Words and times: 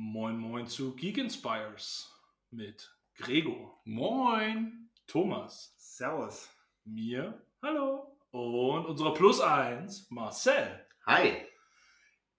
Moin 0.00 0.38
Moin 0.38 0.68
zu 0.68 0.94
Geek 0.94 1.18
Inspires 1.18 2.08
mit 2.52 2.88
Gregor, 3.16 3.80
Moin. 3.84 4.90
Thomas, 5.08 5.74
Servus. 5.76 6.48
mir, 6.84 7.42
hallo, 7.60 8.16
und 8.30 8.86
unserer 8.86 9.12
Plus 9.12 9.40
1, 9.40 10.08
Marcel. 10.10 10.86
Hi. 11.04 11.38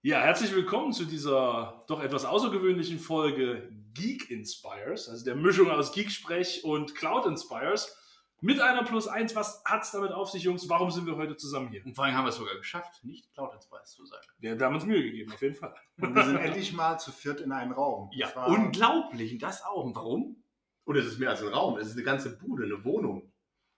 Ja, 0.00 0.22
herzlich 0.22 0.54
willkommen 0.54 0.94
zu 0.94 1.04
dieser 1.04 1.84
doch 1.86 2.02
etwas 2.02 2.24
außergewöhnlichen 2.24 2.98
Folge 2.98 3.70
Geek 3.92 4.30
Inspires, 4.30 5.10
also 5.10 5.22
der 5.22 5.36
Mischung 5.36 5.70
aus 5.70 5.92
Geeksprech 5.92 6.64
und 6.64 6.94
Cloud 6.94 7.26
Inspires. 7.26 7.94
Mit 8.42 8.60
einer 8.60 8.84
Plus 8.84 9.06
1, 9.06 9.36
was 9.36 9.62
hat 9.64 9.82
es 9.82 9.90
damit 9.90 10.12
auf 10.12 10.30
sich, 10.30 10.42
Jungs? 10.44 10.68
Warum 10.68 10.90
sind 10.90 11.06
wir 11.06 11.16
heute 11.16 11.36
zusammen 11.36 11.68
hier? 11.68 11.84
Und 11.84 11.94
vor 11.94 12.04
allem 12.04 12.14
haben 12.14 12.24
wir 12.24 12.30
es 12.30 12.36
sogar 12.36 12.54
geschafft, 12.56 13.04
nicht 13.04 13.30
Cloud 13.34 13.52
Inspires 13.54 13.90
zu 13.92 14.06
sein. 14.06 14.20
Wir, 14.38 14.58
wir 14.58 14.66
haben 14.66 14.74
uns 14.74 14.86
Mühe 14.86 15.02
gegeben, 15.02 15.32
auf 15.32 15.42
jeden 15.42 15.54
Fall. 15.56 15.74
Und 16.00 16.14
wir 16.14 16.24
sind 16.24 16.36
endlich 16.36 16.72
mal 16.72 16.98
zu 16.98 17.12
viert 17.12 17.40
in 17.40 17.52
einem 17.52 17.72
Raum. 17.72 18.08
Ja, 18.12 18.26
Das 18.28 18.36
war- 18.36 18.48
unglaublich. 18.48 19.32
Und 19.32 19.42
das 19.42 19.62
auch. 19.62 19.84
Und 19.84 19.94
warum? 19.94 20.42
Und 20.84 20.96
es 20.96 21.04
ist 21.06 21.18
mehr 21.18 21.30
als 21.30 21.42
ein 21.42 21.48
Raum, 21.48 21.78
es 21.78 21.88
ist 21.88 21.94
eine 21.94 22.02
ganze 22.04 22.36
Bude, 22.38 22.64
eine 22.64 22.82
Wohnung. 22.84 23.30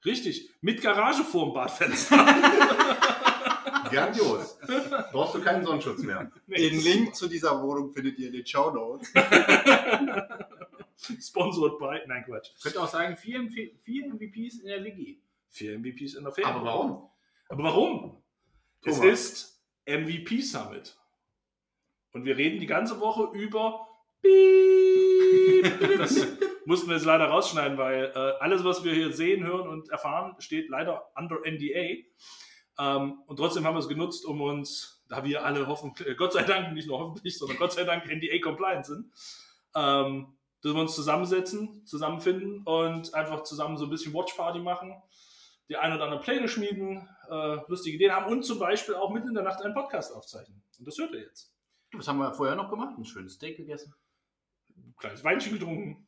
Richtig, 0.05 0.50
mit 0.60 0.80
Garage 0.80 1.24
vorm 1.24 1.52
Badfenster. 1.52 2.16
Grandios. 3.91 4.58
Brauchst 5.12 5.34
du 5.34 5.41
keinen 5.42 5.64
Sonnenschutz 5.64 6.02
mehr. 6.02 6.30
Den 6.47 6.80
Link 6.80 7.14
zu 7.14 7.28
dieser 7.28 7.60
Wohnung 7.62 7.92
findet 7.92 8.19
ihr 8.19 8.28
in 8.28 8.33
den 8.33 8.47
Show 8.47 8.70
Notes. 8.70 9.12
Sponsored 11.20 11.79
by, 11.79 12.01
nein 12.06 12.24
Quatsch. 12.24 12.51
Ich 12.56 12.62
könnte 12.62 12.80
auch 12.80 12.88
sagen, 12.88 13.16
vier, 13.16 13.48
vier 13.51 14.06
MVPs 14.06 14.61
in 14.61 14.66
der 14.66 14.84
WG. 14.84 15.19
Vier 15.51 15.78
MVPs 15.78 16.15
in 16.15 16.25
der 16.25 16.33
Ferien. 16.33 16.55
Aber 16.55 16.65
warum? 16.65 17.11
Aber 17.48 17.62
warum? 17.65 18.23
Es 18.84 18.97
Thomas. 18.97 19.12
ist 19.12 19.62
MVP 19.87 20.41
Summit. 20.41 20.97
Und 22.12 22.25
wir 22.25 22.37
reden 22.37 22.61
die 22.61 22.66
ganze 22.66 23.01
Woche 23.01 23.30
über. 23.37 23.87
Das 25.98 26.27
mussten 26.64 26.89
wir 26.89 26.97
jetzt 26.97 27.05
leider 27.05 27.27
rausschneiden, 27.27 27.78
weil 27.78 28.12
äh, 28.14 28.19
alles, 28.41 28.64
was 28.64 28.83
wir 28.84 28.92
hier 28.92 29.12
sehen, 29.12 29.44
hören 29.44 29.69
und 29.69 29.91
erfahren, 29.91 30.34
steht 30.39 30.69
leider 30.69 31.11
under 31.16 31.41
NDA. 31.44 32.03
Ähm, 32.78 33.22
und 33.27 33.37
trotzdem 33.37 33.64
haben 33.64 33.75
wir 33.75 33.81
es 33.81 33.89
genutzt, 33.89 34.25
um 34.25 34.41
uns, 34.41 35.05
da 35.09 35.25
wir 35.25 35.44
alle 35.44 35.66
hoffentlich, 35.66 36.09
äh, 36.09 36.14
Gott 36.14 36.33
sei 36.33 36.42
Dank, 36.42 36.72
nicht 36.72 36.89
nur 36.89 36.98
hoffentlich, 36.98 37.39
sondern 37.39 37.59
Gott 37.59 37.72
sei 37.72 37.84
Dank 37.84 38.06
NDA-compliant 38.06 38.87
sind, 38.87 39.12
ähm, 39.75 40.37
dass 40.62 40.74
wir 40.74 40.80
uns 40.80 40.94
zusammensetzen, 40.94 41.84
zusammenfinden 41.86 42.62
und 42.64 43.14
einfach 43.14 43.42
zusammen 43.42 43.77
so 43.77 43.84
ein 43.84 43.91
bisschen 43.91 44.14
Watchparty 44.14 44.60
machen 44.60 45.02
die 45.72 45.78
ein 45.78 45.92
oder 45.92 46.04
andere 46.04 46.20
Pläne 46.20 46.48
schmieden, 46.48 47.08
äh, 47.30 47.56
lustige 47.66 47.96
Ideen 47.96 48.12
haben 48.12 48.30
und 48.30 48.42
zum 48.44 48.58
Beispiel 48.58 48.94
auch 48.94 49.10
mitten 49.10 49.28
in 49.28 49.34
der 49.34 49.42
Nacht 49.42 49.62
einen 49.62 49.72
Podcast 49.72 50.14
aufzeichnen. 50.14 50.62
Und 50.78 50.86
das 50.86 50.98
hört 50.98 51.14
ihr 51.14 51.20
jetzt. 51.20 51.50
Was 51.94 52.06
haben 52.08 52.19
wir 52.19 52.34
vorher 52.34 52.56
noch 52.56 52.69
gemacht? 52.69 52.98
Ein 52.98 53.06
schönes 53.06 53.34
Steak 53.34 53.56
gegessen. 53.56 53.94
Ein 54.77 54.94
kleines 54.98 55.24
Weinchen 55.24 55.54
getrunken. 55.54 56.06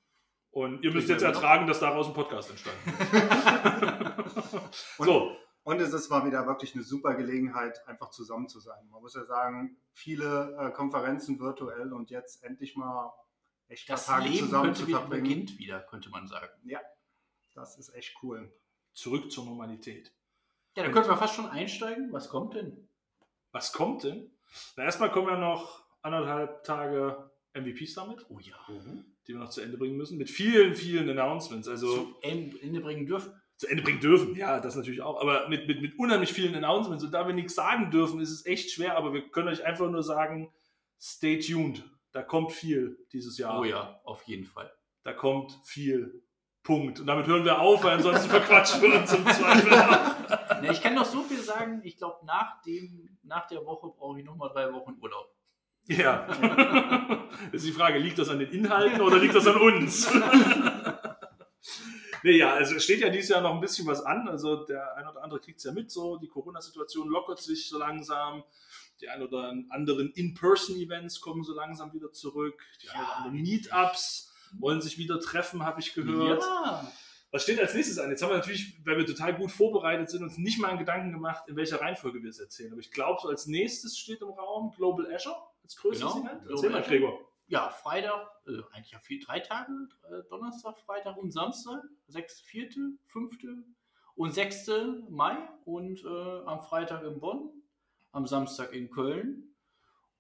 Und 0.51 0.85
ihr 0.85 0.93
müsst 0.93 1.09
jetzt 1.09 1.23
ertragen, 1.23 1.67
dass 1.67 1.81
daraus 1.81 2.09
ein 2.09 2.13
Podcast 2.15 2.51
entstanden 2.51 2.91
ist. 2.91 4.55
Und, 4.99 5.07
so, 5.07 5.37
und 5.65 5.81
es 5.81 5.95
ist 5.95 6.11
mal 6.11 6.27
wieder 6.27 6.47
wirklich 6.47 6.75
eine 6.75 6.85
super 6.85 7.15
Gelegenheit, 7.15 7.81
einfach 7.89 8.11
zusammen 8.11 8.49
zu 8.49 8.61
sein. 8.61 8.87
Man 8.91 9.01
muss 9.01 9.15
ja 9.15 9.25
sagen, 9.25 9.79
viele 9.95 10.55
äh, 10.61 10.71
Konferenzen 10.73 11.41
virtuell 11.41 11.93
und 11.95 12.11
jetzt 12.11 12.45
endlich 12.45 12.77
mal 12.77 13.13
echt 13.69 13.89
Das 13.89 14.07
Tage 14.07 14.29
Leben 14.29 14.47
zusammen 14.47 14.65
könnte 14.67 14.81
zu 14.83 14.87
wieder 14.89 14.99
verbringen. 15.01 15.23
beginnt 15.25 15.59
wieder, 15.59 15.81
könnte 15.81 16.11
man 16.11 16.27
sagen. 16.27 16.49
Das 17.55 17.79
ist 17.79 17.95
echt 17.95 18.17
cool. 18.23 18.53
zurück 18.93 19.31
zur 19.31 19.45
Normalität. 19.45 20.13
Ja, 20.77 20.83
dann 20.83 20.93
könnten 20.93 21.09
wir 21.11 21.17
fast 21.17 21.35
schon 21.37 21.47
einsteigen. 21.49 22.13
Was 22.13 22.29
kommt 22.29 22.55
denn? 22.55 22.89
Was 23.53 23.73
kommt 23.73 24.03
denn? 24.05 24.31
Na, 24.77 24.85
erstmal 24.85 25.11
kommen 25.13 25.29
ja 25.29 25.39
noch 25.39 25.85
anderthalb 26.03 26.65
Tage 26.65 27.31
MVP 27.55 27.87
Summit, 27.87 28.27
Oh 28.29 28.41
ja. 28.41 28.57
die 29.27 29.33
wir 29.33 29.39
noch 29.39 29.51
zu 29.51 29.61
Ende 29.61 29.79
bringen 29.79 29.97
müssen, 29.97 30.19
mit 30.19 30.29
vielen, 30.31 30.75
vielen 30.75 31.09
Announcements. 31.09 31.69
Also 31.69 31.95
Zu 31.97 32.15
Ende 32.23 32.81
bringen 32.81 33.07
dürfen. 33.07 33.33
zu 33.57 33.69
Ende 33.69 33.85
bringen 33.85 34.01
dürfen. 34.01 34.35
Ja, 34.35 34.59
das 34.59 34.75
natürlich 34.75 35.03
auch. 35.03 35.21
Aber 35.21 35.49
mit, 35.49 35.69
mit, 35.69 35.81
mit 35.81 35.97
unheimlich 35.99 36.33
vielen 36.33 36.57
Announcements. 36.57 37.05
Und 37.05 37.13
da 37.13 37.25
wir 37.29 37.35
nichts 37.35 37.55
sagen 37.55 37.93
dürfen, 37.93 38.19
ist 38.21 38.31
es 38.31 38.45
echt 38.47 38.73
schwer. 38.73 38.97
Aber 38.97 39.13
wir 39.15 39.29
können 39.31 39.47
euch 39.49 39.65
einfach 39.65 39.89
nur 39.89 40.03
sagen, 40.03 40.53
stay 41.01 41.39
tuned. 41.39 41.85
Da 42.15 42.23
kommt 42.23 42.53
viel 42.53 42.97
dieses 43.13 43.37
Jahr. 43.39 43.59
Oh 43.61 43.65
ja, 43.65 44.01
auf 44.05 44.23
jeden 44.23 44.47
Fall. 44.47 44.73
Da 45.03 45.13
kommt 45.13 45.53
viel. 45.65 46.23
Punkt. 46.63 46.99
Und 47.01 47.07
damit 47.07 47.27
hören 47.27 47.45
wir 47.45 47.61
auf, 47.61 47.85
weil 47.85 47.97
ansonsten 47.97 48.31
verquatschen 48.31 48.81
wir 48.81 48.95
uns 48.99 49.13
im 49.13 49.27
Zweifel. 49.27 49.71
Ne, 50.63 50.73
ich 50.73 50.81
kann 50.81 50.95
noch 50.95 51.05
so 51.05 51.21
viel 51.23 51.41
sagen. 51.43 51.83
Ich 51.85 51.99
glaube, 51.99 52.25
nach, 52.25 52.63
dem- 52.63 53.19
nach 53.23 53.47
der 53.49 53.67
Woche 53.67 53.89
brauche 53.89 54.19
ich 54.21 54.25
nochmal 54.25 54.49
drei 54.51 54.73
Wochen 54.73 54.97
Urlaub. 54.99 55.35
Ja. 55.89 56.27
Jetzt 57.53 57.53
ist 57.55 57.67
die 57.67 57.73
Frage, 57.73 57.99
liegt 57.99 58.19
das 58.19 58.31
an 58.31 58.39
den 58.39 58.51
Inhalten 58.51 59.03
oder 59.03 59.19
liegt 59.19 59.35
das 59.35 59.47
an 59.47 59.57
uns? 59.57 60.09
Nee, 62.23 62.39
ja, 62.39 62.55
also 62.55 62.77
es 62.77 62.85
steht 62.85 63.01
ja 63.01 63.11
dieses 63.11 63.29
Jahr 63.29 63.43
noch 63.43 63.53
ein 63.53 63.61
bisschen 63.61 63.87
was 63.87 64.01
an. 64.03 64.27
Also 64.29 64.65
der 64.65 64.97
ein 64.97 65.07
oder 65.07 65.23
andere 65.23 65.41
kriegt 65.41 65.59
es 65.59 65.65
ja 65.65 65.73
mit, 65.73 65.91
so 65.91 66.17
die 66.17 66.29
Corona-Situation 66.29 67.07
lockert 67.09 67.39
sich 67.43 67.69
so 67.69 67.79
langsam. 67.79 68.43
Die 69.01 69.09
ein 69.09 69.23
oder 69.23 69.53
anderen 69.71 70.11
In-Person-Events 70.13 71.21
kommen 71.21 71.43
so 71.43 71.55
langsam 71.55 71.93
wieder 71.93 72.13
zurück. 72.13 72.63
Die 72.83 72.89
ein 72.91 73.01
oder 73.01 73.17
anderen 73.17 73.43
Meetups 73.43 74.33
wollen 74.59 74.81
sich 74.81 74.99
wieder 74.99 75.19
treffen, 75.21 75.65
habe 75.65 75.81
ich 75.81 75.95
gehört. 75.95 76.43
Ja. 76.43 76.93
Was 77.33 77.43
steht 77.43 77.59
als 77.59 77.75
nächstes 77.75 77.99
an? 77.99 78.11
Jetzt 78.11 78.23
haben 78.23 78.31
wir 78.31 78.37
natürlich, 78.37 78.79
weil 78.85 78.97
wir 78.97 79.07
total 79.07 79.35
gut 79.35 79.51
vorbereitet 79.51 80.09
sind, 80.09 80.23
uns 80.23 80.39
nicht 80.39 80.61
mal 80.61 80.69
einen 80.69 80.79
Gedanken 80.79 81.11
gemacht, 81.11 81.43
in 81.49 81.57
welcher 81.57 81.81
Reihenfolge 81.81 82.23
wir 82.23 82.31
es 82.31 82.39
erzählen. 82.39 82.71
Aber 82.71 82.81
ich 82.81 82.93
glaube, 82.93 83.19
so 83.21 83.29
als 83.29 83.47
nächstes 83.47 83.99
steht 83.99 84.23
im 84.23 84.29
Raum 84.29 84.73
Global 84.77 85.13
Azure 85.13 85.35
als 85.65 85.75
größtes 85.77 86.13
Genau, 86.15 86.25
Event. 86.25 86.43
Erzähl 86.49 86.71
mal. 86.71 86.83
Gregor. 86.83 87.19
ja, 87.49 87.71
Freitag, 87.71 88.29
äh, 88.47 88.53
eigentlich 88.73 88.93
ja 88.93 89.01
vier, 89.01 89.19
drei 89.19 89.41
Tage, 89.41 89.73
äh, 90.09 90.23
Donnerstag, 90.31 90.79
Freitag 90.79 91.17
und 91.17 91.33
Samstag, 91.33 91.83
6., 92.07 92.41
4., 92.43 92.69
5. 93.09 93.37
und 94.15 94.33
6. 94.33 94.71
Mai 95.11 95.37
und 95.65 96.05
äh, 96.05 96.47
am 96.47 96.63
Freitag 96.63 97.03
in 97.03 97.19
Bonn, 97.19 97.51
am 98.15 98.27
Samstag 98.27 98.73
in 98.73 98.91
Köln 98.91 99.55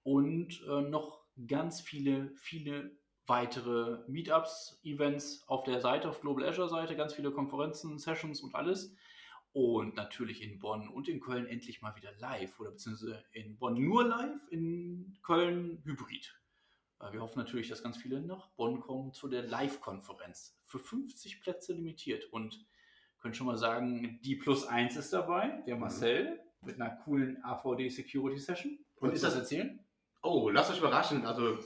und 0.03 0.62
äh, 0.69 0.82
noch 0.82 1.25
ganz 1.47 1.81
viele, 1.81 2.31
viele 2.37 2.91
weitere 3.27 4.03
Meetups, 4.09 4.81
Events 4.82 5.44
auf 5.47 5.65
der 5.65 5.81
Seite, 5.81 6.09
auf 6.09 6.21
Global 6.21 6.44
Azure 6.44 6.69
Seite, 6.69 6.97
ganz 6.97 7.15
viele 7.15 7.31
Konferenzen, 7.31 7.99
Sessions 7.99 8.43
und 8.43 8.54
alles. 8.54 8.94
Und 9.53 9.94
natürlich 9.94 10.43
in 10.43 10.59
Bonn 10.59 10.88
und 10.88 11.09
in 11.09 11.21
Köln 11.21 11.47
endlich 11.47 11.81
mal 11.81 11.94
wieder 11.94 12.10
live 12.19 12.59
oder 12.59 12.72
beziehungsweise 12.72 13.25
in 13.31 13.56
Bonn 13.56 13.81
nur 13.81 14.04
live, 14.04 14.41
in 14.50 15.16
Köln 15.22 15.81
hybrid. 15.84 16.37
Äh, 17.00 17.12
Wir 17.12 17.22
hoffen 17.22 17.38
natürlich, 17.38 17.69
dass 17.69 17.83
ganz 17.83 17.97
viele 17.97 18.21
nach 18.21 18.49
Bonn 18.56 18.81
kommen 18.81 19.12
zu 19.12 19.28
der 19.28 19.44
Live-Konferenz. 19.44 20.59
Für 20.66 20.81
50 20.81 21.41
Plätze 21.41 21.72
limitiert. 21.72 22.25
Und 22.33 22.66
können 23.21 23.34
schon 23.34 23.47
mal 23.47 23.56
sagen, 23.56 24.19
die 24.25 24.34
Plus 24.34 24.66
1 24.66 24.97
ist 24.97 25.12
dabei, 25.12 25.62
der 25.66 25.77
Marcel, 25.77 26.44
mit 26.66 26.80
einer 26.80 26.97
coolen 27.04 27.42
AVD 27.44 27.88
Security 27.88 28.38
Session. 28.38 28.78
Und 28.97 29.12
ist 29.12 29.25
das- 29.25 29.34
erzählen? 29.36 29.84
Oh, 30.22 30.48
lasst 30.50 30.70
euch 30.70 30.78
überraschen. 30.78 31.26
Also 31.26 31.58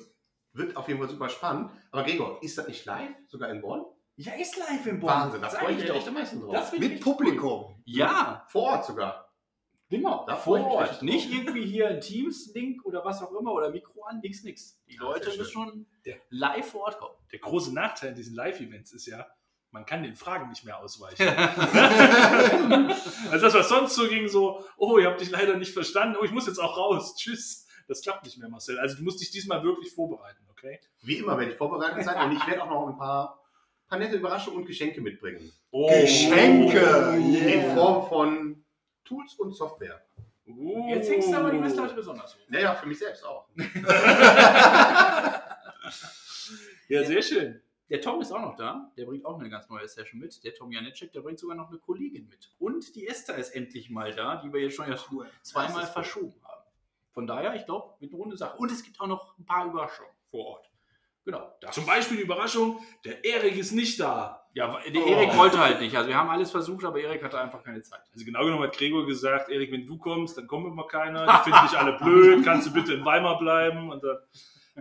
wird 0.52 0.76
auf 0.76 0.88
jeden 0.88 0.98
Fall 1.00 1.08
super 1.08 1.28
spannend. 1.28 1.70
Aber 1.90 2.02
Gregor, 2.04 2.42
ist 2.42 2.58
das 2.58 2.66
nicht 2.66 2.84
live? 2.84 3.10
Sogar 3.26 3.50
in 3.50 3.60
Bonn? 3.60 3.84
Ja, 4.16 4.32
ist 4.34 4.56
live 4.56 4.84
in 4.86 5.00
Wahnsinn, 5.00 5.40
da 5.40 5.48
freue 5.48 5.72
ich 5.74 5.78
ich 5.78 5.84
mich 5.84 5.92
echt 5.94 6.08
am 6.08 6.14
meisten 6.14 6.40
drauf. 6.40 6.72
Mit 6.76 7.00
Publikum. 7.00 7.64
Cool. 7.66 7.74
Ja, 7.84 8.44
Vor 8.48 8.62
Ort 8.62 8.84
sogar. 8.84 9.32
genau. 9.88 10.24
Da 10.26 10.34
Vor 10.34 10.58
freue 10.58 10.60
ich 10.62 10.66
mich 10.66 10.74
Ort. 10.90 11.02
Nicht 11.02 11.32
irgendwie 11.32 11.64
hier 11.64 11.86
ein 11.88 12.00
Teams-Link 12.00 12.84
oder 12.84 13.04
was 13.04 13.22
auch 13.22 13.30
immer 13.38 13.52
oder 13.52 13.70
Mikro 13.70 14.02
an, 14.02 14.18
nix, 14.18 14.42
nix. 14.42 14.82
Die 14.88 14.96
Ja, 14.96 15.02
Leute 15.02 15.28
müssen 15.28 15.44
schon 15.52 15.86
live 16.30 16.66
vor 16.68 16.80
Ort 16.86 16.98
kommen. 16.98 17.14
Der 17.30 17.38
große 17.38 17.72
Nachteil 17.72 18.08
an 18.10 18.14
diesen 18.16 18.34
Live-Events 18.34 18.92
ist 18.92 19.06
ja, 19.06 19.24
man 19.70 19.84
kann 19.86 20.02
den 20.02 20.14
Fragen 20.14 20.48
nicht 20.48 20.64
mehr 20.64 20.78
ausweichen. 20.78 21.28
also 23.30 23.46
das, 23.46 23.54
was 23.54 23.68
sonst 23.68 23.94
so 23.94 24.08
ging, 24.08 24.28
so, 24.28 24.64
oh, 24.76 24.98
ihr 24.98 25.06
habt 25.06 25.20
dich 25.20 25.30
leider 25.30 25.56
nicht 25.56 25.72
verstanden, 25.72 26.16
oh, 26.20 26.24
ich 26.24 26.30
muss 26.32 26.46
jetzt 26.46 26.58
auch 26.58 26.76
raus, 26.76 27.16
tschüss. 27.16 27.66
Das 27.86 28.02
klappt 28.02 28.24
nicht 28.24 28.38
mehr, 28.38 28.48
Marcel. 28.48 28.78
Also 28.78 28.96
du 28.96 29.02
musst 29.02 29.20
dich 29.20 29.30
diesmal 29.30 29.62
wirklich 29.62 29.92
vorbereiten, 29.94 30.46
okay? 30.50 30.80
Wie 31.02 31.16
immer 31.16 31.38
werde 31.38 31.52
ich 31.52 31.58
vorbereitet 31.58 32.04
sein 32.04 32.30
und 32.30 32.36
ich 32.36 32.46
werde 32.46 32.62
auch 32.62 32.68
noch 32.68 32.86
ein 32.88 32.98
paar, 32.98 33.42
paar 33.88 33.98
nette 33.98 34.16
Überraschungen 34.16 34.60
und 34.60 34.66
Geschenke 34.66 35.00
mitbringen. 35.00 35.50
Oh. 35.70 35.88
Geschenke. 35.88 37.14
In 37.16 37.34
Yeah. 37.34 37.74
Form 37.74 38.08
von 38.08 38.64
Tools 39.04 39.34
und 39.36 39.52
Software. 39.52 40.02
Oh. 40.46 40.86
Jetzt 40.88 41.10
hängst 41.10 41.30
du 41.30 41.36
aber 41.36 41.50
die 41.50 41.58
Messlatte 41.58 41.94
besonders 41.94 42.34
hoch. 42.34 42.40
Naja, 42.48 42.74
für 42.74 42.86
mich 42.86 42.98
selbst 42.98 43.24
auch. 43.24 43.48
Ja, 46.88 47.04
sehr 47.04 47.20
schön. 47.20 47.60
Der 47.90 48.00
Tom 48.00 48.20
ist 48.20 48.32
auch 48.32 48.40
noch 48.40 48.56
da. 48.56 48.92
Der 48.96 49.06
bringt 49.06 49.24
auch 49.24 49.38
eine 49.38 49.48
ganz 49.48 49.68
neue 49.68 49.88
Session 49.88 50.20
mit. 50.20 50.42
Der 50.44 50.54
Tom 50.54 50.70
Janetschek, 50.70 51.12
der 51.12 51.20
bringt 51.22 51.38
sogar 51.38 51.56
noch 51.56 51.68
eine 51.70 51.78
Kollegin 51.78 52.28
mit. 52.28 52.50
Und 52.58 52.94
die 52.94 53.06
Esther 53.06 53.36
ist 53.36 53.50
endlich 53.50 53.88
mal 53.88 54.14
da, 54.14 54.36
die 54.36 54.52
wir 54.52 54.60
jetzt 54.60 54.76
schon 54.76 54.88
ja 54.90 54.96
zweimal 55.42 55.82
ist 55.82 55.88
cool. 55.88 55.92
verschoben 55.92 56.34
haben. 56.44 56.64
Von 57.12 57.26
daher, 57.26 57.54
ich 57.56 57.64
glaube, 57.64 57.94
mit 58.00 58.10
eine 58.10 58.18
runde 58.20 58.36
Sache. 58.36 58.56
Und 58.58 58.70
es 58.70 58.82
gibt 58.82 59.00
auch 59.00 59.06
noch 59.06 59.38
ein 59.38 59.44
paar 59.46 59.66
Überraschungen 59.66 60.12
vor 60.30 60.46
Ort. 60.46 60.70
Genau. 61.24 61.52
Das. 61.60 61.74
Zum 61.74 61.84
Beispiel 61.84 62.18
die 62.18 62.22
Überraschung, 62.22 62.80
der 63.04 63.22
Erik 63.24 63.56
ist 63.56 63.72
nicht 63.72 63.98
da. 64.00 64.46
Ja, 64.54 64.78
der 64.80 65.02
Oh. 65.02 65.06
Erik 65.06 65.36
wollte 65.36 65.58
halt 65.58 65.80
nicht. 65.80 65.94
Also 65.96 66.08
wir 66.08 66.16
haben 66.16 66.30
alles 66.30 66.50
versucht, 66.50 66.84
aber 66.84 67.00
Erik 67.00 67.22
hatte 67.22 67.38
einfach 67.38 67.62
keine 67.62 67.82
Zeit. 67.82 68.00
Also 68.12 68.24
genau 68.24 68.44
genommen 68.44 68.62
hat 68.62 68.76
Gregor 68.76 69.04
gesagt, 69.06 69.50
Erik, 69.50 69.70
wenn 69.72 69.86
du 69.86 69.98
kommst, 69.98 70.38
dann 70.38 70.46
kommen 70.46 70.72
immer 70.72 70.86
keiner, 70.86 71.26
die 71.44 71.50
finden 71.50 71.66
dich 71.68 71.78
alle 71.78 71.98
blöd, 71.98 72.44
kannst 72.44 72.68
du 72.68 72.72
bitte 72.72 72.94
in 72.94 73.04
Weimar 73.04 73.38
bleiben 73.38 73.90
und 73.90 74.02
dann 74.04 74.18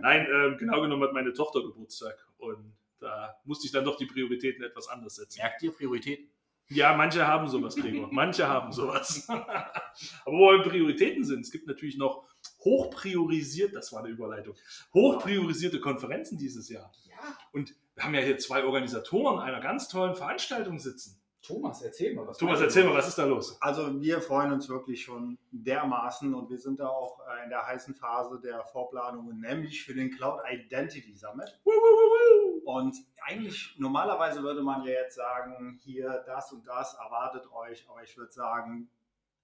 Nein, 0.00 0.26
ähm, 0.32 0.56
genau 0.58 0.80
genommen 0.80 1.02
hat 1.02 1.12
meine 1.12 1.32
Tochter 1.32 1.60
Geburtstag 1.60 2.16
und 2.38 2.72
da 3.00 3.36
musste 3.44 3.66
ich 3.66 3.72
dann 3.72 3.84
doch 3.84 3.96
die 3.96 4.06
Prioritäten 4.06 4.64
etwas 4.64 4.88
anders 4.88 5.16
setzen. 5.16 5.40
Merkt 5.40 5.62
ihr 5.62 5.72
Prioritäten? 5.72 6.30
Ja, 6.70 6.94
manche 6.94 7.26
haben 7.26 7.48
sowas, 7.48 7.76
Gregor. 7.76 8.08
Manche 8.12 8.46
haben 8.46 8.72
sowas. 8.72 9.26
Aber 9.28 10.36
wo 10.36 10.52
wir 10.52 10.62
Prioritäten 10.62 11.24
sind, 11.24 11.40
es 11.40 11.50
gibt 11.50 11.66
natürlich 11.66 11.96
noch 11.96 12.26
hochpriorisiert, 12.60 13.74
das 13.74 13.92
war 13.92 14.00
eine 14.00 14.10
Überleitung, 14.10 14.54
hochpriorisierte 14.92 15.80
Konferenzen 15.80 16.36
dieses 16.36 16.68
Jahr. 16.68 16.92
Ja, 17.08 17.38
Und 17.52 17.74
wir 17.94 18.04
haben 18.04 18.14
ja 18.14 18.20
hier 18.20 18.38
zwei 18.38 18.64
Organisatoren 18.64 19.40
einer 19.40 19.60
ganz 19.60 19.88
tollen 19.88 20.14
Veranstaltung 20.14 20.78
sitzen. 20.78 21.17
Thomas, 21.42 21.82
erzähl 21.82 22.14
mal 22.14 22.26
was. 22.26 22.36
Thomas, 22.38 22.60
erzähl 22.60 22.84
mal, 22.84 22.94
was 22.94 23.08
ist 23.08 23.18
da 23.18 23.24
los? 23.24 23.56
Also 23.60 24.00
wir 24.00 24.20
freuen 24.20 24.52
uns 24.52 24.68
wirklich 24.68 25.02
schon 25.02 25.38
dermaßen 25.50 26.34
und 26.34 26.50
wir 26.50 26.58
sind 26.58 26.80
da 26.80 26.88
auch 26.88 27.20
äh, 27.20 27.44
in 27.44 27.50
der 27.50 27.66
heißen 27.66 27.94
Phase 27.94 28.40
der 28.40 28.64
Vorplanungen, 28.64 29.40
nämlich 29.40 29.84
für 29.84 29.94
den 29.94 30.10
Cloud 30.10 30.40
Identity 30.50 31.14
Summit. 31.14 31.60
Und 32.64 32.96
eigentlich, 33.22 33.74
normalerweise 33.78 34.42
würde 34.42 34.62
man 34.62 34.82
ja 34.82 34.92
jetzt 34.92 35.16
sagen, 35.16 35.78
hier 35.82 36.22
das 36.26 36.52
und 36.52 36.66
das 36.66 36.94
erwartet 36.94 37.50
euch, 37.52 37.86
aber 37.88 38.02
ich 38.02 38.16
würde 38.16 38.32
sagen, 38.32 38.90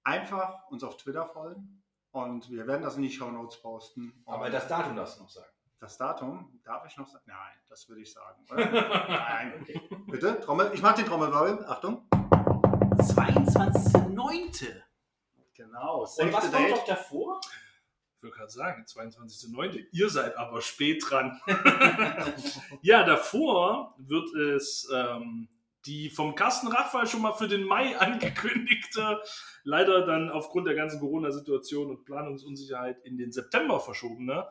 einfach 0.02 0.68
uns 0.70 0.84
auf 0.84 0.96
Twitter 0.96 1.26
folgen 1.26 1.82
und 2.12 2.50
wir 2.50 2.66
werden 2.66 2.82
das 2.82 2.96
in 2.96 3.02
die 3.02 3.10
Show 3.10 3.30
Notes 3.30 3.60
posten. 3.60 4.22
Aber 4.26 4.50
das 4.50 4.68
Datum 4.68 4.96
darfst 4.96 5.18
du 5.18 5.22
noch 5.22 5.30
sagen. 5.30 5.53
Das 5.78 5.96
Datum, 5.98 6.60
darf 6.64 6.84
ich 6.86 6.96
noch 6.96 7.08
sagen? 7.08 7.24
Nein, 7.26 7.58
das 7.68 7.86
würde 7.88 8.02
ich 8.02 8.12
sagen. 8.12 8.44
Oder? 8.50 8.70
Nein, 9.08 9.54
okay. 9.60 9.80
Bitte, 10.06 10.40
Trommel, 10.40 10.70
ich 10.74 10.82
mache 10.82 10.96
den 10.96 11.06
Trommelwirbel, 11.06 11.64
Achtung. 11.66 12.08
22.09. 12.10 14.82
Genau, 15.54 16.00
Und 16.00 16.32
was 16.32 16.50
kommt 16.50 16.70
doch 16.70 16.84
davor? 16.84 17.40
Ich 18.16 18.22
würde 18.22 18.36
gerade 18.36 18.50
sagen, 18.50 18.84
22.09. 18.84 19.86
Ihr 19.92 20.08
seid 20.08 20.36
aber 20.36 20.60
spät 20.62 21.04
dran. 21.06 21.40
ja, 22.82 23.04
davor 23.04 23.94
wird 23.98 24.34
es 24.34 24.88
ähm, 24.92 25.48
die 25.86 26.10
vom 26.10 26.34
Carsten 26.34 26.68
Rachfall 26.68 27.06
schon 27.06 27.22
mal 27.22 27.32
für 27.32 27.48
den 27.48 27.64
Mai 27.64 27.96
angekündigte, 27.98 29.20
leider 29.62 30.06
dann 30.06 30.30
aufgrund 30.30 30.66
der 30.66 30.74
ganzen 30.74 31.00
Corona-Situation 31.00 31.90
und 31.90 32.04
Planungsunsicherheit 32.04 33.00
in 33.04 33.18
den 33.18 33.32
September 33.32 33.80
verschobene 33.80 34.48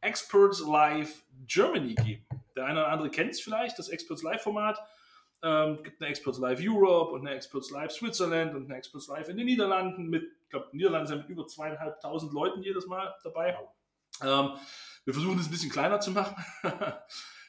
Experts 0.00 0.60
Live 0.60 1.22
Germany 1.46 1.94
geben. 1.94 2.26
Der 2.56 2.66
eine 2.66 2.80
oder 2.80 2.88
andere 2.88 3.10
kennt 3.10 3.30
es 3.30 3.40
vielleicht, 3.40 3.78
das 3.78 3.88
Experts 3.88 4.22
Live-Format. 4.22 4.78
Ähm, 5.42 5.82
gibt 5.82 6.00
eine 6.00 6.10
Experts 6.10 6.38
Live 6.38 6.60
Europe 6.62 7.12
und 7.12 7.26
eine 7.26 7.34
Experts 7.34 7.70
Live 7.70 7.92
Switzerland 7.92 8.54
und 8.54 8.66
eine 8.66 8.76
Experts 8.76 9.08
Live 9.08 9.28
in 9.28 9.38
den 9.38 9.46
Niederlanden 9.46 10.08
mit, 10.08 10.24
ich 10.42 10.50
glaube, 10.50 10.68
Niederlande 10.72 11.08
sind 11.08 11.18
mit 11.20 11.28
über 11.30 11.46
zweieinhalbtausend 11.46 12.32
Leuten 12.32 12.62
jedes 12.62 12.86
Mal 12.86 13.14
dabei. 13.24 13.56
Ähm, 14.22 14.50
wir 15.04 15.14
versuchen 15.14 15.38
es 15.38 15.46
ein 15.46 15.50
bisschen 15.50 15.70
kleiner 15.70 16.00
zu 16.00 16.10
machen. 16.10 16.44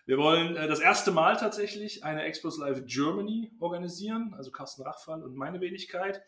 wir 0.06 0.18
wollen 0.18 0.56
äh, 0.56 0.68
das 0.68 0.80
erste 0.80 1.12
Mal 1.12 1.36
tatsächlich 1.36 2.06
eine 2.06 2.24
Experts 2.24 2.58
Live 2.58 2.86
Germany 2.86 3.52
organisieren, 3.60 4.34
also 4.38 4.52
Carsten 4.52 4.84
Rachfall 4.84 5.22
und 5.22 5.36
meine 5.36 5.60
Wenigkeit. 5.60 6.22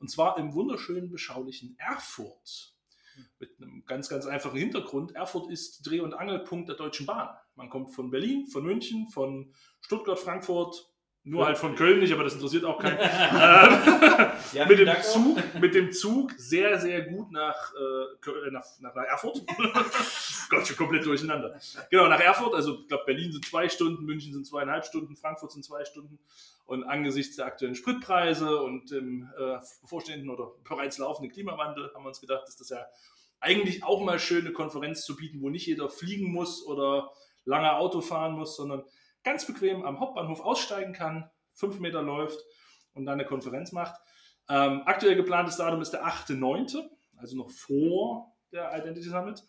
Und 0.00 0.10
zwar 0.10 0.36
im 0.38 0.52
wunderschönen, 0.52 1.10
beschaulichen 1.10 1.76
Erfurt. 1.78 2.73
Mit 3.38 3.50
einem 3.58 3.84
ganz, 3.86 4.08
ganz 4.08 4.26
einfachen 4.26 4.58
Hintergrund. 4.58 5.14
Erfurt 5.14 5.50
ist 5.50 5.82
Dreh- 5.82 6.00
und 6.00 6.14
Angelpunkt 6.14 6.68
der 6.68 6.76
Deutschen 6.76 7.06
Bahn. 7.06 7.28
Man 7.54 7.70
kommt 7.70 7.94
von 7.94 8.10
Berlin, 8.10 8.46
von 8.46 8.64
München, 8.64 9.08
von 9.08 9.52
Stuttgart, 9.80 10.18
Frankfurt, 10.18 10.93
nur 11.24 11.46
halt 11.46 11.56
von 11.56 11.74
Köln 11.74 12.00
nicht, 12.00 12.12
aber 12.12 12.22
das 12.24 12.34
interessiert 12.34 12.64
auch 12.64 12.78
keinen. 12.78 12.98
ähm, 13.00 14.30
Ja, 14.52 14.66
mit, 14.66 14.78
dem 14.78 14.86
Dank 14.86 15.00
auch. 15.00 15.02
Zug, 15.02 15.38
mit 15.60 15.74
dem 15.74 15.90
Zug 15.92 16.32
sehr, 16.36 16.78
sehr 16.78 17.02
gut 17.02 17.32
nach, 17.32 17.72
äh, 17.74 18.16
Köln- 18.20 18.52
nach, 18.52 18.64
nach, 18.80 18.94
Erfurt. 18.94 19.42
Gott, 20.50 20.66
schon 20.66 20.76
komplett 20.76 21.04
durcheinander. 21.04 21.58
Genau, 21.90 22.06
nach 22.06 22.20
Erfurt. 22.20 22.54
Also, 22.54 22.80
ich 22.80 22.88
glaube, 22.88 23.04
Berlin 23.06 23.32
sind 23.32 23.44
zwei 23.44 23.68
Stunden, 23.68 24.04
München 24.04 24.32
sind 24.32 24.46
zweieinhalb 24.46 24.84
Stunden, 24.84 25.16
Frankfurt 25.16 25.52
sind 25.52 25.64
zwei 25.64 25.84
Stunden. 25.84 26.18
Und 26.66 26.84
angesichts 26.84 27.36
der 27.36 27.46
aktuellen 27.46 27.74
Spritpreise 27.74 28.60
und 28.62 28.90
dem 28.90 29.28
äh, 29.38 29.58
bevorstehenden 29.82 30.30
oder 30.30 30.52
bereits 30.68 30.98
laufenden 30.98 31.32
Klimawandel 31.32 31.90
haben 31.94 32.04
wir 32.04 32.08
uns 32.08 32.20
gedacht, 32.20 32.46
dass 32.46 32.56
das 32.56 32.68
ja 32.68 32.86
eigentlich 33.40 33.82
auch 33.84 34.02
mal 34.02 34.18
schön, 34.18 34.42
eine 34.46 34.52
Konferenz 34.52 35.04
zu 35.04 35.16
bieten, 35.16 35.42
wo 35.42 35.50
nicht 35.50 35.66
jeder 35.66 35.90
fliegen 35.90 36.30
muss 36.30 36.64
oder 36.66 37.10
lange 37.44 37.74
Auto 37.76 38.00
fahren 38.00 38.34
muss, 38.34 38.56
sondern 38.56 38.84
ganz 39.24 39.46
bequem 39.46 39.84
am 39.84 39.98
Hauptbahnhof 40.00 40.40
aussteigen 40.40 40.92
kann, 40.92 41.30
fünf 41.52 41.80
Meter 41.80 42.02
läuft 42.02 42.38
und 42.92 43.06
dann 43.06 43.14
eine 43.14 43.26
Konferenz 43.26 43.72
macht. 43.72 44.00
Ähm, 44.48 44.82
aktuell 44.84 45.16
geplantes 45.16 45.56
Datum 45.56 45.80
ist 45.80 45.90
der 45.90 46.06
8.9., 46.06 46.82
also 47.16 47.36
noch 47.36 47.50
vor 47.50 48.36
der 48.52 48.70
Identity 48.76 49.08
Summit. 49.08 49.42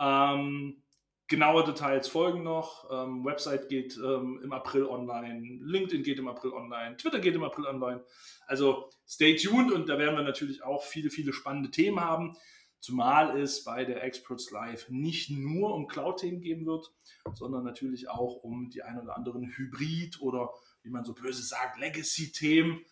Ähm, 0.00 0.82
genaue 1.28 1.64
Details 1.64 2.08
folgen 2.08 2.42
noch. 2.42 2.90
Ähm, 2.90 3.24
Website 3.24 3.68
geht 3.68 3.96
ähm, 3.96 4.40
im 4.42 4.52
April 4.52 4.86
online, 4.86 5.58
LinkedIn 5.62 6.02
geht 6.02 6.18
im 6.18 6.28
April 6.28 6.52
online, 6.52 6.96
Twitter 6.96 7.20
geht 7.20 7.34
im 7.34 7.44
April 7.44 7.66
online. 7.66 8.04
Also 8.46 8.90
stay 9.06 9.36
tuned 9.36 9.72
und 9.72 9.88
da 9.88 9.98
werden 9.98 10.16
wir 10.16 10.24
natürlich 10.24 10.62
auch 10.62 10.82
viele, 10.82 11.10
viele 11.10 11.32
spannende 11.32 11.70
Themen 11.70 12.00
haben. 12.00 12.36
Zumal 12.82 13.38
es 13.38 13.62
bei 13.62 13.84
der 13.84 14.02
Experts 14.02 14.50
Live 14.50 14.88
nicht 14.88 15.30
nur 15.30 15.72
um 15.72 15.86
Cloud-Themen 15.86 16.40
gehen 16.40 16.66
wird, 16.66 16.92
sondern 17.32 17.62
natürlich 17.62 18.08
auch 18.08 18.42
um 18.42 18.70
die 18.70 18.82
ein 18.82 18.98
oder 18.98 19.16
anderen 19.16 19.56
Hybrid- 19.56 20.20
oder, 20.20 20.52
wie 20.82 20.90
man 20.90 21.04
so 21.04 21.14
böse 21.14 21.44
sagt, 21.44 21.78
Legacy-Themen. 21.78 22.84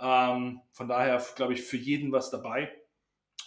Ähm, 0.00 0.60
von 0.72 0.86
daher, 0.86 1.24
glaube 1.34 1.54
ich, 1.54 1.62
für 1.62 1.78
jeden 1.78 2.12
was 2.12 2.28
dabei. 2.28 2.70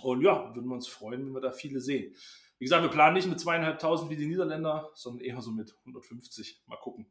Und 0.01 0.23
ja, 0.23 0.55
würden 0.55 0.67
wir 0.67 0.73
uns 0.73 0.87
freuen, 0.87 1.27
wenn 1.27 1.33
wir 1.33 1.39
da 1.39 1.51
viele 1.51 1.79
sehen. 1.79 2.15
Wie 2.57 2.65
gesagt, 2.65 2.81
wir 2.81 2.89
planen 2.89 3.13
nicht 3.13 3.27
mit 3.27 3.39
zweieinhalbtausend 3.39 4.09
wie 4.09 4.15
die 4.15 4.25
Niederländer, 4.25 4.89
sondern 4.95 5.23
eher 5.23 5.39
so 5.39 5.51
mit 5.51 5.71
150. 5.81 6.63
Mal 6.65 6.77
gucken, 6.77 7.05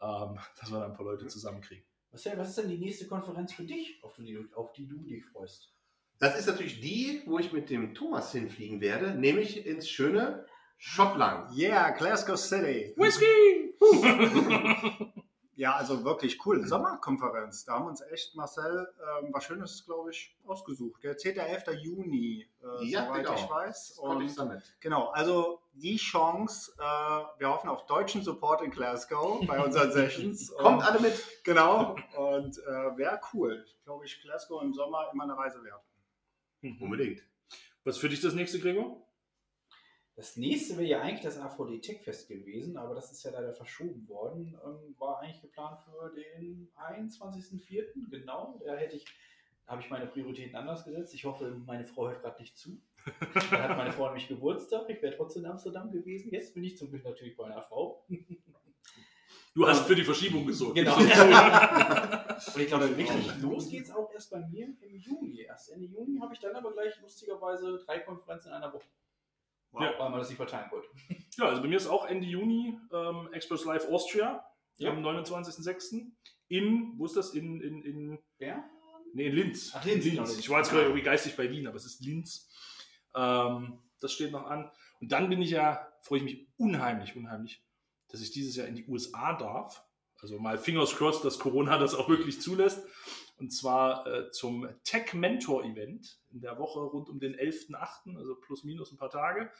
ähm, 0.00 0.40
dass 0.58 0.72
wir 0.72 0.80
da 0.80 0.86
ein 0.86 0.94
paar 0.94 1.06
Leute 1.06 1.28
zusammenkriegen. 1.28 1.84
Was, 2.10 2.26
was 2.36 2.48
ist 2.48 2.58
denn 2.58 2.68
die 2.68 2.78
nächste 2.78 3.06
Konferenz 3.06 3.52
für 3.52 3.64
dich, 3.64 4.02
auf 4.02 4.16
die, 4.16 4.44
auf 4.56 4.72
die 4.72 4.88
du 4.88 4.98
dich 4.98 5.24
freust? 5.26 5.73
Das 6.18 6.38
ist 6.38 6.46
natürlich 6.46 6.80
die, 6.80 7.22
wo 7.26 7.38
ich 7.38 7.52
mit 7.52 7.70
dem 7.70 7.94
Thomas 7.94 8.32
hinfliegen 8.32 8.80
werde, 8.80 9.14
nämlich 9.14 9.66
ins 9.66 9.88
schöne 9.88 10.46
Schottland. 10.78 11.56
Yeah, 11.56 11.90
Glasgow 11.90 12.36
City. 12.38 12.94
Whisky! 12.96 13.74
Ja, 15.56 15.76
also 15.76 16.02
wirklich 16.04 16.44
cool. 16.44 16.66
Sommerkonferenz. 16.66 17.64
Da 17.64 17.74
haben 17.74 17.86
uns 17.86 18.00
echt 18.10 18.34
Marcel 18.34 18.92
ähm, 19.22 19.28
was 19.32 19.44
Schönes, 19.44 19.84
glaube 19.86 20.10
ich, 20.10 20.36
ausgesucht. 20.44 21.00
Der 21.04 21.16
10. 21.16 21.36
11. 21.36 21.62
Juni, 21.80 22.44
äh, 22.60 22.84
Ja, 22.86 23.06
soweit 23.06 23.24
genau. 23.24 23.34
ich 23.36 23.48
weiß. 23.48 23.98
Und 24.00 24.28
Summit. 24.30 24.76
genau, 24.80 25.10
also 25.10 25.60
die 25.74 25.94
Chance, 25.96 26.72
äh, 26.76 26.82
wir 27.38 27.50
hoffen 27.50 27.68
auf 27.70 27.86
deutschen 27.86 28.22
Support 28.24 28.62
in 28.62 28.72
Glasgow 28.72 29.46
bei 29.46 29.62
unseren 29.64 29.92
Sessions. 29.92 30.52
Kommt 30.56 30.78
Und- 30.78 30.82
alle 30.90 30.98
mit. 30.98 31.22
Genau, 31.44 31.94
und 32.16 32.58
äh, 32.58 32.96
wäre 32.96 33.20
cool. 33.32 33.64
Ich 33.64 33.84
glaube, 33.84 34.04
ich 34.06 34.20
Glasgow 34.22 34.60
im 34.60 34.74
Sommer 34.74 35.08
immer 35.12 35.22
eine 35.22 35.36
Reise 35.38 35.62
wert. 35.62 35.84
Unbedingt. 36.80 37.22
Was 37.84 37.98
für 37.98 38.08
dich 38.08 38.20
das 38.20 38.34
nächste, 38.34 38.58
Gregor? 38.58 39.04
Das 40.16 40.36
nächste 40.36 40.74
wäre 40.76 40.86
ja 40.86 41.00
eigentlich 41.00 41.22
das 41.22 41.38
AVD 41.38 41.80
Tech 41.80 42.02
Fest 42.02 42.28
gewesen, 42.28 42.76
aber 42.76 42.94
das 42.94 43.10
ist 43.10 43.24
ja 43.24 43.32
leider 43.32 43.52
verschoben 43.52 44.08
worden. 44.08 44.56
Ähm, 44.64 44.94
war 44.98 45.20
eigentlich 45.20 45.42
geplant 45.42 45.80
für 45.80 46.14
den 46.14 46.70
21.04. 46.76 48.10
Genau, 48.10 48.60
da 48.64 48.76
hätte 48.76 48.96
ich, 48.96 49.04
habe 49.66 49.82
ich 49.82 49.90
meine 49.90 50.06
Prioritäten 50.06 50.54
anders 50.54 50.84
gesetzt. 50.84 51.14
Ich 51.14 51.24
hoffe, 51.24 51.50
meine 51.66 51.84
Frau 51.84 52.08
hört 52.08 52.22
gerade 52.22 52.40
nicht 52.40 52.56
zu. 52.56 52.80
Da 53.50 53.68
hat 53.68 53.76
meine 53.76 53.92
Frau 53.92 54.06
nämlich 54.06 54.28
Geburtstag. 54.28 54.88
Ich 54.88 55.02
wäre 55.02 55.14
trotzdem 55.14 55.44
in 55.44 55.50
Amsterdam 55.50 55.90
gewesen. 55.90 56.30
Jetzt 56.30 56.54
bin 56.54 56.64
ich 56.64 56.78
zum 56.78 56.88
Glück 56.88 57.04
natürlich 57.04 57.36
bei 57.36 57.44
einer 57.44 57.60
Frau. 57.60 58.06
Du 59.54 59.66
hast 59.68 59.86
für 59.86 59.94
die 59.94 60.02
Verschiebung 60.02 60.44
gesorgt. 60.46 60.74
Genau. 60.74 60.96
Und 62.54 62.60
ich 62.60 62.66
glaube, 62.66 62.96
richtig 62.96 63.40
los 63.40 63.68
geht's 63.70 63.90
auch 63.90 64.12
erst 64.12 64.30
bei 64.30 64.40
mir 64.40 64.66
im 64.80 64.96
Juni. 64.96 65.40
Erst 65.42 65.70
Ende 65.70 65.86
Juni 65.86 66.18
habe 66.20 66.34
ich 66.34 66.40
dann 66.40 66.56
aber 66.56 66.72
gleich 66.72 67.00
lustigerweise 67.00 67.78
drei 67.86 68.00
Konferenzen 68.00 68.48
in 68.48 68.54
einer 68.54 68.72
Woche. 68.72 68.88
Ja. 69.74 69.92
Weil 69.98 70.10
man 70.10 70.18
das 70.18 70.28
nicht 70.28 70.36
verteilen 70.36 70.70
wollte. 70.70 70.88
Ja, 71.36 71.46
also 71.46 71.62
bei 71.62 71.66
mir 71.68 71.76
ist 71.76 71.88
auch 71.88 72.06
Ende 72.06 72.26
Juni 72.26 72.78
ähm, 72.92 73.28
Express 73.32 73.64
Live 73.64 73.88
Austria 73.88 74.44
Ja. 74.76 74.90
am 74.90 75.04
29.06. 75.04 76.06
in, 76.46 76.92
wo 76.96 77.06
ist 77.06 77.16
das? 77.16 77.34
In, 77.34 77.60
in, 77.60 77.82
in, 77.82 78.18
Wer? 78.38 78.62
nee, 79.14 79.26
in 79.26 79.34
Linz. 79.34 79.72
Ach, 79.74 79.84
Linz, 79.84 80.04
genau, 80.04 80.16
Linz. 80.18 80.30
Linz. 80.30 80.40
Ich 80.44 80.50
war 80.50 80.58
jetzt 80.58 80.70
gerade 80.70 80.84
irgendwie 80.84 81.02
geistig 81.02 81.36
bei 81.36 81.50
Wien, 81.50 81.66
aber 81.66 81.76
es 81.76 81.86
ist 81.86 82.00
Linz. 82.04 82.48
Ähm, 83.16 83.80
das 84.00 84.12
steht 84.12 84.30
noch 84.30 84.44
an. 84.46 84.70
Und 85.00 85.10
dann 85.10 85.28
bin 85.28 85.42
ich 85.42 85.50
ja, 85.50 85.88
freue 86.02 86.18
ich 86.18 86.24
mich 86.24 86.48
unheimlich, 86.56 87.16
unheimlich, 87.16 87.64
dass 88.14 88.22
ich 88.22 88.30
dieses 88.30 88.54
Jahr 88.54 88.68
in 88.68 88.76
die 88.76 88.86
USA 88.86 89.36
darf. 89.36 89.84
Also 90.20 90.38
mal 90.38 90.56
Fingers 90.56 90.94
crossed, 90.94 91.24
dass 91.24 91.40
Corona 91.40 91.78
das 91.78 91.96
auch 91.96 92.08
wirklich 92.08 92.40
zulässt. 92.40 92.86
Und 93.38 93.50
zwar 93.50 94.06
äh, 94.06 94.30
zum 94.30 94.68
Tech 94.84 95.14
Mentor 95.14 95.64
Event 95.64 96.20
in 96.30 96.40
der 96.40 96.56
Woche 96.56 96.78
rund 96.78 97.08
um 97.08 97.18
den 97.18 97.34
11.8., 97.34 98.16
also 98.16 98.36
plus 98.36 98.62
minus 98.62 98.92
ein 98.92 98.98
paar 98.98 99.10
Tage, 99.10 99.50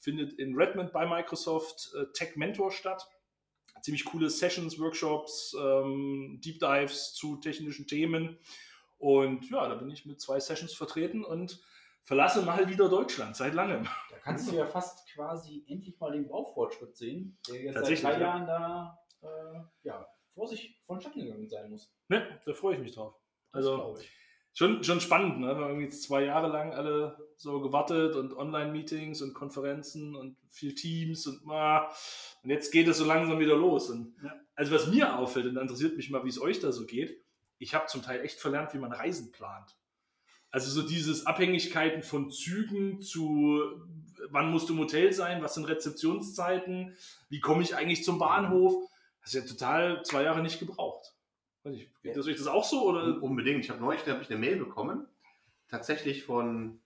findet 0.00 0.32
in 0.32 0.56
Redmond 0.56 0.92
bei 0.92 1.06
Microsoft 1.06 1.92
äh, 1.94 2.06
Tech 2.12 2.34
Mentor 2.34 2.72
statt. 2.72 3.08
Ziemlich 3.82 4.04
coole 4.04 4.28
Sessions, 4.28 4.80
Workshops, 4.80 5.54
ähm, 5.56 6.40
Deep 6.44 6.58
Dives 6.58 7.14
zu 7.14 7.36
technischen 7.36 7.86
Themen. 7.86 8.40
Und 8.98 9.48
ja, 9.50 9.68
da 9.68 9.76
bin 9.76 9.88
ich 9.88 10.04
mit 10.04 10.20
zwei 10.20 10.40
Sessions 10.40 10.74
vertreten 10.74 11.24
und 11.24 11.60
verlasse 12.02 12.42
mal 12.42 12.68
wieder 12.68 12.88
Deutschland 12.88 13.36
seit 13.36 13.54
langem. 13.54 13.84
Da 14.10 14.18
kannst 14.18 14.50
du 14.50 14.56
ja 14.56 14.66
fast 14.66 15.08
quasi 15.20 15.64
endlich 15.68 15.98
mal 16.00 16.12
den 16.12 16.26
Baufortschritt 16.26 16.96
sehen, 16.96 17.38
der 17.46 17.62
jetzt 17.62 17.84
seit 17.84 18.02
drei 18.02 18.12
ja. 18.12 18.20
Jahren 18.20 18.46
da 18.46 18.98
äh, 19.20 19.60
ja, 19.82 20.06
vor 20.34 20.48
sich 20.48 20.80
vonstatten 20.86 21.20
gegangen 21.20 21.46
sein 21.46 21.70
muss. 21.70 21.92
Ne, 22.08 22.40
da 22.46 22.54
freue 22.54 22.76
ich 22.76 22.80
mich 22.80 22.94
drauf. 22.94 23.14
Also 23.52 23.98
schon, 24.54 24.82
schon 24.82 25.00
spannend, 25.00 25.40
ne? 25.40 25.48
Wir 25.48 25.54
haben 25.56 25.62
irgendwie 25.64 25.84
jetzt 25.84 26.04
zwei 26.04 26.24
Jahre 26.24 26.48
lang 26.48 26.72
alle 26.72 27.18
so 27.36 27.60
gewartet 27.60 28.16
und 28.16 28.34
Online-Meetings 28.34 29.20
und 29.20 29.34
Konferenzen 29.34 30.16
und 30.16 30.38
viel 30.48 30.74
Teams 30.74 31.26
und 31.26 31.42
ah, 31.50 31.92
und 32.42 32.48
jetzt 32.48 32.70
geht 32.70 32.88
es 32.88 32.96
so 32.96 33.04
langsam 33.04 33.38
wieder 33.40 33.56
los. 33.56 33.90
Und 33.90 34.16
Ja. 34.24 34.34
also 34.54 34.74
was 34.74 34.86
mir 34.86 35.18
auffällt, 35.18 35.46
und 35.46 35.58
interessiert 35.58 35.98
mich 35.98 36.08
mal, 36.08 36.24
wie 36.24 36.30
es 36.30 36.40
euch 36.40 36.60
da 36.60 36.72
so 36.72 36.86
geht, 36.86 37.22
ich 37.58 37.74
habe 37.74 37.86
zum 37.88 38.02
Teil 38.02 38.24
echt 38.24 38.40
verlernt, 38.40 38.72
wie 38.72 38.78
man 38.78 38.92
Reisen 38.92 39.32
plant. 39.32 39.76
Also 40.52 40.70
so 40.70 40.86
dieses 40.86 41.26
Abhängigkeiten 41.26 42.02
von 42.02 42.30
Zügen 42.30 43.00
zu 43.00 43.60
wann 44.28 44.50
musst 44.50 44.68
du 44.68 44.74
im 44.74 44.80
Hotel 44.80 45.12
sein, 45.12 45.42
was 45.42 45.54
sind 45.54 45.66
Rezeptionszeiten, 45.66 46.96
wie 47.28 47.40
komme 47.40 47.62
ich 47.62 47.76
eigentlich 47.76 48.04
zum 48.04 48.18
Bahnhof. 48.18 48.74
Das 49.20 49.34
ist 49.34 49.42
ja 49.42 49.48
total 49.48 50.02
zwei 50.04 50.22
Jahre 50.22 50.42
nicht 50.42 50.58
gebraucht. 50.58 51.14
Weiß 51.62 51.74
nicht, 51.74 51.90
geht 52.02 52.16
das 52.16 52.26
euch 52.26 52.36
das 52.36 52.46
auch 52.46 52.64
so? 52.64 52.88
Oder? 52.88 53.22
Unbedingt. 53.22 53.64
Ich 53.64 53.70
habe 53.70 53.80
neulich 53.80 54.06
hab 54.06 54.22
ich 54.22 54.30
eine 54.30 54.38
Mail 54.38 54.56
bekommen, 54.56 55.06
tatsächlich 55.68 56.24
von, 56.24 56.80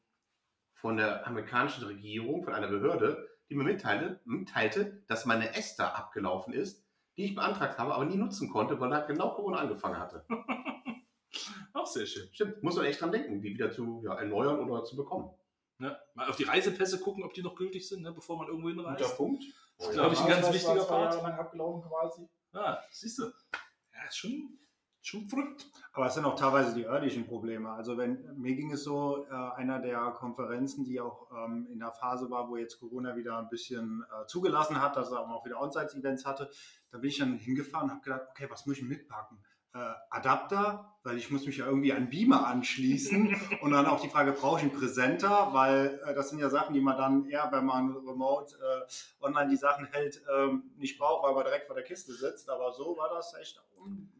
von 0.74 0.96
der 0.96 1.26
amerikanischen 1.26 1.84
Regierung, 1.84 2.42
von 2.42 2.54
einer 2.54 2.68
Behörde, 2.68 3.28
die 3.48 3.54
mir 3.54 3.64
mitteilte, 3.64 4.20
mitteilte, 4.24 5.02
dass 5.06 5.26
meine 5.26 5.54
ESTA 5.54 5.90
abgelaufen 5.90 6.52
ist, 6.52 6.84
die 7.16 7.26
ich 7.26 7.34
beantragt 7.34 7.78
habe, 7.78 7.94
aber 7.94 8.04
nie 8.04 8.16
nutzen 8.16 8.50
konnte, 8.50 8.80
weil 8.80 8.90
da 8.90 9.00
genau 9.00 9.30
Corona 9.34 9.58
angefangen 9.58 9.98
hatte. 9.98 10.24
Auch 11.72 11.86
sehr 11.86 12.06
schön. 12.06 12.28
Stimmt, 12.32 12.62
muss 12.62 12.76
man 12.76 12.86
echt 12.86 13.00
dran 13.00 13.12
denken, 13.12 13.40
die 13.42 13.54
wieder 13.54 13.70
zu 13.70 14.02
ja, 14.04 14.14
erneuern 14.14 14.68
oder 14.68 14.84
zu 14.84 14.96
bekommen. 14.96 15.30
Ne? 15.78 15.98
Mal 16.14 16.28
auf 16.28 16.36
die 16.36 16.44
Reisepässe 16.44 17.00
gucken, 17.00 17.24
ob 17.24 17.34
die 17.34 17.42
noch 17.42 17.56
gültig 17.56 17.88
sind, 17.88 18.02
ne? 18.02 18.12
bevor 18.12 18.38
man 18.38 18.48
irgendwo 18.48 18.68
hinreist. 18.68 19.02
Guter 19.02 19.16
Punkt. 19.16 19.44
Das 19.78 19.88
ist, 19.88 19.94
glaube 19.94 20.14
ich, 20.14 20.20
ein 20.20 20.28
ganz 20.28 20.46
Ausweis 20.46 20.54
wichtiger 20.54 20.84
Part. 20.84 21.14
Jahre 21.14 21.28
lang 21.28 21.38
abgelaufen 21.38 21.82
quasi. 21.88 22.28
Ja, 22.52 22.82
siehst 22.90 23.18
du. 23.18 23.24
Ja, 23.24 24.04
ist 24.08 24.16
schon, 24.16 24.58
schon 25.02 25.28
verrückt. 25.28 25.66
Aber 25.92 26.06
es 26.06 26.14
sind 26.14 26.24
auch 26.24 26.36
teilweise 26.36 26.74
die 26.74 26.86
örtlichen 26.86 27.26
Probleme. 27.26 27.70
Also 27.70 27.96
wenn 27.96 28.24
mir 28.36 28.54
ging 28.54 28.70
es 28.70 28.84
so, 28.84 29.26
äh, 29.26 29.32
einer 29.32 29.80
der 29.80 30.12
Konferenzen, 30.12 30.84
die 30.84 31.00
auch 31.00 31.28
ähm, 31.32 31.66
in 31.72 31.80
der 31.80 31.90
Phase 31.90 32.30
war, 32.30 32.48
wo 32.48 32.56
jetzt 32.56 32.78
Corona 32.78 33.16
wieder 33.16 33.38
ein 33.38 33.48
bisschen 33.48 34.04
äh, 34.04 34.26
zugelassen 34.26 34.80
hat, 34.80 34.96
dass 34.96 35.10
er 35.10 35.28
auch 35.28 35.44
wieder 35.44 35.60
On-Site-Events 35.60 36.24
hatte, 36.24 36.50
da 36.90 36.98
bin 36.98 37.10
ich 37.10 37.18
dann 37.18 37.36
hingefahren 37.36 37.90
und 37.90 37.96
habe 37.96 38.02
gedacht, 38.02 38.28
okay, 38.30 38.46
was 38.48 38.66
muss 38.66 38.78
ich 38.78 38.84
mitpacken? 38.84 39.42
Äh, 39.74 39.92
Adapter, 40.10 40.96
weil 41.02 41.18
ich 41.18 41.32
muss 41.32 41.46
mich 41.46 41.56
ja 41.56 41.66
irgendwie 41.66 41.92
an 41.92 42.08
Beamer 42.08 42.46
anschließen 42.46 43.34
und 43.60 43.72
dann 43.72 43.86
auch 43.86 44.00
die 44.00 44.08
Frage, 44.08 44.30
brauche 44.30 44.58
ich 44.58 44.62
einen 44.62 44.72
Präsenter, 44.72 45.48
weil 45.52 46.00
äh, 46.06 46.14
das 46.14 46.30
sind 46.30 46.38
ja 46.38 46.48
Sachen, 46.48 46.74
die 46.74 46.80
man 46.80 46.96
dann 46.96 47.28
eher, 47.28 47.48
wenn 47.50 47.64
man 47.64 47.90
remote 47.90 48.54
äh, 48.54 49.24
online 49.24 49.50
die 49.50 49.56
Sachen 49.56 49.86
hält, 49.86 50.22
ähm, 50.32 50.70
nicht 50.76 50.96
braucht, 50.96 51.24
weil 51.24 51.34
man 51.34 51.44
direkt 51.44 51.66
vor 51.66 51.74
der 51.74 51.84
Kiste 51.84 52.12
sitzt. 52.12 52.48
Aber 52.48 52.72
so 52.72 52.96
war 52.96 53.08
das 53.12 53.34
echt 53.34 53.60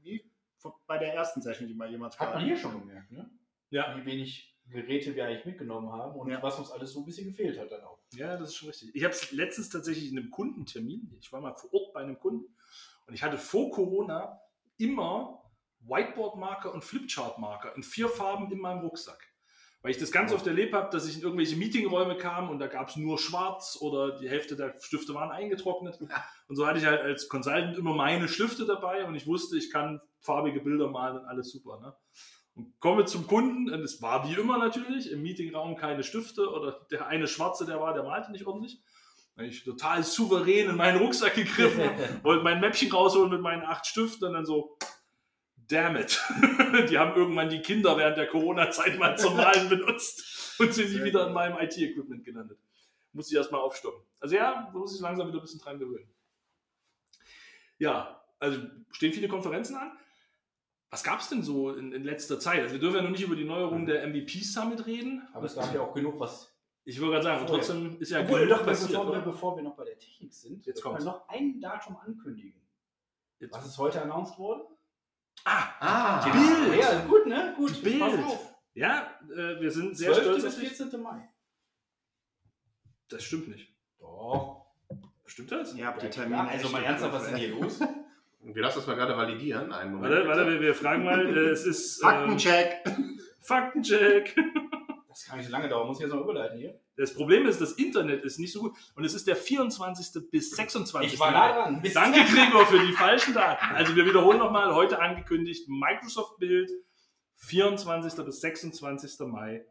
wie 0.02 0.28
bei 0.88 0.98
der 0.98 1.14
ersten 1.14 1.40
Session, 1.40 1.68
die 1.68 1.74
man 1.74 1.88
jemals 1.88 2.18
Hat 2.18 2.34
man 2.34 2.44
hier 2.44 2.56
schon 2.56 2.80
gemerkt, 2.80 3.12
ne? 3.12 3.30
Ja. 3.70 3.96
Wie 3.96 4.04
wenig 4.04 4.58
Geräte 4.66 5.14
wir 5.14 5.26
eigentlich 5.26 5.44
mitgenommen 5.44 5.92
haben 5.92 6.18
und 6.18 6.30
Ja. 6.30 6.42
was 6.42 6.58
uns 6.58 6.70
alles 6.72 6.92
so 6.92 7.00
ein 7.00 7.04
bisschen 7.04 7.26
gefehlt 7.28 7.60
hat 7.60 7.70
dann 7.70 7.82
auch. 7.84 7.98
Ja, 8.14 8.36
das 8.36 8.48
ist 8.48 8.56
schon 8.56 8.68
richtig. 8.70 8.94
Ich 8.94 9.04
habe 9.04 9.14
es 9.14 9.30
letztens 9.30 9.68
tatsächlich 9.68 10.10
in 10.10 10.18
einem 10.18 10.30
Kundentermin, 10.30 11.14
ich 11.20 11.32
war 11.32 11.40
mal 11.40 11.54
vor 11.54 11.72
Ort 11.74 11.92
bei 11.92 12.00
einem 12.00 12.18
Kunden 12.18 12.56
und 13.06 13.14
ich 13.14 13.22
hatte 13.22 13.38
vor 13.38 13.70
Corona 13.70 14.40
immer 14.78 15.43
Whiteboard-Marker 15.88 16.72
und 16.72 16.84
Flipchart-Marker 16.84 17.74
in 17.76 17.82
vier 17.82 18.08
Farben 18.08 18.50
in 18.50 18.58
meinem 18.58 18.80
Rucksack. 18.80 19.18
Weil 19.82 19.90
ich 19.90 19.98
das 19.98 20.10
ganz 20.10 20.32
oft 20.32 20.46
erlebt 20.46 20.72
habe, 20.72 20.88
dass 20.90 21.06
ich 21.06 21.16
in 21.16 21.22
irgendwelche 21.22 21.56
Meetingräume 21.56 22.16
kam 22.16 22.48
und 22.48 22.58
da 22.58 22.68
gab 22.68 22.88
es 22.88 22.96
nur 22.96 23.18
schwarz 23.18 23.76
oder 23.78 24.16
die 24.18 24.30
Hälfte 24.30 24.56
der 24.56 24.74
Stifte 24.80 25.12
waren 25.12 25.30
eingetrocknet. 25.30 26.00
Und 26.48 26.56
so 26.56 26.66
hatte 26.66 26.78
ich 26.78 26.86
halt 26.86 27.02
als 27.02 27.28
Consultant 27.28 27.76
immer 27.76 27.94
meine 27.94 28.28
Stifte 28.28 28.64
dabei 28.64 29.04
und 29.04 29.14
ich 29.14 29.26
wusste, 29.26 29.58
ich 29.58 29.70
kann 29.70 30.00
farbige 30.20 30.60
Bilder 30.60 30.88
malen 30.88 31.18
und 31.18 31.26
alles 31.26 31.52
super. 31.52 31.80
Ne? 31.80 31.94
Und 32.54 32.80
komme 32.80 33.04
zum 33.04 33.26
Kunden 33.26 33.70
und 33.70 33.80
es 33.80 34.00
war 34.00 34.26
wie 34.26 34.40
immer 34.40 34.56
natürlich 34.56 35.10
im 35.10 35.20
Meetingraum 35.20 35.76
keine 35.76 36.02
Stifte 36.02 36.48
oder 36.48 36.86
der 36.90 37.06
eine 37.08 37.26
Schwarze, 37.26 37.66
der 37.66 37.78
war, 37.78 37.92
der 37.92 38.04
malte 38.04 38.32
nicht 38.32 38.46
ordentlich. 38.46 38.80
Ich 39.36 39.64
total 39.64 40.02
souverän 40.04 40.70
in 40.70 40.76
meinen 40.76 40.98
Rucksack 40.98 41.34
gegriffen, 41.34 41.90
wollte 42.22 42.42
mein 42.42 42.60
Mäppchen 42.60 42.90
rausholen 42.90 43.30
mit 43.30 43.40
meinen 43.40 43.64
acht 43.64 43.84
Stiften 43.84 44.28
und 44.28 44.34
dann 44.34 44.46
so, 44.46 44.78
damn 45.68 45.96
it. 45.96 46.20
Die 46.90 46.98
haben 46.98 47.14
irgendwann 47.16 47.48
die 47.48 47.60
Kinder 47.60 47.96
während 47.96 48.16
der 48.16 48.26
Corona-Zeit 48.26 48.98
mal 48.98 49.16
zum 49.16 49.36
Malen 49.36 49.68
benutzt 49.68 50.56
und 50.60 50.72
sind 50.72 50.88
sie 50.88 51.02
wieder 51.04 51.26
in 51.26 51.32
meinem 51.32 51.56
IT-Equipment 51.58 52.24
gelandet. 52.24 52.58
Muss 53.12 53.30
ich 53.30 53.36
erstmal 53.36 53.60
aufstocken. 53.60 54.02
Also 54.20 54.34
ja, 54.36 54.70
muss 54.72 54.94
ich 54.94 55.00
langsam 55.00 55.28
wieder 55.28 55.38
ein 55.38 55.42
bisschen 55.42 55.60
dran 55.60 55.78
gewöhnen. 55.78 56.08
Ja, 57.78 58.22
also 58.38 58.58
stehen 58.90 59.12
viele 59.12 59.28
Konferenzen 59.28 59.76
an. 59.76 59.92
Was 60.90 61.02
gab 61.02 61.20
es 61.20 61.28
denn 61.28 61.42
so 61.42 61.72
in, 61.74 61.92
in 61.92 62.04
letzter 62.04 62.38
Zeit? 62.38 62.60
Also 62.60 62.72
wir 62.74 62.80
dürfen 62.80 62.96
ja 62.96 63.02
noch 63.02 63.10
nicht 63.10 63.22
über 63.24 63.34
die 63.36 63.44
Neuerungen 63.44 63.86
der 63.86 64.06
MVP 64.06 64.42
Summit 64.44 64.86
reden. 64.86 65.26
Aber 65.32 65.46
es 65.46 65.54
gab 65.56 65.74
ja 65.74 65.80
auch 65.80 65.92
genug, 65.92 66.20
was. 66.20 66.52
Ich 66.84 67.00
wollte 67.00 67.12
gerade 67.14 67.24
sagen, 67.24 67.46
Vorher. 67.46 67.56
trotzdem 67.66 68.00
ist 68.00 68.10
ja 68.10 68.20
Obwohl, 68.20 68.40
genug 68.40 68.58
doch, 68.58 68.66
passiert, 68.66 68.90
bevor, 68.92 69.12
wir, 69.12 69.20
bevor 69.20 69.56
wir 69.56 69.62
noch 69.62 69.74
bei 69.74 69.84
der 69.84 69.98
Technik 69.98 70.32
sind, 70.32 70.66
Jetzt 70.66 70.82
können 70.82 70.98
wir 70.98 71.04
noch 71.04 71.28
ein 71.28 71.60
Datum 71.60 71.96
ankündigen. 71.96 72.60
Jetzt- 73.40 73.54
Was 73.54 73.66
ist 73.66 73.78
heute 73.78 74.02
announced 74.02 74.38
worden? 74.38 74.62
Ah, 75.44 75.68
Ah, 75.80 76.30
Bild. 76.30 76.80
Ja, 76.80 77.00
gut, 77.06 77.26
ne? 77.26 77.54
Gut, 77.56 77.82
Bild. 77.82 78.00
pass 78.00 78.14
auf. 78.24 78.54
ja, 78.74 79.18
äh, 79.30 79.60
wir 79.60 79.70
sind 79.70 79.96
sehr 79.96 80.12
12. 80.12 80.22
stolz 80.24 80.42
bis 80.44 80.54
auf 80.54 80.60
dich. 80.60 80.68
14. 80.72 81.00
Mai. 81.02 81.28
Das 83.08 83.22
stimmt 83.22 83.48
nicht. 83.48 83.68
Doch. 83.98 84.66
Stimmt 85.26 85.52
das? 85.52 85.74
Ihr 85.74 85.86
habt 85.86 86.00
die 86.02 86.06
Ja, 86.06 86.12
Termine. 86.12 86.48
Also 86.48 86.68
mal 86.70 86.82
ernsthaft, 86.82 87.12
was 87.14 87.22
ist 87.24 87.30
denn 87.30 87.36
hier 87.38 87.48
los? 87.60 87.80
wir 88.42 88.62
lassen 88.62 88.78
das 88.78 88.86
mal 88.86 88.94
gerade 88.96 89.16
validieren. 89.16 89.72
Einen 89.72 89.94
Moment. 89.94 90.12
Warte, 90.14 90.28
warte, 90.28 90.46
wir, 90.50 90.60
wir 90.60 90.74
fragen 90.74 91.04
mal. 91.04 91.26
Äh, 91.36 91.50
es 91.50 91.64
ist. 91.66 92.02
ähm, 92.02 92.08
Faktencheck. 92.08 92.84
Faktencheck. 93.42 94.36
Das 95.08 95.24
kann 95.26 95.38
nicht 95.38 95.46
so 95.46 95.52
lange 95.52 95.68
dauern, 95.68 95.86
muss 95.86 95.98
ich 95.98 96.04
jetzt 96.06 96.12
noch 96.14 96.22
überleiten 96.22 96.58
hier. 96.58 96.80
Das 96.96 97.12
Problem 97.14 97.46
ist, 97.46 97.60
das 97.60 97.72
Internet 97.72 98.22
ist 98.24 98.38
nicht 98.38 98.52
so 98.52 98.60
gut. 98.60 98.76
Und 98.94 99.04
es 99.04 99.14
ist 99.14 99.26
der 99.26 99.36
24. 99.36 100.30
bis 100.30 100.50
26. 100.50 101.14
Ich 101.14 101.20
war 101.20 101.32
Mai. 101.32 101.38
nah 101.38 101.52
dran. 101.62 101.82
Danke, 101.92 102.20
Gregor, 102.32 102.66
für 102.66 102.78
die 102.86 102.92
falschen 102.92 103.34
Daten. 103.34 103.74
Also 103.74 103.96
wir 103.96 104.06
wiederholen 104.06 104.38
nochmal, 104.38 104.74
heute 104.74 105.00
angekündigt, 105.00 105.68
Microsoft 105.68 106.38
Bild, 106.38 106.70
24. 107.36 108.24
bis 108.24 108.40
26. 108.40 109.18
Mai. 109.26 109.66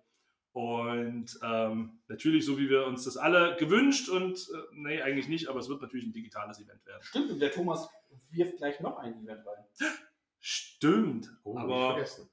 Und 0.52 1.40
ähm, 1.42 2.00
natürlich, 2.08 2.46
so 2.46 2.60
wie 2.60 2.70
wir 2.70 2.86
uns 2.86 3.06
das 3.06 3.18
alle 3.18 3.56
gewünscht 3.58 4.08
und, 4.10 4.38
äh, 4.38 4.58
nee, 4.74 5.02
eigentlich 5.02 5.28
nicht, 5.28 5.48
aber 5.48 5.60
es 5.60 5.68
wird 5.68 5.82
natürlich 5.82 6.06
ein 6.06 6.14
digitales 6.14 6.60
Event 6.60 6.86
werden. 6.86 7.02
Stimmt, 7.02 7.32
und 7.32 7.40
der 7.40 7.52
Thomas 7.52 7.90
wirft 8.30 8.58
gleich 8.58 8.80
noch 8.80 8.98
ein 8.98 9.14
Event 9.24 9.42
rein. 9.48 9.66
Stimmt, 10.40 11.30
Oh, 11.44 11.58
aber 11.58 11.94
vergessen. 11.94 12.30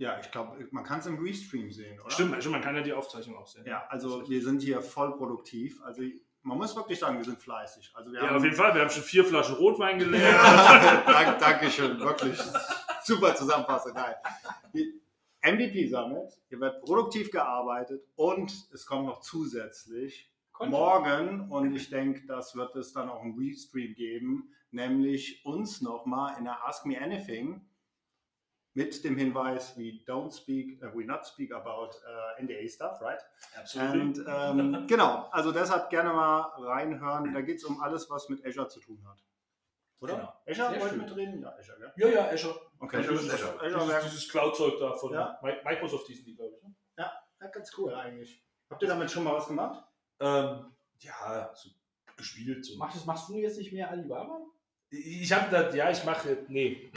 Ja, 0.00 0.18
ich 0.18 0.30
glaube, 0.30 0.66
man 0.70 0.82
kann 0.82 1.00
es 1.00 1.06
im 1.06 1.18
Restream 1.22 1.70
sehen, 1.70 2.00
oder? 2.00 2.10
stimmt, 2.10 2.50
man 2.50 2.62
kann 2.62 2.74
ja 2.74 2.80
die 2.80 2.94
Aufzeichnung 2.94 3.36
auch 3.36 3.46
sehen. 3.46 3.66
Ja, 3.66 3.86
also 3.88 4.26
wir 4.28 4.42
sind 4.42 4.62
hier 4.62 4.80
voll 4.80 5.14
produktiv. 5.14 5.78
Also 5.84 6.02
man 6.42 6.56
muss 6.56 6.74
wirklich 6.74 6.98
sagen, 6.98 7.18
wir 7.18 7.24
sind 7.24 7.38
fleißig. 7.38 7.92
Also 7.94 8.10
wir 8.10 8.20
Ja, 8.22 8.28
haben 8.28 8.36
auf 8.36 8.42
jeden 8.44 8.56
Fall, 8.56 8.74
wir 8.74 8.80
haben 8.80 8.88
schon 8.88 9.02
vier 9.02 9.26
Flaschen 9.26 9.56
Rotwein 9.56 9.98
geleert. 9.98 10.22
Ja, 10.32 11.02
danke, 11.06 11.36
danke 11.38 11.70
schön, 11.70 12.00
wirklich 12.00 12.38
super 13.04 13.34
Zusammenfassung. 13.34 13.92
Nein. 13.92 14.14
MVP 15.42 15.88
Summit, 15.88 16.32
hier 16.48 16.60
wird 16.60 16.82
produktiv 16.82 17.30
gearbeitet 17.30 18.02
und 18.16 18.52
es 18.72 18.86
kommt 18.86 19.06
noch 19.06 19.20
zusätzlich 19.20 20.30
Content. 20.52 20.72
morgen 20.78 21.50
und 21.50 21.74
ich 21.74 21.90
denke, 21.90 22.26
das 22.26 22.54
wird 22.56 22.74
es 22.76 22.92
dann 22.94 23.10
auch 23.10 23.22
im 23.22 23.38
Restream 23.38 23.94
geben, 23.94 24.50
nämlich 24.70 25.44
uns 25.44 25.80
nochmal 25.82 26.36
in 26.38 26.44
der 26.44 26.66
Ask 26.66 26.84
Me 26.86 26.98
Anything 27.00 27.66
mit 28.74 29.02
dem 29.04 29.16
Hinweis, 29.16 29.76
we 29.76 30.00
don't 30.06 30.30
speak, 30.30 30.80
uh, 30.82 30.86
we 30.96 31.04
not 31.04 31.26
speak 31.26 31.52
about 31.52 31.90
uh, 32.06 32.40
NDA 32.42 32.68
stuff, 32.68 33.00
right? 33.00 33.20
Und 33.74 34.24
ähm, 34.28 34.86
genau, 34.88 35.28
also 35.32 35.50
deshalb 35.52 35.90
gerne 35.90 36.12
mal 36.12 36.40
reinhören. 36.56 37.32
Da 37.34 37.40
geht 37.40 37.58
es 37.58 37.64
um 37.64 37.80
alles, 37.82 38.08
was 38.10 38.28
mit 38.28 38.44
Azure 38.46 38.68
zu 38.68 38.80
tun 38.80 39.04
hat. 39.08 39.18
Oder? 40.00 40.14
Genau. 40.14 40.32
Azure 40.46 40.70
Sehr 40.70 40.80
wollt 40.80 40.90
schön. 40.92 40.98
mitreden? 41.00 41.42
Ja, 41.42 41.54
Azure, 41.58 41.80
ja. 41.80 41.92
Ja, 41.96 42.08
ja, 42.08 42.30
Azure. 42.30 42.58
Okay, 42.78 42.96
Azure 42.98 43.14
das 43.16 43.24
ist 43.24 43.32
ist 43.34 43.34
Azure. 43.42 43.60
Azure 43.66 43.84
Dieses, 43.86 44.02
dieses 44.10 44.28
Cloud-Zeug 44.30 44.74
da 44.78 44.92
von 44.94 45.12
Ja. 45.12 45.38
Mi- 45.42 45.62
Microsoft 45.64 46.06
hießen 46.06 46.24
die, 46.24 46.34
glaube 46.36 46.54
ich. 46.56 46.62
ne? 46.62 46.74
ja, 46.96 47.12
ganz 47.48 47.76
cool 47.76 47.92
eigentlich. 47.94 48.42
Habt 48.70 48.82
ihr 48.82 48.88
damit 48.88 49.10
schon 49.10 49.24
mal 49.24 49.34
was 49.34 49.46
gemacht? 49.48 49.84
Ähm, 50.20 50.72
ja, 51.00 51.50
so 51.54 51.70
gespielt. 52.16 52.64
So. 52.64 52.76
Machst, 52.78 53.04
machst 53.04 53.28
du 53.28 53.34
jetzt 53.36 53.58
nicht 53.58 53.72
mehr 53.72 53.90
Alibaba? 53.90 54.40
Ich 54.92 55.32
habe 55.32 55.48
das, 55.50 55.74
ja, 55.74 55.88
ich 55.90 56.04
mache, 56.04 56.38
nee. 56.48 56.90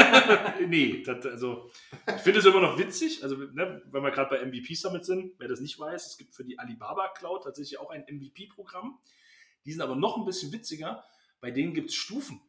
nee, 0.66 1.02
das, 1.02 1.24
also, 1.24 1.70
ich 2.06 2.20
finde 2.20 2.40
es 2.40 2.44
immer 2.44 2.60
noch 2.60 2.78
witzig, 2.78 3.22
also, 3.22 3.36
ne, 3.36 3.80
wenn 3.90 4.02
wir 4.02 4.10
gerade 4.10 4.36
bei 4.36 4.44
MVP 4.44 4.74
Summit 4.74 5.06
sind, 5.06 5.32
wer 5.38 5.48
das 5.48 5.60
nicht 5.60 5.78
weiß, 5.78 6.08
es 6.08 6.18
gibt 6.18 6.34
für 6.34 6.44
die 6.44 6.58
Alibaba 6.58 7.08
Cloud 7.08 7.44
tatsächlich 7.44 7.80
auch 7.80 7.88
ein 7.90 8.04
MVP-Programm. 8.06 8.98
Die 9.64 9.72
sind 9.72 9.80
aber 9.80 9.96
noch 9.96 10.18
ein 10.18 10.26
bisschen 10.26 10.52
witziger, 10.52 11.04
bei 11.40 11.50
denen 11.50 11.72
gibt 11.72 11.88
es 11.88 11.96
Stufen. 11.96 12.42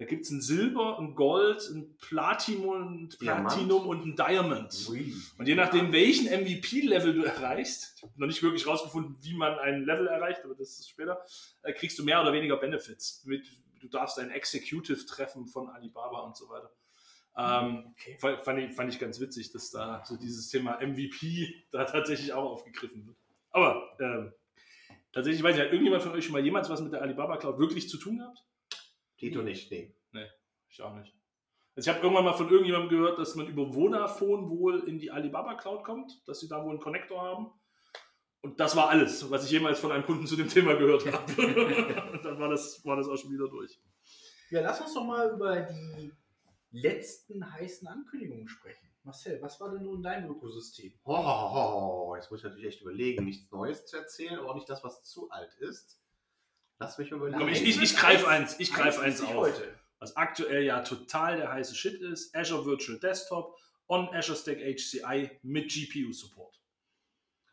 Da 0.00 0.06
gibt 0.06 0.24
es 0.24 0.30
ein 0.30 0.40
Silber, 0.40 0.98
ein 0.98 1.14
Gold, 1.14 1.62
ein 1.70 1.94
Platinum, 1.98 3.04
ein. 3.04 3.08
Platinum 3.18 3.86
und 3.86 4.06
ein 4.06 4.16
Diamond. 4.16 4.88
Ui. 4.88 5.14
Und 5.36 5.46
je 5.46 5.54
nachdem, 5.54 5.92
welchen 5.92 6.26
MVP-Level 6.26 7.12
du 7.12 7.22
erreichst, 7.22 7.96
ich 7.96 8.02
habe 8.02 8.12
noch 8.16 8.26
nicht 8.26 8.42
wirklich 8.42 8.66
rausgefunden, 8.66 9.16
wie 9.20 9.34
man 9.34 9.58
ein 9.58 9.84
Level 9.84 10.06
erreicht, 10.06 10.40
aber 10.44 10.54
das 10.54 10.78
ist 10.78 10.88
später, 10.88 11.22
äh, 11.62 11.74
kriegst 11.74 11.98
du 11.98 12.04
mehr 12.04 12.22
oder 12.22 12.32
weniger 12.32 12.56
Benefits. 12.56 13.22
Mit, 13.26 13.46
du 13.80 13.88
darfst 13.88 14.18
ein 14.18 14.30
Executive 14.30 15.04
treffen 15.06 15.46
von 15.46 15.68
Alibaba 15.70 16.20
und 16.20 16.36
so 16.36 16.48
weiter. 16.48 16.70
Ähm, 17.36 17.92
Okay. 17.92 18.16
fa- 18.18 18.38
fand, 18.38 18.58
ich, 18.60 18.74
fand 18.74 18.92
ich 18.92 18.98
ganz 18.98 19.20
witzig, 19.20 19.52
dass 19.52 19.70
da 19.70 20.02
so 20.04 20.16
dieses 20.16 20.48
Thema 20.48 20.78
MVP 20.80 21.64
da 21.70 21.84
tatsächlich 21.84 22.32
auch 22.32 22.50
aufgegriffen 22.50 23.06
wird. 23.06 23.16
Aber 23.50 23.88
ähm, 24.00 24.32
tatsächlich 25.12 25.42
weiß 25.42 25.56
ich, 25.56 25.60
hat 25.62 25.68
irgendjemand 25.70 26.02
von 26.02 26.12
euch 26.12 26.24
schon 26.24 26.32
mal 26.32 26.44
jemals 26.44 26.68
was 26.68 26.80
mit 26.80 26.92
der 26.92 27.02
Alibaba 27.02 27.36
Cloud 27.36 27.58
wirklich 27.58 27.88
zu 27.88 27.98
tun 27.98 28.18
gehabt? 28.18 28.44
Tito 29.18 29.42
nicht, 29.42 29.70
nee. 29.70 29.94
Ich 30.72 30.80
auch 30.82 30.94
nicht. 30.94 31.12
Also 31.74 31.88
ich 31.90 31.94
habe 31.96 32.00
irgendwann 32.04 32.24
mal 32.24 32.32
von 32.34 32.48
irgendjemandem 32.48 32.90
gehört, 32.90 33.18
dass 33.18 33.34
man 33.34 33.48
über 33.48 33.72
Vodafone 33.72 34.48
wohl 34.48 34.80
in 34.88 34.98
die 35.00 35.10
Alibaba 35.10 35.54
Cloud 35.54 35.82
kommt, 35.82 36.22
dass 36.28 36.38
sie 36.40 36.48
da 36.48 36.62
wohl 36.62 36.70
einen 36.70 36.80
Connector 36.80 37.20
haben. 37.20 37.50
Und 38.42 38.58
das 38.58 38.74
war 38.74 38.88
alles, 38.88 39.30
was 39.30 39.44
ich 39.44 39.50
jemals 39.50 39.78
von 39.80 39.92
einem 39.92 40.04
Kunden 40.04 40.26
zu 40.26 40.34
dem 40.36 40.48
Thema 40.48 40.74
gehört 40.74 41.04
habe. 41.12 41.32
Und 42.12 42.24
dann 42.24 42.38
war 42.38 42.48
das, 42.48 42.84
war 42.86 42.96
das 42.96 43.06
auch 43.06 43.16
schon 43.16 43.32
wieder 43.32 43.48
durch. 43.48 43.78
Ja, 44.50 44.62
lass 44.62 44.80
uns 44.80 44.94
doch 44.94 45.04
mal 45.04 45.30
über 45.30 45.60
die 45.60 46.10
letzten 46.70 47.52
heißen 47.52 47.86
Ankündigungen 47.86 48.48
sprechen. 48.48 48.88
Marcel, 49.02 49.40
was 49.42 49.60
war 49.60 49.70
denn 49.70 49.82
nun 49.82 50.02
dein 50.02 50.28
Ökosystem? 50.28 50.92
Ho, 51.06 51.16
ho, 51.16 51.52
ho. 51.54 52.16
Jetzt 52.16 52.30
muss 52.30 52.40
ich 52.40 52.44
natürlich 52.44 52.66
echt 52.68 52.80
überlegen, 52.82 53.24
nichts 53.24 53.50
Neues 53.50 53.86
zu 53.86 53.96
erzählen, 53.96 54.38
aber 54.38 54.50
auch 54.50 54.54
nicht 54.54 54.68
das, 54.68 54.82
was 54.84 55.02
zu 55.04 55.30
alt 55.30 55.54
ist. 55.58 56.00
Lass 56.78 56.96
mich 56.98 57.10
mal 57.10 57.18
überlegen. 57.18 57.38
Komm, 57.38 57.48
ich, 57.48 57.62
ich, 57.62 57.80
ich 57.82 57.96
greife 57.96 58.26
eins- 58.28 58.56
ich 58.58 58.72
greife 58.72 59.00
eins 59.02 59.20
auf. 59.22 59.34
heute. 59.34 59.74
Was 59.98 60.16
aktuell 60.16 60.64
ja 60.64 60.80
total 60.80 61.36
der 61.36 61.52
heiße 61.52 61.74
Shit 61.74 62.00
ist, 62.00 62.34
Azure 62.34 62.64
Virtual 62.64 62.98
Desktop 62.98 63.58
on 63.86 64.08
Azure 64.14 64.36
Stack 64.36 64.58
HCI 64.58 65.30
mit 65.42 65.70
GPU-Support. 65.70 66.59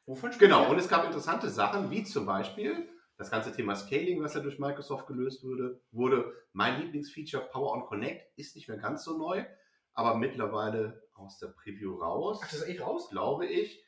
Wovon 0.08 0.32
Genau, 0.40 0.72
und 0.72 0.80
es 0.80 0.88
gab 0.88 1.06
interessante 1.06 1.50
Sachen, 1.50 1.92
wie 1.92 2.04
zum 2.04 2.26
Beispiel 2.26 2.88
das 3.18 3.30
ganze 3.30 3.52
Thema 3.52 3.76
Scaling, 3.76 4.24
was 4.24 4.36
ja 4.36 4.40
durch 4.40 4.58
Microsoft 4.58 5.06
gelöst 5.06 5.44
wurde, 5.44 5.82
wurde. 5.92 6.34
Mein 6.54 6.82
Lieblingsfeature 6.82 7.44
Power 7.52 7.74
on 7.74 7.86
Connect 7.86 8.26
ist 8.38 8.56
nicht 8.56 8.70
mehr 8.70 8.78
ganz 8.78 9.04
so 9.04 9.18
neu, 9.18 9.44
aber 9.94 10.16
mittlerweile 10.16 11.04
aus 11.14 11.40
der 11.40 11.48
Preview 11.48 11.96
raus, 11.96 12.40
Ach, 12.42 12.50
das 12.50 12.62
ist 12.62 12.68
echt 12.70 12.82
raus? 12.82 13.10
glaube 13.10 13.48
ich. 13.48 13.84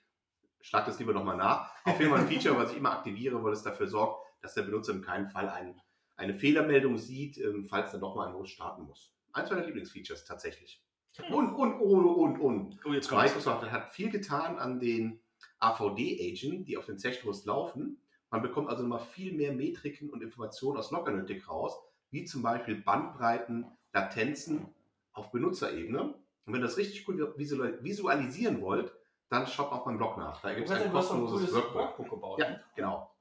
Schlag 0.61 0.85
das 0.85 0.99
lieber 0.99 1.13
nochmal 1.13 1.37
nach. 1.37 1.71
Auf 1.85 1.97
jeden 1.99 2.11
Fall 2.11 2.19
ein 2.19 2.27
Feature, 2.27 2.57
was 2.57 2.71
ich 2.71 2.77
immer 2.77 2.91
aktiviere, 2.91 3.41
weil 3.41 3.53
es 3.53 3.63
dafür 3.63 3.87
sorgt, 3.87 4.27
dass 4.41 4.55
der 4.55 4.63
Benutzer 4.63 4.91
in 4.91 5.01
keinem 5.01 5.29
Fall 5.29 5.47
ein, 5.47 5.79
eine 6.17 6.33
Fehlermeldung 6.33 6.97
sieht, 6.97 7.37
ähm, 7.37 7.65
falls 7.65 7.93
er 7.93 7.99
nochmal 7.99 8.27
ein 8.27 8.33
Host 8.33 8.51
starten 8.51 8.83
muss. 8.83 9.15
Eins 9.31 9.49
meiner 9.49 9.65
Lieblingsfeatures 9.65 10.25
tatsächlich. 10.25 10.83
Und, 11.31 11.53
und, 11.53 11.79
und, 11.79 12.05
und, 12.05 12.39
und. 12.39 12.79
Oh, 12.85 12.91
jetzt 12.91 13.07
kommt's. 13.07 13.23
Microsoft 13.35 13.71
hat 13.71 13.93
viel 13.93 14.09
getan 14.09 14.59
an 14.59 14.79
den 14.81 15.21
AVD-Agent, 15.59 16.67
die 16.67 16.77
auf 16.77 16.85
den 16.85 16.97
Session-Host 16.97 17.45
laufen. 17.45 18.01
Man 18.31 18.41
bekommt 18.41 18.69
also 18.69 18.83
nochmal 18.83 18.99
viel 18.99 19.33
mehr 19.33 19.51
Metriken 19.53 20.09
und 20.09 20.21
Informationen 20.21 20.77
aus 20.77 20.91
Log-Analytic 20.91 21.49
raus, 21.49 21.77
wie 22.11 22.25
zum 22.25 22.41
Beispiel 22.41 22.75
Bandbreiten, 22.75 23.65
Latenzen 23.93 24.67
auf 25.13 25.31
Benutzerebene. 25.31 26.01
Und 26.01 26.53
wenn 26.53 26.55
ihr 26.61 26.61
das 26.61 26.77
richtig 26.77 27.05
gut 27.05 27.17
visual- 27.37 27.83
visualisieren 27.83 28.61
wollt, 28.61 28.93
dann 29.29 29.45
schaut 29.47 29.71
auf 29.71 29.85
meinem 29.85 29.97
Blog 29.97 30.17
nach. 30.17 30.41
Da 30.41 30.53
gibt 30.53 30.67
es 30.69 30.75
ein 30.75 30.83
ein 30.83 30.91
kostenloses 30.91 31.39
cooles 31.39 31.53
Workbook. 31.53 31.75
Workbook 31.75 32.09
gebaut. 32.09 32.39
Ja, 32.39 32.59
genau. 32.75 33.11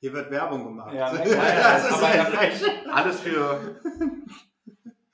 Hier 0.00 0.12
wird 0.12 0.30
Werbung 0.30 0.64
gemacht. 0.64 0.92
Ja, 0.94 1.10
das 1.16 1.26
ist 1.88 1.92
Aber 1.92 2.14
ja 2.16 2.24
frech. 2.26 2.62
Alles 2.92 3.20
für 3.20 3.80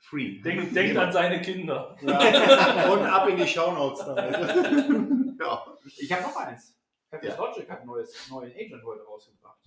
free. 0.00 0.40
Denkt, 0.40 0.74
denkt 0.74 0.96
an 0.96 1.12
seine 1.12 1.40
Kinder. 1.40 1.96
Ja. 2.00 2.92
Und 2.92 3.00
ab 3.02 3.28
in 3.28 3.36
die 3.36 3.46
Shownotes 3.46 4.04
damit. 4.04 4.36
Ja. 5.42 5.78
Ich 5.84 6.12
habe 6.12 6.22
noch 6.22 6.36
eins. 6.36 6.78
Café 7.10 7.26
Ja. 7.26 7.36
Logic 7.36 7.68
hat 7.68 7.78
einen 7.80 7.86
neues, 7.88 8.30
neuen 8.30 8.52
Agent 8.52 8.82
heute 8.84 9.04
rausgebracht. 9.04 9.60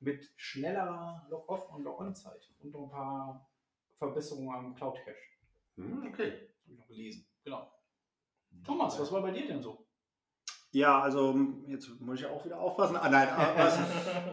Mit 0.00 0.30
schnellerer 0.36 1.26
Log-Off- 1.30 1.70
und 1.70 1.82
Log-On-Zeit 1.84 2.50
und 2.60 2.72
noch 2.72 2.84
ein 2.84 2.90
paar 2.90 3.50
Verbesserungen 3.96 4.54
am 4.54 4.74
Cloud-Cache. 4.74 5.16
Hm, 5.76 6.06
Okay. 6.12 6.30
Habe 6.64 6.72
ich 6.72 6.78
noch 6.78 6.86
gelesen. 6.86 7.26
Genau. 7.44 7.72
Thomas, 8.64 8.98
was 8.98 9.12
war 9.12 9.22
bei 9.22 9.30
dir 9.30 9.46
denn 9.46 9.62
so? 9.62 9.85
Ja, 10.76 11.00
also 11.00 11.34
jetzt 11.68 11.88
muss 12.02 12.20
ich 12.20 12.26
auch 12.26 12.44
wieder 12.44 12.60
aufpassen. 12.60 12.98
Ah, 12.98 13.08
nein, 13.08 13.30
aber 13.30 13.56
was, 13.56 13.78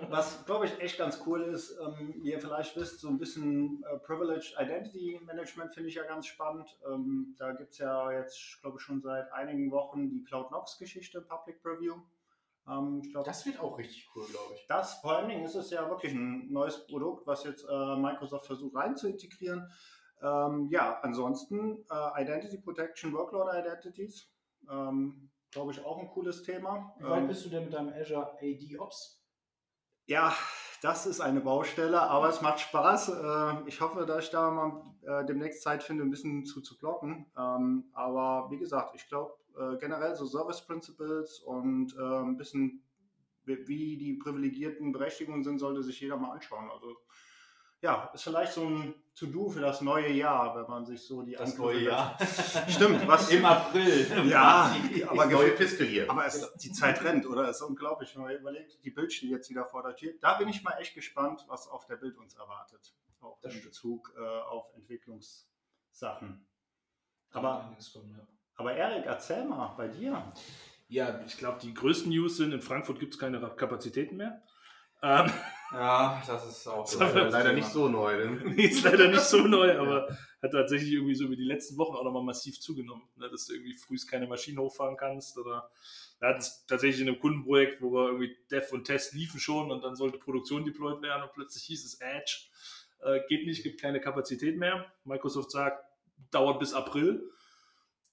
was 0.09 0.45
glaube 0.45 0.65
ich 0.65 0.77
echt 0.81 0.97
ganz 0.97 1.23
cool 1.25 1.41
ist, 1.41 1.79
ähm, 1.79 2.15
wie 2.21 2.31
ihr 2.31 2.39
vielleicht 2.41 2.75
wisst, 2.75 2.99
so 2.99 3.07
ein 3.07 3.17
bisschen 3.17 3.81
äh, 3.89 3.97
Privileged 3.99 4.53
Identity 4.59 5.21
Management 5.25 5.73
finde 5.73 5.87
ich 5.87 5.95
ja 5.95 6.03
ganz 6.03 6.27
spannend. 6.27 6.77
Ähm, 6.85 7.33
da 7.39 7.53
gibt 7.53 7.71
es 7.71 7.77
ja 7.77 8.11
jetzt, 8.11 8.59
glaube 8.59 8.75
ich, 8.77 8.83
schon 8.83 9.01
seit 9.01 9.31
einigen 9.31 9.71
Wochen 9.71 10.09
die 10.09 10.21
Cloud 10.25 10.49
Knox 10.49 10.77
Geschichte, 10.77 11.21
Public 11.21 11.63
Preview. 11.63 11.95
Ähm, 12.67 12.99
ich 13.05 13.11
glaube, 13.11 13.25
Das 13.25 13.45
wird 13.45 13.61
auch 13.61 13.77
richtig 13.77 14.09
cool, 14.13 14.25
glaube 14.29 14.55
ich. 14.55 14.65
das 14.67 14.95
vor 14.95 15.15
allen 15.15 15.29
Dingen 15.29 15.45
ist 15.45 15.55
es 15.55 15.69
ja 15.69 15.89
wirklich 15.89 16.11
ein 16.11 16.51
neues 16.51 16.85
Produkt, 16.87 17.25
was 17.25 17.45
jetzt 17.45 17.65
äh, 17.69 17.95
Microsoft 17.95 18.47
versucht 18.47 18.75
rein 18.75 18.97
zu 18.97 19.07
integrieren. 19.07 19.71
Ähm, 20.21 20.67
ja, 20.69 20.99
ansonsten 21.03 21.85
äh, 21.89 22.21
Identity 22.21 22.57
Protection, 22.57 23.13
Workload 23.13 23.57
Identities, 23.57 24.29
ähm, 24.69 25.29
glaube 25.53 25.71
ich 25.71 25.83
auch 25.85 25.99
ein 25.99 26.09
cooles 26.09 26.43
Thema. 26.43 26.95
Wie 26.99 27.09
weit 27.09 27.21
Ähm, 27.23 27.27
bist 27.27 27.45
du 27.45 27.49
denn 27.49 27.65
mit 27.65 27.73
deinem 27.73 27.93
Azure 27.93 28.33
AD 28.41 28.77
Ops? 28.79 29.23
ja, 30.05 30.33
das 30.81 31.05
ist 31.05 31.21
eine 31.21 31.39
Baustelle, 31.39 32.01
aber 32.01 32.27
es 32.29 32.41
macht 32.41 32.59
Spaß. 32.59 33.09
Äh, 33.09 33.67
Ich 33.67 33.79
hoffe, 33.81 34.05
dass 34.05 34.25
ich 34.25 34.31
da 34.31 34.51
mal 34.51 34.83
äh, 35.03 35.25
demnächst 35.25 35.61
Zeit 35.63 35.81
finde, 35.83 36.03
ein 36.03 36.09
bisschen 36.11 36.45
zu, 36.45 36.61
zu 36.61 36.77
blocken. 36.77 37.25
Ähm, 37.37 37.85
Aber 37.93 38.49
wie 38.51 38.57
gesagt, 38.57 38.95
ich 38.95 39.07
glaube 39.07 39.33
äh, 39.57 39.77
generell 39.77 40.15
so 40.15 40.25
Service 40.25 40.65
Principles 40.65 41.39
und 41.39 41.97
ein 41.97 42.37
bisschen 42.37 42.83
wie 43.45 43.67
wie 43.67 43.97
die 43.97 44.13
privilegierten 44.15 44.91
Berechtigungen 44.91 45.43
sind, 45.43 45.59
sollte 45.59 45.83
sich 45.83 45.99
jeder 45.99 46.17
mal 46.17 46.31
anschauen. 46.31 46.69
Also 46.71 46.97
ja, 47.83 48.09
ist 48.13 48.23
vielleicht 48.23 48.53
so 48.53 48.65
ein 48.65 48.95
To-Do 49.15 49.49
für 49.49 49.59
das 49.59 49.81
neue 49.81 50.09
Jahr, 50.11 50.55
wenn 50.55 50.67
man 50.69 50.85
sich 50.85 51.05
so 51.05 51.21
die 51.21 51.37
Angriffe- 51.37 52.15
Stimmt, 52.69 53.07
was 53.07 53.29
Im 53.29 53.45
April. 53.45 54.07
Ja, 54.27 54.73
aber 55.07 55.23
Das 55.25 55.31
neue 55.31 55.51
gefühlt- 55.51 55.57
Fiscal 55.69 55.85
hier. 55.87 56.09
aber 56.09 56.25
es, 56.25 56.51
die 56.55 56.71
Zeit 56.71 57.03
rennt, 57.03 57.27
oder? 57.27 57.47
Es 57.49 57.57
ist 57.57 57.61
unglaublich, 57.63 58.15
wenn 58.15 58.23
man 58.23 58.31
überlegt, 58.35 58.83
die 58.83 58.89
Bild 58.89 59.13
steht 59.13 59.29
jetzt 59.29 59.49
wieder 59.49 59.65
vor 59.65 59.83
der 59.83 59.95
Tür. 59.95 60.13
Da 60.21 60.35
bin 60.39 60.47
ich 60.47 60.63
mal 60.63 60.75
echt 60.79 60.95
gespannt, 60.95 61.45
was 61.47 61.67
auf 61.67 61.85
der 61.85 61.97
Bild 61.97 62.17
uns 62.17 62.33
erwartet. 62.35 62.95
Auch 63.21 63.39
Das 63.41 63.51
in 63.53 63.59
stimmt. 63.59 63.71
Bezug 63.71 64.13
äh, 64.17 64.21
auf 64.49 64.65
Entwicklungssachen. 64.75 66.45
Aber, 67.31 67.65
einiges 67.65 67.91
kommen, 67.93 68.15
ja. 68.17 68.25
aber 68.55 68.73
Erik, 68.73 69.05
erzähl 69.05 69.43
mal 69.45 69.73
bei 69.77 69.87
dir. 69.87 70.31
Ja, 70.87 71.19
ich 71.25 71.37
glaube, 71.37 71.59
die 71.61 71.73
größten 71.73 72.09
News 72.11 72.37
sind, 72.37 72.51
in 72.53 72.61
Frankfurt 72.61 72.99
gibt 72.99 73.13
es 73.15 73.19
keine 73.19 73.39
Kapazitäten 73.55 74.17
mehr. 74.17 74.41
Ähm, 75.01 75.31
Ja, 75.73 76.21
das 76.25 76.47
ist 76.47 76.67
auch 76.67 76.83
Das 76.83 76.99
Leider, 76.99 77.29
leider 77.29 77.53
nicht 77.53 77.67
so 77.67 77.87
neu. 77.87 78.17
Denn 78.17 78.43
nee, 78.55 78.65
ist 78.65 78.83
leider 78.83 79.07
nicht 79.07 79.21
so 79.23 79.39
neu, 79.47 79.77
aber 79.77 80.07
hat 80.41 80.51
tatsächlich 80.51 80.91
irgendwie 80.91 81.15
so 81.15 81.25
über 81.25 81.35
die 81.35 81.43
letzten 81.43 81.77
Wochen 81.77 81.95
auch 81.95 82.03
nochmal 82.03 82.23
massiv 82.23 82.59
zugenommen. 82.59 83.03
Ne, 83.15 83.29
dass 83.29 83.47
du 83.47 83.53
irgendwie 83.53 83.73
frühst 83.73 84.09
keine 84.09 84.27
Maschinen 84.27 84.59
hochfahren 84.59 84.97
kannst 84.97 85.37
oder 85.37 85.69
wir 86.19 86.29
hatten 86.29 86.39
es 86.39 86.65
tatsächlich 86.67 87.01
in 87.01 87.07
einem 87.09 87.19
Kundenprojekt, 87.19 87.81
wo 87.81 87.91
wir 87.91 88.07
irgendwie 88.07 88.37
Dev 88.51 88.71
und 88.71 88.85
Test 88.85 89.13
liefen 89.13 89.39
schon 89.39 89.71
und 89.71 89.83
dann 89.83 89.95
sollte 89.95 90.19
Produktion 90.19 90.63
deployed 90.63 91.01
werden 91.01 91.23
und 91.23 91.33
plötzlich 91.33 91.63
hieß 91.63 91.83
es 91.85 91.99
Edge, 91.99 92.47
äh, 93.01 93.19
geht 93.27 93.45
nicht, 93.45 93.63
gibt 93.63 93.81
keine 93.81 93.99
Kapazität 93.99 94.57
mehr. 94.57 94.85
Microsoft 95.03 95.51
sagt, 95.51 95.83
dauert 96.31 96.59
bis 96.59 96.73
April. 96.73 97.29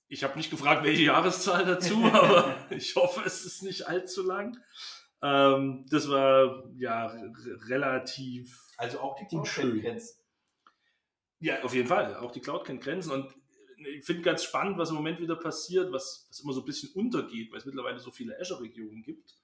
Ich 0.09 0.25
habe 0.25 0.37
nicht 0.37 0.51
gefragt, 0.51 0.83
welche 0.83 1.05
Jahreszahl 1.05 1.65
dazu, 1.65 2.05
aber 2.13 2.57
ich 2.71 2.97
hoffe, 2.97 3.23
es 3.25 3.45
ist 3.45 3.63
nicht 3.63 3.87
allzu 3.87 4.25
lang. 4.25 4.59
Ähm, 5.23 5.85
das 5.91 6.09
war 6.09 6.65
ja 6.77 7.07
relativ 7.69 8.59
Also 8.79 9.01
auch 9.01 9.17
die 9.17 9.37
Unschön. 9.37 9.81
Grenzen. 9.81 10.19
ja, 11.41 11.63
auf 11.63 11.75
jeden 11.75 11.89
Fall. 11.89 12.17
Auch 12.17 12.31
die 12.33 12.41
Cloud 12.41 12.65
kennt 12.65 12.83
Grenzen. 12.83 13.13
Und 13.13 13.35
ich 13.99 14.05
finde 14.05 14.23
ganz 14.23 14.45
spannend, 14.45 14.79
was 14.79 14.91
im 14.91 14.97
Moment 14.97 15.21
wieder 15.21 15.37
passiert, 15.37 15.93
was, 15.93 16.27
was 16.31 16.41
immer 16.41 16.53
so 16.53 16.61
ein 16.61 16.67
bisschen 16.67 16.91
untergeht, 16.95 17.51
weil 17.51 17.59
es 17.59 17.67
mittlerweile 17.67 17.99
so 17.99 18.11
viele 18.11 18.39
Azure-Regionen 18.39 19.03
gibt. 19.03 19.35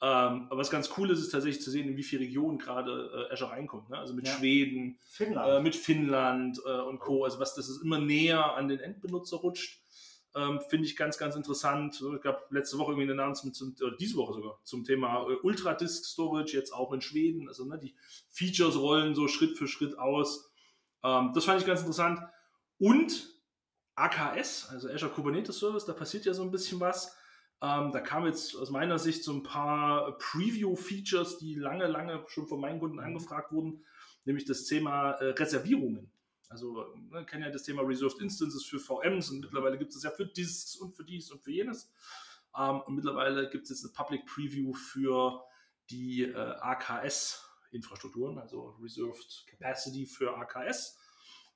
Ähm, 0.00 0.46
aber 0.48 0.58
was 0.58 0.70
ganz 0.70 0.90
cool 0.96 1.10
ist, 1.10 1.18
ist 1.20 1.30
tatsächlich 1.30 1.62
zu 1.64 1.70
sehen, 1.72 1.88
in 1.88 1.96
wie 1.96 2.02
viele 2.04 2.22
Regionen 2.22 2.58
gerade 2.58 3.28
äh, 3.28 3.32
Azure 3.32 3.50
reinkommt. 3.50 3.90
Ne? 3.90 3.98
Also 3.98 4.14
mit 4.14 4.26
Ja. 4.28 4.34
Schweden, 4.36 4.92
äh, 4.92 4.96
Finnland. 5.08 5.62
mit 5.64 5.74
Finnland 5.74 6.60
äh, 6.64 6.80
und 6.82 7.00
Co. 7.00 7.24
Also 7.24 7.40
was, 7.40 7.54
das 7.54 7.68
ist 7.68 7.82
immer 7.82 7.98
näher 7.98 8.54
an 8.54 8.68
den 8.68 8.78
Endbenutzer 8.78 9.38
rutscht. 9.38 9.82
Ähm, 10.38 10.60
Finde 10.68 10.86
ich 10.86 10.94
ganz, 10.94 11.18
ganz 11.18 11.34
interessant. 11.34 12.00
Es 12.00 12.22
gab 12.22 12.52
letzte 12.52 12.78
Woche 12.78 12.92
irgendwie 12.92 13.10
ein 13.10 13.18
Announcement, 13.18 13.56
zum, 13.56 13.74
oder 13.82 13.96
diese 13.96 14.16
Woche 14.16 14.34
sogar, 14.34 14.60
zum 14.62 14.84
Thema 14.84 15.26
äh, 15.28 15.34
Ultradisk 15.42 16.04
Storage, 16.04 16.56
jetzt 16.56 16.72
auch 16.72 16.92
in 16.92 17.00
Schweden. 17.00 17.48
Also 17.48 17.64
ne, 17.64 17.76
die 17.76 17.96
Features 18.28 18.78
rollen 18.78 19.16
so 19.16 19.26
Schritt 19.26 19.58
für 19.58 19.66
Schritt 19.66 19.98
aus. 19.98 20.48
Ähm, 21.02 21.32
das 21.34 21.44
fand 21.44 21.60
ich 21.60 21.66
ganz 21.66 21.80
interessant. 21.80 22.20
Und 22.78 23.34
AKS, 23.96 24.68
also 24.70 24.88
Azure 24.88 25.10
Kubernetes 25.10 25.58
Service, 25.58 25.86
da 25.86 25.92
passiert 25.92 26.24
ja 26.24 26.34
so 26.34 26.42
ein 26.42 26.52
bisschen 26.52 26.78
was. 26.78 27.16
Ähm, 27.60 27.90
da 27.90 27.98
kam 28.00 28.24
jetzt 28.24 28.54
aus 28.54 28.70
meiner 28.70 29.00
Sicht 29.00 29.24
so 29.24 29.32
ein 29.32 29.42
paar 29.42 30.16
Preview-Features, 30.18 31.38
die 31.38 31.56
lange, 31.56 31.88
lange 31.88 32.24
schon 32.28 32.46
von 32.46 32.60
meinen 32.60 32.78
Kunden 32.78 33.00
angefragt 33.00 33.50
wurden. 33.50 33.84
nämlich 34.24 34.44
das 34.44 34.66
Thema 34.66 35.12
äh, 35.12 35.30
Reservierungen. 35.30 36.12
Also 36.48 36.86
man 37.10 37.26
kennt 37.26 37.44
ja 37.44 37.50
das 37.50 37.64
Thema 37.64 37.82
Reserved 37.82 38.20
Instances 38.20 38.64
für 38.64 38.78
VMs 38.78 39.30
und 39.30 39.40
mittlerweile 39.40 39.78
gibt 39.78 39.94
es 39.94 40.02
ja 40.02 40.10
für 40.10 40.26
Disks 40.26 40.76
und 40.76 40.96
für 40.96 41.04
dies 41.04 41.30
und 41.30 41.42
für 41.42 41.50
jenes. 41.50 41.92
Ähm, 42.56 42.80
und 42.80 42.94
mittlerweile 42.94 43.50
gibt 43.50 43.64
es 43.64 43.70
jetzt 43.70 43.84
eine 43.84 43.92
Public 43.92 44.24
Preview 44.26 44.72
für 44.72 45.44
die 45.90 46.22
äh, 46.22 46.34
AKS-Infrastrukturen, 46.34 48.38
also 48.38 48.76
Reserved 48.80 49.44
Capacity 49.46 50.06
für 50.06 50.36
AKS. 50.36 50.98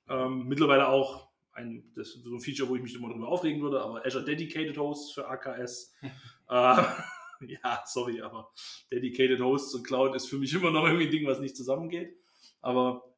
Ähm, 0.09 0.47
mittlerweile 0.47 0.87
auch 0.87 1.29
ein, 1.53 1.91
das 1.95 2.09
ist 2.09 2.23
so 2.23 2.35
ein 2.35 2.41
Feature, 2.41 2.69
wo 2.69 2.75
ich 2.75 2.81
mich 2.81 2.95
immer 2.95 3.09
darüber 3.09 3.27
aufregen 3.27 3.61
würde, 3.61 3.81
aber 3.81 4.05
Azure 4.05 4.25
Dedicated 4.25 4.77
Hosts 4.77 5.13
für 5.13 5.27
AKS. 5.27 5.93
äh, 6.49 6.49
ja, 7.47 7.83
sorry, 7.85 8.21
aber 8.21 8.51
Dedicated 8.91 9.39
Hosts 9.39 9.75
und 9.75 9.83
Cloud 9.83 10.15
ist 10.15 10.27
für 10.27 10.37
mich 10.37 10.53
immer 10.53 10.71
noch 10.71 10.85
irgendwie 10.85 11.05
ein 11.05 11.11
Ding, 11.11 11.27
was 11.27 11.39
nicht 11.39 11.55
zusammengeht. 11.55 12.17
Aber 12.61 13.12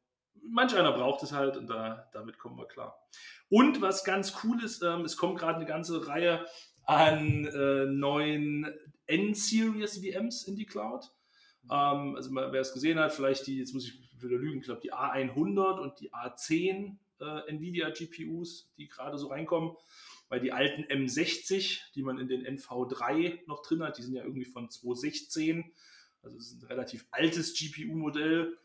manch 0.50 0.74
einer 0.74 0.92
braucht 0.92 1.22
es 1.22 1.32
halt 1.32 1.56
und 1.56 1.68
da, 1.68 2.08
damit 2.12 2.38
kommen 2.38 2.58
wir 2.58 2.66
klar. 2.66 2.98
Und 3.48 3.80
was 3.80 4.04
ganz 4.04 4.34
cool 4.42 4.62
ist, 4.62 4.82
ähm, 4.82 5.02
es 5.02 5.16
kommt 5.16 5.38
gerade 5.38 5.56
eine 5.56 5.66
ganze 5.66 6.06
Reihe 6.06 6.46
an 6.84 7.46
äh, 7.46 7.86
neuen 7.86 8.72
N-Series 9.06 9.98
VMs 9.98 10.44
in 10.44 10.56
die 10.56 10.66
Cloud. 10.66 11.12
Ähm, 11.70 12.16
also 12.16 12.34
wer 12.34 12.60
es 12.60 12.72
gesehen 12.72 12.98
hat, 12.98 13.12
vielleicht 13.12 13.46
die, 13.46 13.58
jetzt 13.58 13.74
muss 13.74 13.86
ich 13.86 14.06
wieder 14.22 14.38
lügen, 14.38 14.60
ich 14.60 14.66
glaube 14.66 14.80
die 14.82 14.92
A100 14.92 15.80
und 15.80 16.00
die 16.00 16.12
A10 16.12 16.96
äh, 17.20 17.48
Nvidia 17.48 17.90
GPUs, 17.90 18.72
die 18.76 18.88
gerade 18.88 19.18
so 19.18 19.28
reinkommen, 19.28 19.76
weil 20.28 20.40
die 20.40 20.52
alten 20.52 20.84
M60, 20.84 21.80
die 21.94 22.02
man 22.02 22.18
in 22.18 22.28
den 22.28 22.46
NV3 22.46 23.40
noch 23.46 23.62
drin 23.62 23.82
hat, 23.82 23.98
die 23.98 24.02
sind 24.02 24.14
ja 24.14 24.22
irgendwie 24.22 24.44
von 24.44 24.68
2016, 24.68 25.72
also 26.22 26.36
es 26.38 26.52
ist 26.52 26.62
ein 26.62 26.66
relativ 26.66 27.06
altes 27.10 27.54
GPU-Modell. 27.54 28.58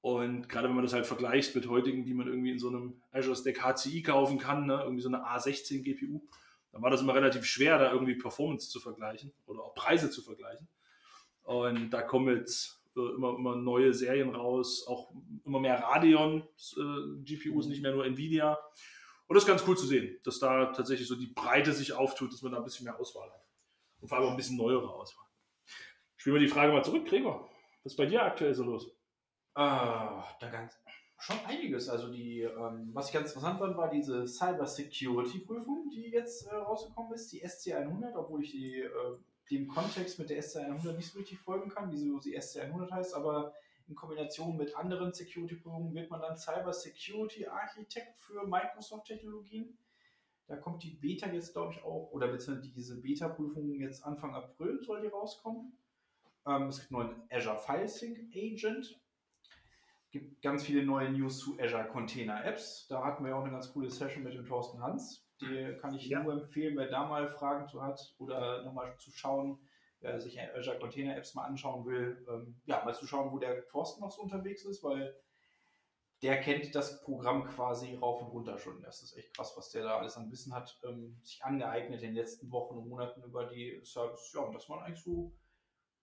Und 0.00 0.48
gerade 0.48 0.68
wenn 0.68 0.76
man 0.76 0.84
das 0.84 0.92
halt 0.92 1.06
vergleicht 1.06 1.54
mit 1.54 1.68
heutigen, 1.68 2.04
die 2.04 2.14
man 2.14 2.28
irgendwie 2.28 2.52
in 2.52 2.58
so 2.58 2.68
einem 2.68 3.00
Azure 3.10 3.36
Stack 3.36 3.62
HCI 3.62 4.02
kaufen 4.02 4.38
kann, 4.38 4.66
ne, 4.66 4.80
irgendwie 4.82 5.02
so 5.02 5.08
eine 5.08 5.24
A16 5.24 5.82
GPU, 5.82 6.22
dann 6.72 6.82
war 6.82 6.90
das 6.90 7.00
immer 7.00 7.14
relativ 7.14 7.44
schwer, 7.44 7.78
da 7.78 7.92
irgendwie 7.92 8.14
Performance 8.14 8.68
zu 8.68 8.78
vergleichen 8.78 9.32
oder 9.46 9.62
auch 9.62 9.74
Preise 9.74 10.10
zu 10.10 10.22
vergleichen. 10.22 10.68
Und 11.42 11.90
da 11.90 12.02
kommen 12.02 12.36
jetzt 12.36 12.80
äh, 12.96 13.14
immer, 13.14 13.34
immer 13.36 13.56
neue 13.56 13.92
Serien 13.92 14.34
raus, 14.34 14.86
auch 14.86 15.10
immer 15.44 15.60
mehr 15.60 15.82
Radeon-GPUs, 15.82 17.66
äh, 17.66 17.68
nicht 17.68 17.82
mehr 17.82 17.92
nur 17.92 18.04
Nvidia. 18.04 18.58
Und 19.26 19.34
das 19.34 19.44
ist 19.44 19.48
ganz 19.48 19.64
cool 19.66 19.76
zu 19.76 19.86
sehen, 19.86 20.18
dass 20.24 20.38
da 20.38 20.66
tatsächlich 20.66 21.08
so 21.08 21.16
die 21.16 21.26
Breite 21.26 21.72
sich 21.72 21.92
auftut, 21.92 22.32
dass 22.32 22.42
man 22.42 22.52
da 22.52 22.58
ein 22.58 22.64
bisschen 22.64 22.84
mehr 22.84 22.98
Auswahl 22.98 23.30
hat. 23.30 23.44
Und 24.00 24.08
vor 24.08 24.18
allem 24.18 24.28
auch 24.28 24.30
ein 24.30 24.36
bisschen 24.36 24.56
neuere 24.56 24.88
Auswahl. 24.90 25.26
Spielen 26.16 26.36
wir 26.36 26.40
die 26.40 26.48
Frage 26.48 26.72
mal 26.72 26.84
zurück, 26.84 27.06
Gregor. 27.06 27.48
Was 27.82 27.92
ist 27.92 27.96
bei 27.96 28.06
dir 28.06 28.22
aktuell 28.22 28.54
so 28.54 28.64
los? 28.64 28.97
Ah, 29.58 30.24
da 30.38 30.50
ganz 30.50 30.78
schon 31.18 31.36
einiges. 31.44 31.88
Also 31.88 32.12
die, 32.12 32.42
ähm, 32.42 32.90
was 32.92 33.08
ich 33.08 33.12
ganz 33.12 33.30
interessant 33.30 33.58
fand, 33.58 33.76
war 33.76 33.90
diese 33.90 34.24
Cyber 34.28 34.68
Security 34.68 35.40
Prüfung, 35.40 35.90
die 35.90 36.10
jetzt 36.10 36.46
äh, 36.46 36.54
rausgekommen 36.54 37.12
ist, 37.12 37.32
die 37.32 37.44
SC100, 37.44 38.14
obwohl 38.14 38.44
ich 38.44 38.52
die, 38.52 38.82
äh, 38.82 39.16
dem 39.50 39.66
Kontext 39.66 40.20
mit 40.20 40.30
der 40.30 40.40
SC100 40.40 40.92
nicht 40.92 41.10
so 41.10 41.18
richtig 41.18 41.40
folgen 41.40 41.70
kann, 41.70 41.90
wieso 41.90 42.20
sie 42.20 42.38
SC100 42.38 42.88
heißt, 42.92 43.14
aber 43.14 43.52
in 43.88 43.96
Kombination 43.96 44.56
mit 44.56 44.76
anderen 44.76 45.12
Security-Prüfungen 45.12 45.92
wird 45.92 46.08
man 46.08 46.20
dann 46.20 46.36
Cyber 46.36 46.72
Security 46.72 47.48
Architect 47.48 48.16
für 48.20 48.46
Microsoft-Technologien. 48.46 49.76
Da 50.46 50.54
kommt 50.54 50.84
die 50.84 50.90
Beta 50.90 51.26
jetzt, 51.32 51.52
glaube 51.52 51.72
ich, 51.72 51.82
auch, 51.82 52.12
oder 52.12 52.28
beziehungsweise 52.28 52.70
diese 52.70 53.00
Beta-Prüfung 53.00 53.74
jetzt 53.80 54.04
Anfang 54.04 54.36
April 54.36 54.80
soll 54.84 55.00
die 55.00 55.08
rauskommen. 55.08 55.72
Ähm, 56.46 56.68
es 56.68 56.78
gibt 56.78 56.94
einen 56.94 57.08
neuen 57.08 57.22
Azure 57.28 57.58
File 57.58 57.88
Sync 57.88 58.20
Agent, 58.32 59.00
gibt 60.10 60.42
ganz 60.42 60.64
viele 60.64 60.84
neue 60.84 61.10
News 61.10 61.38
zu 61.38 61.58
Azure 61.60 61.88
Container 61.88 62.44
Apps. 62.44 62.86
Da 62.88 63.04
hatten 63.04 63.24
wir 63.24 63.36
auch 63.36 63.42
eine 63.42 63.52
ganz 63.52 63.72
coole 63.72 63.90
Session 63.90 64.24
mit 64.24 64.34
dem 64.34 64.46
Thorsten 64.46 64.82
Hans. 64.82 65.26
Die 65.40 65.76
kann 65.80 65.94
ich 65.94 66.06
ja. 66.06 66.22
nur 66.22 66.32
empfehlen, 66.32 66.76
wer 66.76 66.88
da 66.88 67.06
mal 67.06 67.28
Fragen 67.28 67.68
zu 67.68 67.82
hat 67.82 68.14
oder 68.18 68.64
nochmal 68.64 68.96
zu 68.98 69.12
schauen, 69.12 69.58
wer 70.00 70.20
sich 70.20 70.40
Azure 70.40 70.78
Container 70.78 71.16
Apps 71.16 71.34
mal 71.34 71.44
anschauen 71.44 71.86
will. 71.86 72.26
Ähm, 72.28 72.60
ja, 72.64 72.84
mal 72.84 72.94
zu 72.94 73.06
schauen, 73.06 73.30
wo 73.32 73.38
der 73.38 73.66
Thorsten 73.68 74.00
noch 74.00 74.10
so 74.10 74.22
unterwegs 74.22 74.64
ist, 74.64 74.82
weil 74.82 75.14
der 76.22 76.40
kennt 76.40 76.74
das 76.74 77.02
Programm 77.02 77.44
quasi 77.44 77.94
rauf 77.94 78.22
und 78.22 78.28
runter 78.28 78.58
schon. 78.58 78.82
Das 78.82 79.02
ist 79.02 79.16
echt 79.16 79.36
krass, 79.36 79.52
was 79.56 79.70
der 79.70 79.84
da 79.84 79.98
alles 79.98 80.16
an 80.16 80.30
Wissen 80.32 80.52
hat, 80.52 80.80
ähm, 80.84 81.20
sich 81.22 81.44
angeeignet 81.44 82.02
in 82.02 82.08
den 82.08 82.16
letzten 82.16 82.50
Wochen 82.50 82.76
und 82.76 82.88
Monaten 82.88 83.22
über 83.22 83.44
die 83.44 83.80
Service. 83.84 84.32
Ja, 84.34 84.40
und 84.40 84.54
das 84.54 84.68
waren 84.68 84.82
eigentlich 84.82 85.04
so 85.04 85.32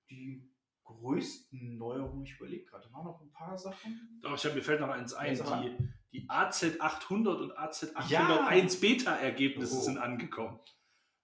die 0.10 0.50
größten 0.86 1.78
Neuerungen, 1.78 2.24
ich 2.24 2.36
überlege 2.36 2.66
gerade, 2.66 2.92
waren 2.94 3.06
noch 3.06 3.22
ein 3.22 3.32
paar 3.32 3.58
Sachen. 3.58 4.20
Doch, 4.22 4.36
ich 4.36 4.46
habe 4.46 4.56
mir 4.56 4.62
fällt 4.62 4.80
noch 4.80 4.90
eins 4.90 5.14
ein. 5.14 5.36
Die, 5.36 6.20
die 6.20 6.30
AZ800 6.30 7.36
und 7.36 7.58
AZ801 7.58 8.10
ja. 8.10 8.50
Beta-Ergebnisse 8.80 9.78
oh. 9.78 9.82
sind 9.82 9.98
angekommen. 9.98 10.60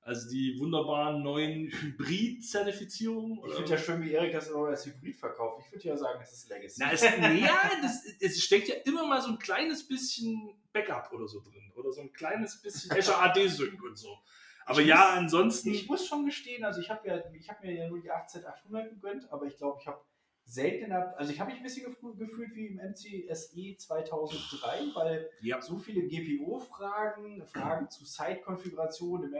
Also 0.03 0.29
die 0.29 0.57
wunderbaren 0.59 1.21
neuen 1.21 1.71
Hybrid-Zertifizierungen. 1.71 3.39
Ich 3.47 3.53
finde 3.53 3.71
ja 3.71 3.77
schön, 3.77 4.01
wie 4.01 4.11
Erik 4.11 4.33
das 4.33 4.49
immer 4.49 4.67
als 4.67 4.83
Hybrid 4.85 5.15
verkauft. 5.15 5.63
Ich 5.67 5.71
würde 5.73 5.87
ja 5.89 5.95
sagen, 5.95 6.19
es 6.23 6.33
ist 6.33 6.49
Legacy. 6.49 6.77
Na, 6.79 6.91
es, 6.91 7.03
nee, 7.03 7.47
das, 7.83 8.03
es 8.19 8.43
steckt 8.43 8.67
ja 8.67 8.75
immer 8.85 9.05
mal 9.05 9.21
so 9.21 9.29
ein 9.29 9.37
kleines 9.37 9.87
bisschen 9.87 10.59
Backup 10.73 11.13
oder 11.13 11.27
so 11.27 11.39
drin. 11.41 11.71
Oder 11.75 11.91
so 11.91 12.01
ein 12.01 12.11
kleines 12.11 12.59
bisschen 12.59 12.91
Azure 12.97 13.19
AD-Sync 13.19 13.81
und 13.83 13.95
so. 13.95 14.17
Aber 14.65 14.81
ich 14.81 14.87
ja, 14.87 14.97
muss, 14.97 15.17
ansonsten. 15.17 15.71
Ich 15.71 15.87
muss 15.87 16.07
schon 16.07 16.25
gestehen, 16.25 16.63
also 16.63 16.81
ich 16.81 16.89
habe 16.89 17.07
ja, 17.07 17.15
hab 17.49 17.63
mir 17.63 17.73
ja 17.73 17.87
nur 17.89 17.99
die 17.99 18.11
18800 18.11 18.89
gegönnt, 18.89 19.31
aber 19.31 19.45
ich 19.45 19.57
glaube, 19.57 19.79
ich 19.81 19.87
habe 19.87 20.01
selten 20.43 20.85
in 20.85 20.89
der, 20.89 21.17
also 21.17 21.31
ich 21.31 21.39
habe 21.39 21.51
mich 21.51 21.59
ein 21.59 21.63
bisschen 21.63 21.95
gefühlt 22.17 22.55
wie 22.55 22.67
im 22.67 22.77
MCSE 22.77 23.77
2003, 23.77 24.93
weil 24.93 25.29
ja. 25.41 25.61
so 25.61 25.77
viele 25.77 26.07
GPO-Fragen, 26.07 27.45
Fragen 27.45 27.89
zu 27.89 28.05
Site-Konfiguration 28.05 29.23
im 29.23 29.33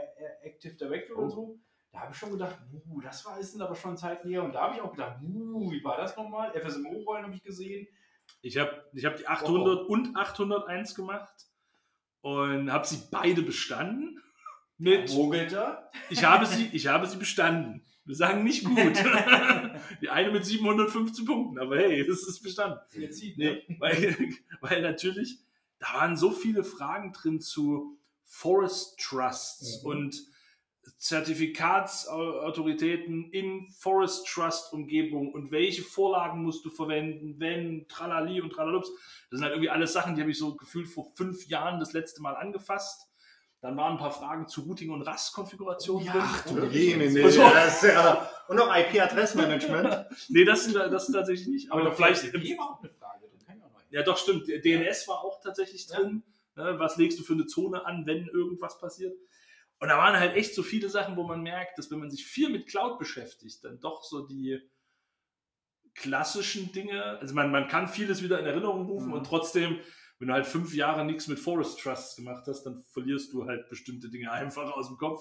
Active 0.44 0.74
Directory 0.76 1.20
oh. 1.20 1.24
und 1.24 1.30
so, 1.30 1.60
da 1.92 2.02
habe 2.02 2.14
ich 2.14 2.18
schon 2.18 2.32
gedacht, 2.32 2.58
uh, 2.74 3.02
das 3.02 3.26
war 3.26 3.38
ist 3.38 3.60
aber 3.60 3.76
schon 3.76 3.98
Zeit 3.98 4.24
näher. 4.24 4.44
Und 4.44 4.54
da 4.54 4.62
habe 4.62 4.76
ich 4.76 4.82
auch 4.82 4.92
gedacht, 4.92 5.22
uh, 5.22 5.72
wie 5.72 5.84
war 5.84 5.98
das 5.98 6.16
nochmal? 6.16 6.54
FSMO-Rollen 6.54 7.26
habe 7.26 7.36
ich 7.36 7.44
gesehen. 7.44 7.88
Ich 8.42 8.58
habe 8.58 8.86
ich 8.94 9.04
hab 9.04 9.18
die 9.18 9.28
800 9.28 9.80
oh. 9.82 9.92
und 9.92 10.16
801 10.16 10.96
gemacht 10.96 11.48
und 12.22 12.72
habe 12.72 12.88
sie 12.88 13.04
beide 13.12 13.42
bestanden 13.42 14.22
mit. 14.82 15.14
Mogelte. 15.14 15.78
Ich 16.10 16.24
habe 16.24 16.46
sie, 16.46 16.70
ich 16.74 16.88
habe 16.88 17.08
sie 17.08 17.18
bestanden. 17.18 17.82
Wir 18.04 18.16
sagen 18.16 18.44
nicht 18.44 18.66
gut. 18.66 18.78
Die 20.02 20.10
eine 20.10 20.32
mit 20.32 20.44
715 20.46 21.26
Punkten, 21.26 21.60
aber 21.60 21.78
hey, 21.78 22.06
das 22.06 22.28
ist 22.28 22.42
bestanden. 22.42 22.80
Zieht, 23.12 23.38
ne? 23.38 23.62
nee, 23.68 23.78
weil, 23.80 24.18
weil 24.62 24.82
natürlich, 24.82 25.38
da 25.80 25.94
waren 25.94 26.18
so 26.18 26.32
viele 26.32 26.64
Fragen 26.64 27.14
drin 27.14 27.40
zu 27.40 28.00
Forest 28.24 29.00
Trusts 29.00 29.84
mhm. 29.84 29.90
und 29.90 30.20
Zertifikatsautoritäten 30.98 33.30
in 33.32 33.70
Forest 33.70 34.26
Trust 34.28 34.74
Umgebung 34.74 35.32
und 35.32 35.52
welche 35.52 35.84
Vorlagen 35.84 36.42
musst 36.42 36.66
du 36.66 36.72
verwenden, 36.72 37.36
wenn, 37.38 37.88
tralali 37.88 38.42
und 38.42 38.50
tralalups. 38.50 38.90
Das 39.30 39.38
sind 39.38 39.44
halt 39.44 39.54
irgendwie 39.54 39.70
alles 39.70 39.94
Sachen, 39.94 40.16
die 40.16 40.22
habe 40.22 40.32
ich 40.32 40.40
so 40.40 40.56
gefühlt 40.56 40.90
vor 40.90 41.12
fünf 41.16 41.46
Jahren 41.46 41.80
das 41.80 41.94
letzte 41.94 42.24
Mal 42.24 42.36
angefasst 42.36 43.11
dann 43.62 43.78
waren 43.78 43.94
ein 43.94 43.98
paar 44.00 44.12
Fragen 44.12 44.48
zu 44.48 44.62
Routing 44.62 44.90
und 44.90 45.04
RAS-Konfiguration 45.04 46.04
ja, 46.04 46.14
drin. 46.14 46.22
Ach, 46.26 46.46
du 46.46 46.66
Jene, 46.66 47.10
nee, 47.10 47.30
so. 47.30 47.42
das 47.42 47.84
ja, 47.84 48.30
und 48.48 48.58
noch 48.58 48.76
IP-Adressmanagement. 48.76 50.08
nee, 50.30 50.44
das, 50.44 50.66
sind, 50.66 50.76
das 50.76 51.08
ist 51.08 51.14
tatsächlich 51.14 51.48
nicht. 51.48 51.72
Aber, 51.72 51.82
aber 51.82 51.92
vielleicht. 51.94 52.24
Im, 52.24 52.42
war 52.58 52.72
auch 52.72 52.80
eine 52.80 52.90
Frage 52.90 53.28
drin. 53.46 53.62
Ja, 53.92 54.02
doch, 54.02 54.18
stimmt. 54.18 54.48
DNS 54.48 55.08
war 55.08 55.24
auch 55.24 55.42
tatsächlich 55.42 55.86
drin. 55.86 56.24
Ja. 56.56 56.72
Ne, 56.72 56.80
was 56.80 56.98
legst 56.98 57.20
du 57.20 57.24
für 57.24 57.34
eine 57.34 57.46
Zone 57.46 57.86
an, 57.86 58.06
wenn 58.06 58.28
irgendwas 58.28 58.80
passiert? 58.80 59.16
Und 59.80 59.88
da 59.88 59.98
waren 59.98 60.20
halt 60.20 60.36
echt 60.36 60.54
so 60.54 60.64
viele 60.64 60.90
Sachen, 60.90 61.16
wo 61.16 61.24
man 61.24 61.42
merkt, 61.42 61.78
dass 61.78 61.90
wenn 61.92 62.00
man 62.00 62.12
sich 62.12 62.26
viel 62.26 62.50
mit 62.50 62.68
Cloud 62.68 63.00
beschäftigt, 63.00 63.64
dann 63.64 63.80
doch 63.80 64.04
so 64.04 64.26
die 64.26 64.60
klassischen 65.94 66.72
Dinge, 66.72 67.04
also 67.20 67.34
man, 67.34 67.52
man 67.52 67.68
kann 67.68 67.88
vieles 67.88 68.24
wieder 68.24 68.40
in 68.40 68.46
Erinnerung 68.46 68.86
rufen 68.86 69.08
mhm. 69.08 69.14
und 69.14 69.26
trotzdem 69.26 69.80
wenn 70.22 70.28
du 70.28 70.36
halt 70.36 70.46
fünf 70.46 70.76
Jahre 70.76 71.04
nichts 71.04 71.28
mit 71.28 71.40
Forest 71.40 71.80
Trusts 71.80 72.16
gemacht 72.16 72.46
hast, 72.46 72.62
dann 72.64 72.84
verlierst 72.84 73.34
du 73.34 73.48
halt 73.48 73.68
bestimmte 73.70 74.08
Dinge 74.08 74.32
einfach 74.32 74.72
aus 74.72 74.88
dem 74.88 74.98
Kopf. 74.98 75.20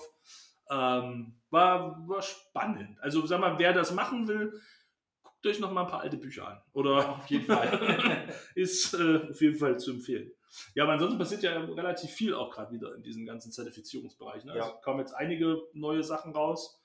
Ähm, 0.70 1.40
war, 1.48 2.06
war 2.06 2.20
spannend. 2.20 2.98
Also 3.00 3.24
sag 3.24 3.40
mal, 3.40 3.58
wer 3.58 3.72
das 3.72 3.94
machen 3.94 4.28
will, 4.28 4.60
guckt 5.22 5.46
euch 5.46 5.58
noch 5.58 5.72
mal 5.72 5.84
ein 5.84 5.90
paar 5.90 6.02
alte 6.02 6.18
Bücher 6.18 6.46
an. 6.46 6.62
Oder 6.74 7.16
auf 7.16 7.26
jeden 7.28 7.46
Fall. 7.46 8.28
ist 8.54 8.92
äh, 8.92 9.30
auf 9.30 9.40
jeden 9.40 9.56
Fall 9.56 9.80
zu 9.80 9.92
empfehlen. 9.92 10.32
Ja, 10.74 10.82
aber 10.82 10.92
ansonsten 10.92 11.18
passiert 11.18 11.44
ja 11.44 11.58
relativ 11.58 12.10
viel 12.10 12.34
auch 12.34 12.50
gerade 12.50 12.70
wieder 12.70 12.94
in 12.94 13.02
diesem 13.02 13.24
ganzen 13.24 13.52
Zertifizierungsbereich. 13.52 14.44
Ne? 14.44 14.52
Also 14.52 14.68
ja. 14.68 14.80
kommen 14.84 15.00
jetzt 15.00 15.14
einige 15.14 15.62
neue 15.72 16.02
Sachen 16.02 16.34
raus. 16.34 16.78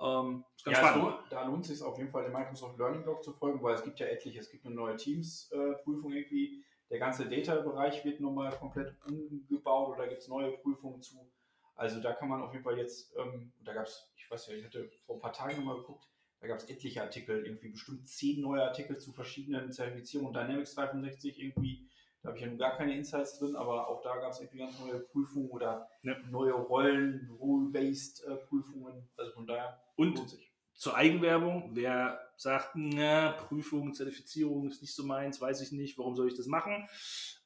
Ähm, 0.00 0.44
ja, 0.66 0.74
spannend. 0.74 1.04
So, 1.04 1.18
da 1.30 1.46
lohnt 1.46 1.62
es 1.62 1.68
sich 1.68 1.82
auf 1.82 1.96
jeden 1.98 2.10
Fall, 2.10 2.24
dem 2.24 2.32
Microsoft 2.32 2.76
Learning 2.78 3.04
Blog 3.04 3.22
zu 3.22 3.32
folgen, 3.32 3.62
weil 3.62 3.76
es 3.76 3.84
gibt 3.84 4.00
ja 4.00 4.06
etliche, 4.06 4.40
es 4.40 4.50
gibt 4.50 4.66
eine 4.66 4.74
neue 4.74 4.96
Teams-Prüfung 4.96 6.12
äh, 6.12 6.18
irgendwie 6.18 6.64
der 6.94 7.00
ganze 7.00 7.28
Data-Bereich 7.28 8.04
wird 8.04 8.20
nochmal 8.20 8.56
komplett 8.56 8.94
umgebaut 9.08 9.96
oder 9.96 10.06
gibt 10.06 10.20
es 10.20 10.28
neue 10.28 10.52
Prüfungen 10.58 11.02
zu. 11.02 11.28
Also 11.74 12.00
da 12.00 12.12
kann 12.12 12.28
man 12.28 12.40
auf 12.40 12.52
jeden 12.52 12.62
Fall 12.62 12.78
jetzt, 12.78 13.12
ähm, 13.18 13.52
da 13.64 13.74
gab 13.74 13.86
es, 13.86 14.08
ich 14.14 14.30
weiß 14.30 14.46
ja, 14.46 14.54
ich 14.54 14.64
hatte 14.64 14.88
vor 15.04 15.16
ein 15.16 15.20
paar 15.20 15.32
Tagen 15.32 15.56
nochmal 15.56 15.78
geguckt, 15.78 16.08
Da 16.40 16.46
gab 16.46 16.58
es 16.58 16.68
etliche 16.70 17.02
Artikel, 17.02 17.44
irgendwie 17.44 17.70
bestimmt 17.70 18.06
zehn 18.06 18.40
neue 18.42 18.62
Artikel 18.62 18.96
zu 18.96 19.12
verschiedenen 19.12 19.72
Zertifizierungen. 19.72 20.32
Dynamics 20.32 20.76
365 20.76 21.42
irgendwie, 21.42 21.88
da 22.22 22.28
habe 22.28 22.36
ich 22.38 22.44
ja 22.44 22.48
nun 22.48 22.58
gar 22.58 22.76
keine 22.76 22.94
Insights 22.94 23.40
drin, 23.40 23.56
aber 23.56 23.88
auch 23.88 24.00
da 24.02 24.16
gab 24.18 24.30
es 24.30 24.38
irgendwie 24.38 24.58
ganz 24.58 24.78
neue 24.78 25.00
Prüfungen 25.00 25.50
oder 25.50 25.88
Ja. 26.02 26.16
neue 26.30 26.52
Rollen, 26.52 27.28
Rule-Based 27.40 28.24
äh, 28.24 28.36
Prüfungen. 28.36 29.08
Also 29.16 29.32
von 29.32 29.48
daher 29.48 29.82
Und 29.96 30.16
lohnt 30.16 30.30
sich. 30.30 30.53
Zur 30.74 30.96
Eigenwerbung, 30.96 31.70
wer 31.72 32.20
sagt, 32.36 32.72
na, 32.74 33.32
Prüfung, 33.32 33.94
Zertifizierung 33.94 34.68
ist 34.68 34.82
nicht 34.82 34.94
so 34.94 35.04
meins, 35.04 35.40
weiß 35.40 35.60
ich 35.60 35.72
nicht, 35.72 35.98
warum 35.98 36.16
soll 36.16 36.28
ich 36.28 36.34
das 36.34 36.46
machen? 36.46 36.88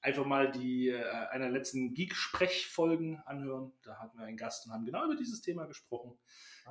Einfach 0.00 0.24
mal 0.24 0.50
die 0.50 0.88
äh, 0.88 1.02
einer 1.30 1.46
der 1.46 1.52
letzten 1.52 1.92
Geek-Sprechfolgen 1.94 3.20
anhören. 3.26 3.72
Da 3.82 3.98
hatten 3.98 4.18
wir 4.18 4.24
einen 4.24 4.36
Gast 4.36 4.66
und 4.66 4.72
haben 4.72 4.86
genau 4.86 5.04
über 5.04 5.16
dieses 5.16 5.42
Thema 5.42 5.66
gesprochen. 5.66 6.18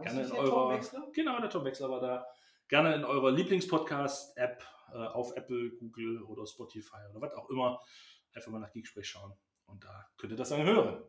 Gerne 0.01 0.21
in 0.21 0.27
der 0.27 0.29
Tom 0.29 0.39
eurer, 0.39 0.75
Wechsler? 0.75 1.07
genau, 1.13 1.39
der 1.39 1.49
Tom 1.49 1.63
Wechsler 1.63 1.89
war 1.89 2.01
da. 2.01 2.25
Gerne 2.67 2.95
in 2.95 3.05
eurer 3.05 3.31
Lieblingspodcast-App 3.31 4.63
äh, 4.93 4.97
auf 4.97 5.35
Apple, 5.35 5.71
Google 5.77 6.23
oder 6.23 6.45
Spotify 6.47 6.97
oder 7.11 7.21
was 7.21 7.33
auch 7.33 7.49
immer. 7.49 7.81
Einfach 8.33 8.51
mal 8.51 8.59
nach 8.59 8.71
Geeksprech 8.71 9.07
schauen 9.07 9.33
und 9.67 9.83
da 9.83 10.07
könnt 10.17 10.33
ihr 10.33 10.37
das 10.37 10.49
dann 10.49 10.63
hören. 10.63 11.03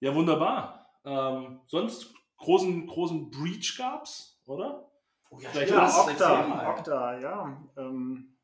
Ja, 0.00 0.14
wunderbar. 0.14 0.90
Ähm, 1.04 1.60
sonst 1.66 2.14
großen, 2.36 2.86
großen 2.86 3.30
Breach 3.30 3.76
gab's, 3.76 4.35
oder? 4.46 4.90
Oh 5.30 5.38
ja, 5.40 5.48
Vielleicht. 5.50 5.70
Ja, 5.70 6.00
Okta. 6.00 6.70
Okta, 6.70 7.18
ja. 7.18 7.56
Ähm, 7.76 8.36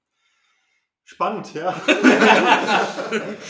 spannend, 1.05 1.55
ja. 1.55 1.75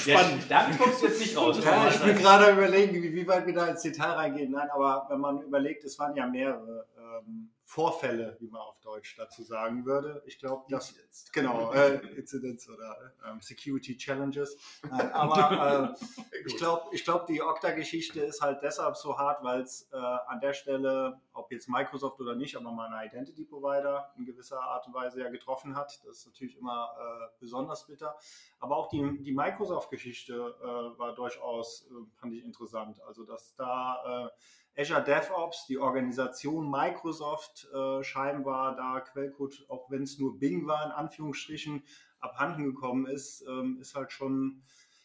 Ja, 0.07 0.21
damit 0.49 0.79
kommst 0.79 1.03
du 1.03 1.07
jetzt 1.07 1.21
nicht 1.21 1.37
raus. 1.37 1.59
ja 1.65 1.89
ich 1.89 2.01
bin 2.01 2.17
gerade 2.17 2.51
überlegen, 2.53 2.95
wie, 3.03 3.15
wie 3.15 3.27
weit 3.27 3.47
wir 3.47 3.55
da 3.55 3.67
ins 3.67 3.83
Detail 3.83 4.13
reingehen. 4.13 4.51
Nein, 4.51 4.69
aber 4.71 5.07
wenn 5.09 5.21
man 5.21 5.41
überlegt, 5.43 5.85
es 5.85 5.99
waren 5.99 6.15
ja 6.17 6.27
mehrere 6.27 6.87
ähm, 6.99 7.51
Vorfälle, 7.65 8.37
wie 8.41 8.49
man 8.49 8.61
auf 8.61 8.79
Deutsch 8.81 9.17
dazu 9.17 9.43
sagen 9.43 9.87
würde. 9.87 10.23
Ich 10.27 10.39
glaube, 10.39 10.65
das 10.69 10.95
genau 11.33 11.73
äh, 11.73 11.97
Incidents 12.17 12.69
oder 12.69 13.15
ähm, 13.27 13.41
Security 13.41 13.97
Challenges. 13.97 14.57
Nein, 14.89 15.11
aber 15.13 15.97
äh, 15.99 16.23
ich 16.47 16.57
glaube, 16.57 16.95
ich 16.95 17.05
glaub, 17.05 17.27
die 17.27 17.41
Okta-Geschichte 17.41 18.21
ist 18.21 18.43
halt 18.43 18.63
deshalb 18.63 18.97
so 18.97 19.17
hart, 19.17 19.43
weil 19.43 19.63
es 19.63 19.89
äh, 19.93 19.97
an 19.97 20.41
der 20.41 20.53
Stelle, 20.53 21.21
ob 21.33 21.51
jetzt 21.51 21.69
Microsoft 21.69 22.21
oder 22.21 22.35
nicht, 22.35 22.57
aber 22.57 22.71
mal 22.73 22.93
einen 22.93 23.09
Identity-Provider 23.09 24.13
in 24.19 24.27
gewisser 24.27 24.61
Art 24.61 24.87
und 24.87 24.95
Weise 24.95 25.21
ja 25.21 25.31
getroffen 25.31 25.77
hat. 25.77 26.03
Das 26.05 26.19
ist 26.19 26.27
natürlich 26.27 26.59
immer 26.59 26.95
äh, 26.99 27.29
besonders 27.41 27.87
bitter. 27.87 28.17
Aber 28.61 28.77
auch 28.77 28.89
die, 28.89 29.23
die 29.23 29.33
Microsoft-Geschichte 29.33 30.35
äh, 30.61 30.99
war 30.99 31.15
durchaus, 31.15 31.87
äh, 31.91 32.19
fand 32.21 32.35
ich 32.35 32.45
interessant. 32.45 33.01
Also, 33.03 33.25
dass 33.25 33.55
da 33.55 34.27
äh, 34.27 34.31
Azure 34.77 35.05
DevOps, 35.05 35.67
die 35.67 35.79
Organisation 35.79 36.71
Microsoft, 36.71 37.69
äh, 37.75 38.03
scheinbar 38.03 38.75
da 38.77 39.01
Quellcode, 39.01 39.67
auch 39.69 39.91
wenn 39.91 40.03
es 40.03 40.19
nur 40.19 40.39
Bing 40.39 40.67
war, 40.67 40.87
in 40.87 40.93
Anführungsstrichen, 40.93 41.85
abhanden 42.21 42.65
gekommen 42.65 43.07
ist, 43.07 43.45
ähm, 43.49 43.79
ist 43.81 43.95
halt 43.95 44.13
schon, 44.13 44.63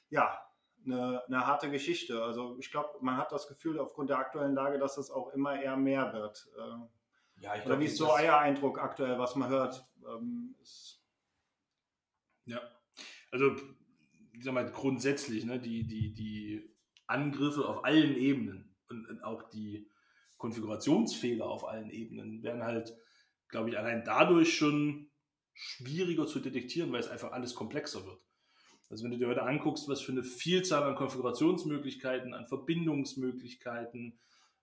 ja, 0.10 0.40
eine, 0.86 1.24
eine 1.28 1.46
harte 1.46 1.70
Geschichte. 1.70 2.24
Also 2.24 2.58
ich 2.60 2.72
glaube, 2.72 2.90
man 3.02 3.18
hat 3.18 3.32
das 3.32 3.48
Gefühl 3.48 3.80
aufgrund 3.80 4.10
der 4.10 4.20
aktuellen 4.20 4.54
Lage, 4.54 4.80
dass 4.80 4.98
es 4.98 5.12
auch 5.12 5.34
immer 5.34 5.60
eher 5.62 5.76
mehr 5.76 6.14
wird. 6.14 6.48
Äh, 6.58 7.42
Ja, 7.44 7.56
ich 7.56 7.66
oder 7.66 7.80
wie 7.80 7.86
ist 7.86 7.98
so 7.98 8.10
euer 8.10 8.38
Eindruck 8.38 8.80
aktuell, 8.80 9.20
was 9.20 9.36
man 9.36 9.50
hört? 9.50 9.86
Ähm, 10.08 10.56
ist, 10.62 11.04
Also, 13.32 13.56
ich 14.32 14.44
sag 14.44 14.54
mal, 14.54 14.72
grundsätzlich, 14.72 15.44
ne, 15.44 15.60
die, 15.60 15.86
die, 15.86 16.14
die 16.14 16.74
Angriffe 17.08 17.68
auf 17.68 17.84
allen 17.84 18.16
Ebenen 18.16 18.67
und, 18.90 19.24
auch 19.24 19.50
die 19.50 19.88
Konfigurationsfehler 20.38 21.46
auf 21.46 21.68
allen 21.68 21.90
Ebenen 21.90 22.44
werden 22.44 22.64
halt, 22.64 22.96
glaube 23.48 23.70
ich, 23.70 23.78
allein 23.78 24.04
dadurch 24.06 24.56
schon 24.56 25.10
schwieriger 25.54 26.28
zu 26.28 26.40
detektieren, 26.40 26.92
weil 26.92 27.00
es 27.00 27.08
einfach 27.08 27.32
alles 27.32 27.56
komplexer 27.56 28.06
wird. 28.06 28.22
Also 28.90 29.04
wenn 29.04 29.12
du 29.12 29.18
dir 29.18 29.28
heute 29.28 29.44
anguckst, 29.44 29.90
was 29.90 30.02
für 30.02 30.12
eine 30.12 30.24
Vielzahl 30.24 30.84
an 30.84 30.96
Konfigurationsmöglichkeiten, 30.96 32.34
an 32.34 32.48
Verbindungsmöglichkeiten, 32.48 34.20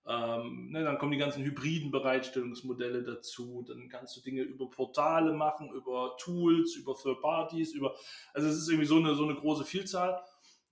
ähm, 0.07 0.71
ne, 0.71 0.85
dann 0.85 0.99
kommen 0.99 1.13
die 1.13 1.19
ganzen 1.19 1.45
hybriden 1.45 1.91
Bereitstellungsmodelle 1.91 3.03
dazu, 3.03 3.65
dann 3.67 3.89
kannst 3.89 4.17
du 4.17 4.21
Dinge 4.21 4.43
über 4.43 4.69
Portale 4.71 5.33
machen, 5.33 5.71
über 5.73 6.17
Tools, 6.19 6.77
über 6.77 6.95
Third 6.95 7.21
Parties, 7.21 7.73
über, 7.73 7.95
also 8.33 8.49
es 8.49 8.57
ist 8.57 8.69
irgendwie 8.69 8.87
so 8.87 8.97
eine, 8.97 9.15
so 9.15 9.25
eine 9.25 9.35
große 9.35 9.65
Vielzahl. 9.65 10.23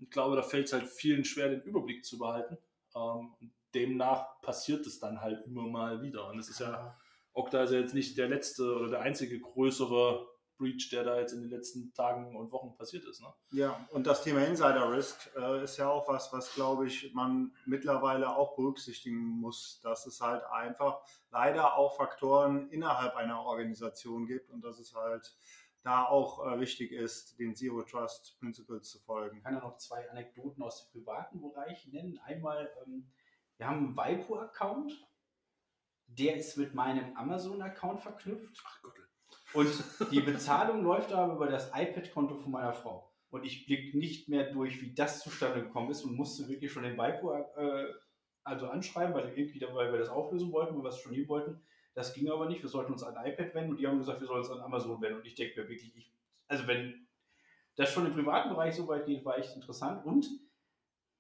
Ich 0.00 0.10
glaube, 0.10 0.36
da 0.36 0.42
fällt 0.42 0.66
es 0.66 0.72
halt 0.72 0.88
vielen 0.88 1.24
schwer, 1.24 1.48
den 1.48 1.62
Überblick 1.62 2.04
zu 2.04 2.18
behalten. 2.18 2.58
Ähm, 2.94 3.52
demnach 3.74 4.40
passiert 4.42 4.86
es 4.86 4.98
dann 4.98 5.20
halt 5.20 5.44
immer 5.46 5.66
mal 5.66 6.02
wieder. 6.02 6.28
Und 6.28 6.38
es 6.38 6.48
ist 6.48 6.60
ja, 6.60 6.96
Okta 7.32 7.62
ist 7.62 7.72
ja 7.72 7.80
jetzt 7.80 7.94
nicht 7.94 8.18
der 8.18 8.28
letzte 8.28 8.76
oder 8.76 8.90
der 8.90 9.00
einzige 9.00 9.40
größere 9.40 10.26
Breach, 10.62 10.90
der 10.90 11.02
da 11.02 11.18
jetzt 11.18 11.32
in 11.32 11.40
den 11.40 11.50
letzten 11.50 11.92
Tagen 11.92 12.36
und 12.36 12.52
Wochen 12.52 12.76
passiert 12.76 13.04
ist. 13.04 13.20
Ne? 13.20 13.32
ja, 13.50 13.88
und 13.90 14.06
das 14.06 14.22
Thema 14.22 14.44
Insider 14.44 14.92
Risk 14.92 15.30
äh, 15.36 15.64
ist 15.64 15.76
ja 15.76 15.88
auch 15.88 16.08
was, 16.08 16.32
was 16.32 16.54
glaube 16.54 16.86
ich 16.86 17.12
man 17.14 17.52
mittlerweile 17.66 18.36
auch 18.36 18.54
berücksichtigen 18.54 19.18
muss, 19.18 19.80
dass 19.82 20.06
es 20.06 20.20
halt 20.20 20.44
einfach 20.44 21.00
leider 21.30 21.76
auch 21.76 21.96
Faktoren 21.96 22.68
innerhalb 22.70 23.16
einer 23.16 23.40
Organisation 23.40 24.26
gibt 24.26 24.50
und 24.50 24.62
dass 24.62 24.78
es 24.78 24.94
halt 24.94 25.34
da 25.82 26.04
auch 26.06 26.46
äh, 26.46 26.60
wichtig 26.60 26.92
ist, 26.92 27.38
den 27.38 27.54
Zero 27.54 27.82
Trust 27.82 28.38
Principles 28.38 28.90
zu 28.90 29.00
folgen. 29.00 29.38
Ich 29.38 29.42
kann 29.42 29.54
ja 29.54 29.60
noch 29.60 29.76
zwei 29.78 30.08
Anekdoten 30.10 30.62
aus 30.62 30.84
dem 30.84 30.92
privaten 31.00 31.40
Bereich 31.40 31.86
nennen. 31.88 32.20
Einmal, 32.24 32.70
ähm, 32.86 33.10
wir 33.56 33.66
haben 33.66 33.78
einen 33.78 33.96
Waipu-Account, 33.96 34.92
der 36.06 36.36
ist 36.36 36.56
mit 36.56 36.74
meinem 36.74 37.16
Amazon-Account 37.16 38.00
verknüpft. 38.00 38.62
Ach 38.64 38.82
Gott. 38.82 38.94
Und 39.54 39.84
die 40.10 40.20
Bezahlung 40.20 40.82
läuft 40.84 41.12
aber 41.12 41.34
über 41.34 41.46
das 41.48 41.70
iPad-Konto 41.74 42.36
von 42.36 42.52
meiner 42.52 42.72
Frau. 42.72 43.12
Und 43.30 43.44
ich 43.44 43.66
blicke 43.66 43.96
nicht 43.96 44.28
mehr 44.28 44.52
durch, 44.52 44.80
wie 44.82 44.94
das 44.94 45.20
zustande 45.20 45.62
gekommen 45.62 45.90
ist 45.90 46.04
und 46.04 46.16
musste 46.16 46.48
wirklich 46.48 46.70
schon 46.70 46.82
den 46.82 46.98
Waipu 46.98 47.32
äh, 47.32 47.92
also 48.44 48.68
anschreiben, 48.68 49.14
weil, 49.14 49.32
irgendwie, 49.36 49.60
weil 49.72 49.90
wir 49.90 49.98
das 49.98 50.08
auflösen 50.08 50.52
wollten, 50.52 50.76
weil 50.76 50.84
wir 50.84 50.90
es 50.90 50.98
schon 50.98 51.12
nie 51.12 51.26
wollten. 51.28 51.60
Das 51.94 52.14
ging 52.14 52.30
aber 52.30 52.48
nicht. 52.48 52.62
Wir 52.62 52.68
sollten 52.68 52.92
uns 52.92 53.02
an 53.02 53.14
iPad 53.26 53.54
wenden 53.54 53.72
und 53.72 53.80
die 53.80 53.86
haben 53.86 53.98
gesagt, 53.98 54.20
wir 54.20 54.26
sollen 54.26 54.40
uns 54.40 54.50
an 54.50 54.60
Amazon 54.60 55.00
wenden. 55.00 55.18
Und 55.18 55.26
ich 55.26 55.34
denke 55.34 55.60
mir 55.60 55.68
wirklich, 55.68 55.96
ich, 55.96 56.12
also 56.48 56.66
wenn 56.66 57.06
das 57.76 57.92
schon 57.92 58.06
im 58.06 58.12
privaten 58.12 58.50
Bereich 58.50 58.74
so 58.74 58.88
weit 58.88 59.06
geht, 59.06 59.24
war 59.24 59.38
echt 59.38 59.54
interessant. 59.54 60.04
Und 60.04 60.26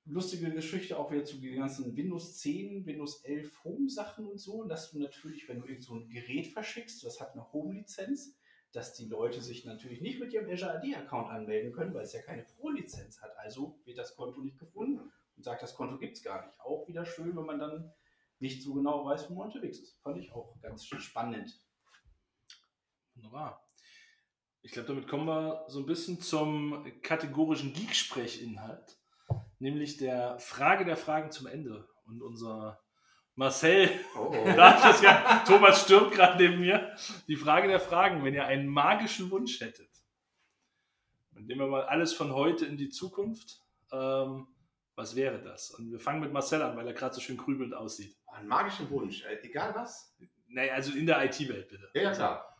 lustige 0.04 0.50
Geschichte 0.50 0.98
auch 0.98 1.10
wieder 1.10 1.24
zu 1.24 1.36
den 1.36 1.56
ganzen 1.56 1.96
Windows 1.96 2.38
10, 2.38 2.86
Windows 2.86 3.22
11 3.24 3.64
Home-Sachen 3.64 4.26
und 4.26 4.38
so, 4.38 4.64
dass 4.64 4.90
du 4.90 4.98
natürlich, 4.98 5.48
wenn 5.48 5.60
du 5.60 5.66
irgend 5.66 5.84
so 5.84 5.94
ein 5.94 6.08
Gerät 6.08 6.48
verschickst, 6.48 7.04
das 7.04 7.20
hat 7.20 7.32
eine 7.32 7.52
Home-Lizenz, 7.52 8.36
dass 8.72 8.94
die 8.94 9.06
Leute 9.06 9.40
sich 9.40 9.64
natürlich 9.64 10.00
nicht 10.00 10.18
mit 10.18 10.32
ihrem 10.32 10.50
Azure 10.50 10.72
AD-Account 10.72 11.28
anmelden 11.28 11.72
können, 11.72 11.92
weil 11.94 12.04
es 12.04 12.14
ja 12.14 12.22
keine 12.22 12.44
Pro-Lizenz 12.44 13.20
hat. 13.20 13.36
Also 13.36 13.78
wird 13.84 13.98
das 13.98 14.16
Konto 14.16 14.40
nicht 14.40 14.58
gefunden 14.58 15.12
und 15.36 15.42
sagt, 15.42 15.62
das 15.62 15.74
Konto 15.74 15.98
gibt 15.98 16.16
es 16.16 16.22
gar 16.22 16.46
nicht. 16.46 16.58
Auch 16.60 16.88
wieder 16.88 17.04
schön, 17.04 17.36
wenn 17.36 17.44
man 17.44 17.58
dann 17.58 17.92
nicht 18.42 18.62
so 18.62 18.74
genau 18.74 19.04
weiß, 19.06 19.30
wo 19.30 19.34
man 19.34 19.46
unterwegs 19.46 19.78
ist. 19.78 19.98
Fand 20.02 20.18
ich 20.18 20.32
auch 20.32 20.60
ganz 20.60 20.84
spannend. 20.84 21.56
Wunderbar. 23.14 23.64
Ich 24.62 24.72
glaube, 24.72 24.88
damit 24.88 25.08
kommen 25.08 25.26
wir 25.26 25.64
so 25.68 25.78
ein 25.78 25.86
bisschen 25.86 26.20
zum 26.20 26.84
kategorischen 27.02 27.72
Geek-Sprechinhalt, 27.72 28.98
nämlich 29.58 29.96
der 29.96 30.38
Frage 30.40 30.84
der 30.84 30.96
Fragen 30.96 31.30
zum 31.30 31.46
Ende. 31.46 31.88
Und 32.04 32.20
unser 32.20 32.80
Marcel 33.36 33.88
Oh, 34.16 34.32
das 34.44 35.00
ja, 35.02 35.44
Thomas 35.46 35.84
stirbt 35.84 36.12
gerade 36.12 36.42
neben 36.42 36.60
mir. 36.60 36.94
Die 37.28 37.36
Frage 37.36 37.68
der 37.68 37.80
Fragen, 37.80 38.24
wenn 38.24 38.34
ihr 38.34 38.44
einen 38.44 38.68
magischen 38.68 39.30
Wunsch 39.30 39.60
hättet, 39.60 39.90
und 41.34 41.46
nehmen 41.46 41.60
wir 41.60 41.68
mal 41.68 41.84
alles 41.84 42.12
von 42.12 42.32
heute 42.32 42.66
in 42.66 42.76
die 42.76 42.90
Zukunft, 42.90 43.62
ähm, 43.92 44.48
was 44.94 45.16
wäre 45.16 45.42
das? 45.42 45.70
Und 45.70 45.90
wir 45.90 45.98
fangen 45.98 46.20
mit 46.20 46.32
Marcel 46.32 46.62
an, 46.62 46.76
weil 46.76 46.86
er 46.86 46.92
gerade 46.92 47.14
so 47.14 47.20
schön 47.20 47.36
grübelnd 47.36 47.74
aussieht. 47.74 48.16
Einen 48.32 48.48
magischen 48.48 48.88
Wunsch, 48.90 49.24
äh, 49.24 49.38
egal 49.42 49.74
was. 49.74 50.16
Naja, 50.48 50.74
also 50.74 50.92
in 50.96 51.06
der 51.06 51.24
IT-Welt 51.24 51.68
bitte. 51.68 51.88
Ja, 51.94 52.02
ja, 52.02 52.12
klar. 52.12 52.56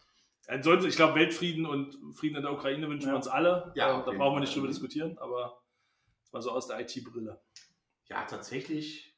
Ansonsten, 0.48 0.88
ich 0.88 0.96
glaube, 0.96 1.14
Weltfrieden 1.14 1.66
und 1.66 1.96
Frieden 2.16 2.36
in 2.36 2.42
der 2.42 2.52
Ukraine 2.52 2.88
wünschen 2.88 3.06
Ja. 3.08 3.12
wir 3.12 3.16
uns 3.16 3.28
alle. 3.28 3.72
Ja, 3.74 3.90
Ähm, 3.90 3.96
auf 4.00 4.04
da 4.04 4.12
brauchen 4.12 4.36
wir 4.36 4.40
nicht 4.40 4.54
drüber 4.54 4.66
diskutieren, 4.68 5.16
aber 5.18 5.60
das 6.22 6.32
war 6.32 6.42
so 6.42 6.50
aus 6.50 6.66
der 6.66 6.80
IT-Brille. 6.80 7.40
Ja, 8.06 8.24
tatsächlich 8.24 9.16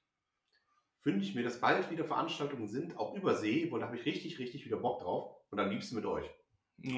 wünsche 1.02 1.28
ich 1.28 1.34
mir, 1.34 1.42
dass 1.42 1.60
bald 1.60 1.90
wieder 1.90 2.04
Veranstaltungen 2.04 2.68
sind, 2.68 2.96
auch 2.98 3.14
über 3.14 3.34
See, 3.34 3.68
wo 3.70 3.78
da 3.78 3.86
habe 3.86 3.96
ich 3.96 4.04
richtig, 4.06 4.38
richtig 4.38 4.64
wieder 4.64 4.76
Bock 4.76 5.00
drauf. 5.02 5.34
Und 5.50 5.60
am 5.60 5.70
liebsten 5.70 5.94
mit 5.96 6.04
euch. 6.06 6.28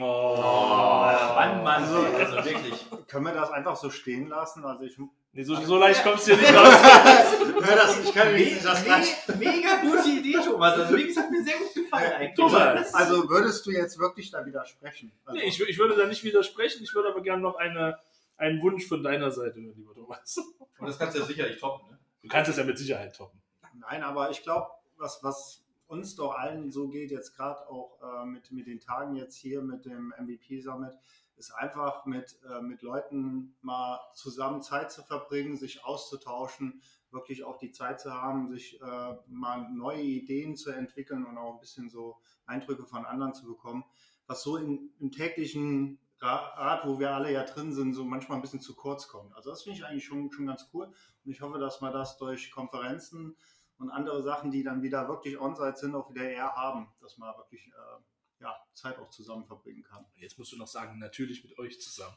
Oh. 0.01 0.37
Mann, 0.41 1.63
Mann, 1.63 1.83
Also- 1.85 1.97
also 1.99 2.37
wirklich. 2.45 2.87
Können 3.09 3.27
wir 3.27 3.35
das 3.35 3.51
einfach 3.51 3.77
so 3.77 3.91
stehen 3.91 4.29
lassen? 4.29 4.65
Also 4.65 4.83
ich, 4.85 4.97
Nee, 5.37 5.45
so, 5.45 5.55
so 5.55 5.77
leicht 5.77 6.03
kommst 6.03 6.27
du 6.27 6.35
hier 6.35 6.41
nicht 6.41 6.55
raus. 6.55 6.73
ja, 7.69 7.77
das, 7.77 8.01
ich 8.03 8.15
kann 8.15 8.33
Me 8.33 8.39
nicht 8.39 8.65
das 8.65 8.83
gleich. 8.83 9.29
me 9.29 9.37
mega 9.37 9.83
gute 9.83 10.09
Idee, 10.09 10.33
Thomas. 10.43 10.79
Also 10.79 10.97
wirklich, 10.97 11.15
hat 11.15 11.31
mir 11.31 11.45
sehr 11.45 11.59
gut 11.59 11.75
gefallen 11.75 12.13
eigentlich. 12.15 12.37
Thomas. 12.37 12.95
Also 12.95 13.29
würdest 13.29 13.67
du 13.67 13.71
jetzt 13.71 13.99
wirklich 13.99 14.31
da 14.31 14.47
widersprechen? 14.47 15.13
Also, 15.27 15.39
Nee, 15.39 15.47
ich, 15.47 15.61
ich 15.61 15.79
würde 15.79 15.95
da 15.95 16.07
nicht 16.07 16.25
widersprechen, 16.25 16.83
ich 16.83 16.95
würde 16.95 17.11
aber 17.11 17.21
gerne 17.21 17.43
noch 17.43 17.57
eine, 17.57 17.99
einen 18.39 18.63
Wunsch 18.63 18.87
von 18.87 19.03
deiner 19.03 19.31
Seite 19.31 19.61
lieber 19.61 19.93
Thomas. 19.93 20.39
Und 20.79 20.89
das 20.89 20.99
kannst 20.99 21.17
du 21.17 21.21
ja 21.21 21.27
sicherlich 21.27 21.61
toppen, 21.61 21.91
ne? 21.91 21.99
Du 22.23 22.29
kannst 22.31 22.51
es 22.51 22.57
ja 22.57 22.65
mit 22.65 22.79
Sicherheit 22.79 23.15
toppen. 23.15 23.39
Nein, 23.75 24.03
aber 24.03 24.31
ich 24.31 24.43
glaube, 24.43 24.71
was, 24.97 25.23
was 25.23 25.63
uns 25.87 26.17
doch 26.17 26.35
allen 26.35 26.71
so 26.71 26.89
geht, 26.89 27.11
jetzt 27.11 27.37
gerade 27.37 27.69
auch 27.69 27.99
äh, 28.03 28.25
mit, 28.25 28.51
mit 28.53 28.67
den 28.67 28.81
Tagen 28.81 29.17
jetzt 29.17 29.37
hier 29.37 29.61
mit 29.61 29.85
dem 29.85 30.15
MVP 30.19 30.61
Summit, 30.63 30.95
ist 31.37 31.53
einfach 31.53 32.07
mit, 32.07 32.39
äh, 32.49 32.63
mit 32.63 32.83
Leuten 32.83 33.57
mal 33.61 34.01
zusammen 34.15 34.63
Zeit 34.63 34.91
zu 34.91 35.03
verbringen, 35.03 35.57
sich 35.57 35.85
auszutauschen, 35.85 36.83
wirklich 37.11 37.45
auch 37.45 37.59
die 37.59 37.71
Zeit 37.71 38.01
zu 38.01 38.13
haben, 38.13 38.49
sich 38.49 38.81
äh, 38.81 39.15
mal 39.27 39.69
neue 39.71 40.03
Ideen 40.03 40.57
zu 40.57 40.71
entwickeln 40.71 41.25
und 41.25 41.39
auch 41.39 41.55
ein 41.55 41.61
bisschen 41.61 41.89
so 41.89 42.19
Eindrücke 42.47 42.87
von 42.87 43.05
anderen 43.05 43.35
zu 43.35 43.47
bekommen, 43.47 43.85
was 44.27 44.43
so 44.43 44.57
in, 44.57 44.91
im 44.99 45.13
täglichen 45.13 45.99
Rat, 46.19 46.87
wo 46.87 46.99
wir 46.99 47.11
alle 47.11 47.31
ja 47.31 47.45
drin 47.45 47.73
sind, 47.73 47.93
so 47.93 48.05
manchmal 48.05 48.39
ein 48.39 48.43
bisschen 48.43 48.63
zu 48.63 48.75
kurz 48.75 49.07
kommt. 49.07 49.35
Also 49.35 49.51
das 49.51 49.63
finde 49.63 49.79
ich 49.79 49.85
eigentlich 49.85 50.07
schon, 50.07 50.33
schon 50.33 50.47
ganz 50.47 50.69
cool 50.73 50.87
und 50.87 51.31
ich 51.31 51.43
hoffe, 51.43 51.59
dass 51.59 51.83
wir 51.83 51.91
das 51.91 52.17
durch 52.17 52.51
Konferenzen 52.51 53.37
und 53.79 53.91
andere 53.91 54.23
Sachen, 54.23 54.51
die 54.51 54.63
dann 54.63 54.83
wieder 54.83 55.09
wirklich 55.09 55.39
on-site 55.39 55.77
sind, 55.77 55.95
auch 55.95 56.09
wieder 56.11 56.29
eher 56.29 56.55
haben, 56.55 56.89
dass 57.01 57.19
man 57.19 57.37
wirklich 57.37 57.67
äh, 57.69 58.03
ja, 58.41 58.55
Zeit 58.75 58.99
auch 58.99 59.09
zusammen 59.11 59.45
verbringen 59.45 59.83
kann. 59.83 60.05
Jetzt 60.17 60.39
musst 60.39 60.53
du 60.53 60.57
noch 60.59 60.67
sagen, 60.67 60.99
natürlich 60.99 61.43
mit 61.45 61.59
euch 61.59 61.81
zusammen. 61.81 62.17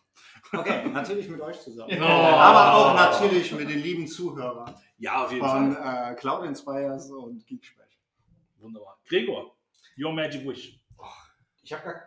Okay, 0.52 0.88
natürlich 0.90 1.30
mit 1.30 1.40
euch 1.42 1.60
zusammen. 1.62 1.92
Oh. 2.00 2.04
Aber 2.04 2.74
auch 2.76 2.96
natürlich 2.96 3.52
mit 3.54 3.70
den 3.70 3.80
lieben 3.80 4.08
Zuhörern 4.08 4.76
Ja, 4.98 5.24
auf 5.26 5.32
jeden 5.32 5.48
von 5.48 5.74
Fall. 5.76 6.14
äh, 6.14 6.16
Cloud 6.16 6.46
Inspires 6.46 7.10
und 7.12 7.46
Geeksprech. 7.48 7.98
Wunderbar. 8.58 9.00
Gregor, 9.08 9.56
your 9.98 10.12
magic 10.14 10.46
wish. 10.46 10.80
Ich 11.64 11.72
habe 11.74 11.84
gar, 11.84 12.02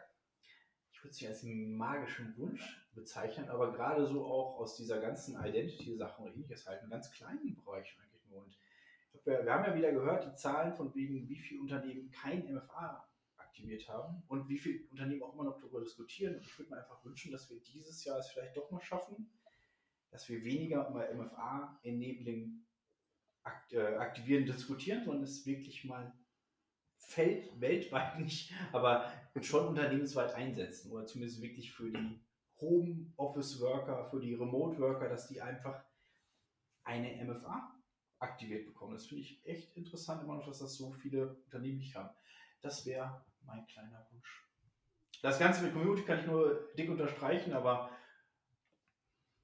ich 0.92 1.02
würde 1.02 1.10
es 1.10 1.20
nicht 1.20 1.28
als 1.30 1.42
magischen 1.44 2.36
Wunsch 2.36 2.86
bezeichnen, 2.94 3.48
aber 3.48 3.72
gerade 3.72 4.06
so 4.06 4.26
auch 4.26 4.58
aus 4.58 4.76
dieser 4.76 5.00
ganzen 5.00 5.36
Identity-Sache 5.42 6.20
und 6.20 6.34
ähnliches 6.34 6.66
halt 6.66 6.80
einen 6.80 6.90
ganz 6.90 7.10
kleinen 7.10 7.54
Bereich 7.64 7.96
eigentlich 8.02 8.26
nur. 8.28 8.42
Und 8.42 8.56
wir, 9.24 9.44
wir 9.44 9.52
haben 9.52 9.64
ja 9.64 9.74
wieder 9.74 9.92
gehört, 9.92 10.26
die 10.26 10.34
Zahlen 10.34 10.74
von 10.74 10.94
wegen, 10.94 11.28
wie 11.28 11.36
viele 11.38 11.62
Unternehmen 11.62 12.10
kein 12.10 12.44
MFA 12.52 13.06
aktiviert 13.52 13.86
haben 13.88 14.22
und 14.28 14.48
wie 14.48 14.58
viele 14.58 14.88
Unternehmen 14.90 15.22
auch 15.22 15.34
immer 15.34 15.44
noch 15.44 15.60
darüber 15.60 15.80
diskutieren. 15.80 16.36
Und 16.36 16.42
ich 16.42 16.58
würde 16.58 16.70
mir 16.70 16.78
einfach 16.78 17.04
wünschen, 17.04 17.32
dass 17.32 17.50
wir 17.50 17.60
dieses 17.60 18.02
Jahr 18.04 18.18
es 18.18 18.30
vielleicht 18.30 18.56
doch 18.56 18.70
mal 18.70 18.80
schaffen, 18.80 19.30
dass 20.10 20.28
wir 20.28 20.42
weniger 20.42 20.88
über 20.88 21.12
MFA-Enabling 21.12 22.64
äh, 23.72 23.78
aktivieren, 23.96 24.46
diskutieren, 24.46 25.04
sondern 25.04 25.24
es 25.24 25.44
wirklich 25.44 25.84
mal 25.84 26.14
fällt 26.96 27.60
weltweit 27.60 28.20
nicht, 28.20 28.52
aber 28.72 29.12
schon 29.42 29.66
unternehmensweit 29.66 30.34
einsetzen 30.34 30.90
oder 30.90 31.04
zumindest 31.04 31.42
wirklich 31.42 31.72
für 31.72 31.90
die 31.90 32.20
Home-Office-Worker, 32.60 34.08
für 34.10 34.20
die 34.20 34.34
Remote-Worker, 34.34 35.08
dass 35.08 35.28
die 35.28 35.42
einfach 35.42 35.84
eine 36.84 37.22
MFA 37.24 37.74
aktiviert 38.18 38.66
bekommen. 38.66 38.94
Das 38.94 39.06
finde 39.06 39.22
ich 39.22 39.44
echt 39.44 39.76
interessant, 39.76 40.22
immer 40.22 40.36
noch, 40.36 40.46
dass 40.46 40.60
das 40.60 40.74
so 40.76 40.92
viele 40.92 41.34
Unternehmen 41.44 41.78
nicht 41.78 41.96
haben. 41.96 42.14
Das 42.60 42.86
wäre 42.86 43.24
mein 43.46 43.66
kleiner 43.66 44.06
Wunsch. 44.10 44.46
Das 45.22 45.38
Ganze 45.38 45.62
mit 45.62 45.72
Community 45.72 46.02
kann 46.02 46.20
ich 46.20 46.26
nur 46.26 46.70
dick 46.76 46.90
unterstreichen, 46.90 47.52
aber 47.52 47.90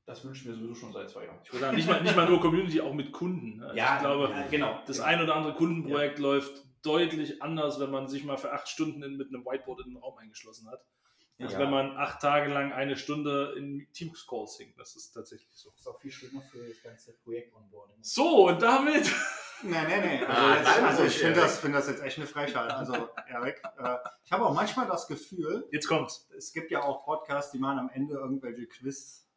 das 0.07 0.25
wünschen 0.25 0.49
wir 0.49 0.55
sowieso 0.55 0.75
schon 0.75 0.93
seit 0.93 1.11
zwei 1.11 1.27
Jahren. 1.27 1.39
Ich 1.45 1.53
würde 1.53 1.67
sagen, 1.67 1.77
nicht 1.77 1.89
mal, 1.89 2.03
nicht 2.03 2.17
mal 2.17 2.29
nur 2.29 2.41
Community, 2.41 2.81
auch 2.81 2.95
mit 2.95 3.13
Kunden. 3.13 3.63
Also 3.63 3.77
ich 3.77 3.99
glaube, 4.01 4.31
ja, 4.31 4.47
genau. 4.49 4.83
das 4.87 5.01
ein 5.01 5.23
oder 5.23 5.37
andere 5.37 5.55
Kundenprojekt 5.55 6.19
läuft 6.19 6.65
deutlich 6.83 7.43
anders, 7.43 7.79
wenn 7.79 7.91
man 7.91 8.09
sich 8.09 8.25
mal 8.25 8.39
für 8.39 8.53
acht 8.53 8.69
Stunden 8.69 9.03
in, 9.03 9.17
mit 9.17 9.29
einem 9.29 9.45
Whiteboard 9.45 9.81
in 9.85 9.93
den 9.93 9.97
Raum 9.99 10.17
eingeschlossen 10.17 10.71
hat. 10.71 10.81
Als 11.41 11.53
Ja. 11.53 11.61
wenn 11.61 11.71
man 11.71 11.97
acht 11.97 12.21
Tage 12.21 12.53
lang 12.53 12.73
eine 12.73 12.97
Stunde 12.97 13.55
in 13.57 13.87
Teams-Calls 13.93 14.59
hängt. 14.59 14.79
Das 14.79 14.97
ist 14.97 15.13
tatsächlich 15.13 15.49
so. 15.55 15.71
Das 15.71 15.81
ist 15.81 15.87
auch 15.87 16.01
viel 16.01 16.11
schlimmer 16.11 16.43
für 16.43 16.67
das 16.67 16.83
ganze 16.83 17.13
Projekt 17.13 17.55
onboarding. 17.55 17.97
So, 18.03 18.49
und 18.49 18.61
damit. 18.63 19.11
Nee, 19.61 19.75
nee, 19.89 19.99
nee. 20.01 20.25
Also, 20.25 20.51
jetzt, 20.55 20.67
dein 20.69 20.85
also 20.85 21.03
ich 21.03 21.09
Wunsch, 21.09 21.17
finde 21.17 21.41
das, 21.41 21.59
find 21.59 21.75
das 21.75 21.89
jetzt 21.89 22.01
echt 22.01 22.17
eine 22.19 22.29
Frechheit. 22.29 22.71
Also, 22.71 23.09
Erik, 23.29 23.61
äh, 23.77 23.97
ich 24.25 24.31
habe 24.31 24.47
auch 24.47 24.55
manchmal 24.55 24.87
das 24.87 25.09
Gefühl, 25.09 25.67
Jetzt 25.73 25.89
kommt's. 25.89 26.29
es 26.37 26.53
gibt 26.53 26.71
ja 26.71 26.85
auch 26.85 27.05
Podcasts, 27.05 27.51
die 27.51 27.59
machen 27.59 27.81
am 27.81 27.91
Ende 27.93 28.15
irgendwelche 28.15 28.69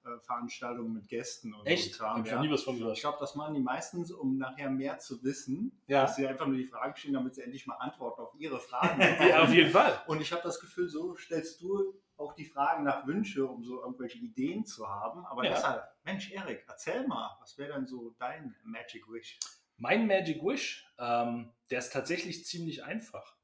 Quiz-Veranstaltungen 0.02 0.94
mit 0.94 1.08
Gästen. 1.08 1.54
Und 1.54 1.66
Echt? 1.66 1.96
So 1.96 2.06
Hab 2.06 2.26
ich 2.26 2.32
ja. 2.32 2.42
nie 2.42 2.50
was 2.52 2.64
von 2.64 2.76
Ich 2.76 2.82
gehört. 2.82 3.00
glaube, 3.00 3.18
das 3.20 3.36
machen 3.36 3.54
die 3.54 3.60
meistens, 3.62 4.12
um 4.12 4.38
nachher 4.38 4.70
mehr 4.70 5.00
zu 5.00 5.24
wissen, 5.24 5.72
Ja. 5.88 6.04
dass 6.04 6.16
sie 6.16 6.28
einfach 6.28 6.48
nur 6.48 6.58
die 6.58 6.66
Fragen 6.66 6.96
stellen, 6.96 7.14
damit 7.14 7.36
sie 7.36 7.42
endlich 7.42 7.66
mal 7.68 7.76
Antworten 7.76 8.22
auf 8.22 8.34
ihre 8.38 8.60
Fragen 8.60 9.00
Ja, 9.30 9.44
auf 9.44 9.54
jeden 9.54 9.72
Fall. 9.72 10.02
Und 10.08 10.22
ich 10.22 10.32
habe 10.32 10.42
das 10.44 10.60
Gefühl, 10.60 10.90
so 10.90 11.16
stellst 11.16 11.62
du 11.62 12.00
auch 12.18 12.34
die 12.34 12.46
Fragen 12.46 12.84
nach 12.84 13.08
Wünsche, 13.08 13.46
um 13.48 13.64
so 13.64 13.82
irgendwelche 13.82 14.20
Ideen 14.20 14.66
zu 14.66 14.88
haben. 14.88 15.26
Aber 15.26 15.44
Ja. 15.44 15.52
deshalb, 15.52 15.84
Mensch, 16.04 16.32
Erik, 16.32 16.66
erzähl 16.68 17.08
mal, 17.08 17.36
was 17.40 17.58
wäre 17.58 17.74
denn 17.74 17.88
so 17.88 18.16
dein 18.20 18.56
Magic 18.64 19.10
Wish? 19.12 19.40
Mein 19.78 20.06
Magic 20.06 20.44
Wish, 20.44 20.88
ähm, 21.00 21.52
der 21.72 21.80
ist 21.80 21.92
tatsächlich 21.92 22.46
ziemlich 22.46 22.84
einfach. 22.84 23.36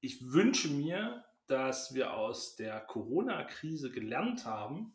Ich 0.00 0.32
wünsche 0.32 0.68
mir, 0.68 1.24
dass 1.46 1.92
wir 1.92 2.14
aus 2.14 2.56
der 2.56 2.80
Corona-Krise 2.80 3.90
gelernt 3.90 4.46
haben, 4.46 4.94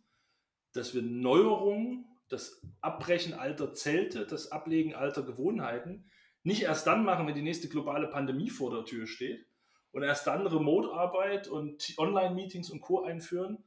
dass 0.78 0.94
wir 0.94 1.02
Neuerungen, 1.02 2.06
das 2.30 2.62
Abbrechen 2.82 3.34
alter 3.34 3.74
Zelte, 3.74 4.26
das 4.26 4.52
Ablegen 4.52 4.94
alter 4.94 5.24
Gewohnheiten 5.24 6.10
nicht 6.44 6.64
erst 6.64 6.88
dann 6.88 7.04
machen, 7.04 7.28
wenn 7.28 7.36
die 7.36 7.42
nächste 7.42 7.68
globale 7.68 8.08
Pandemie 8.08 8.50
vor 8.50 8.72
der 8.72 8.86
Tür 8.86 9.08
steht 9.08 9.46
und 9.92 10.04
erst 10.04 10.28
dann 10.28 10.48
Remote-Arbeit 10.48 11.48
und 11.48 11.94
Online-Meetings 11.98 12.70
und 12.70 12.82
Co. 12.82 13.04
einführen, 13.04 13.64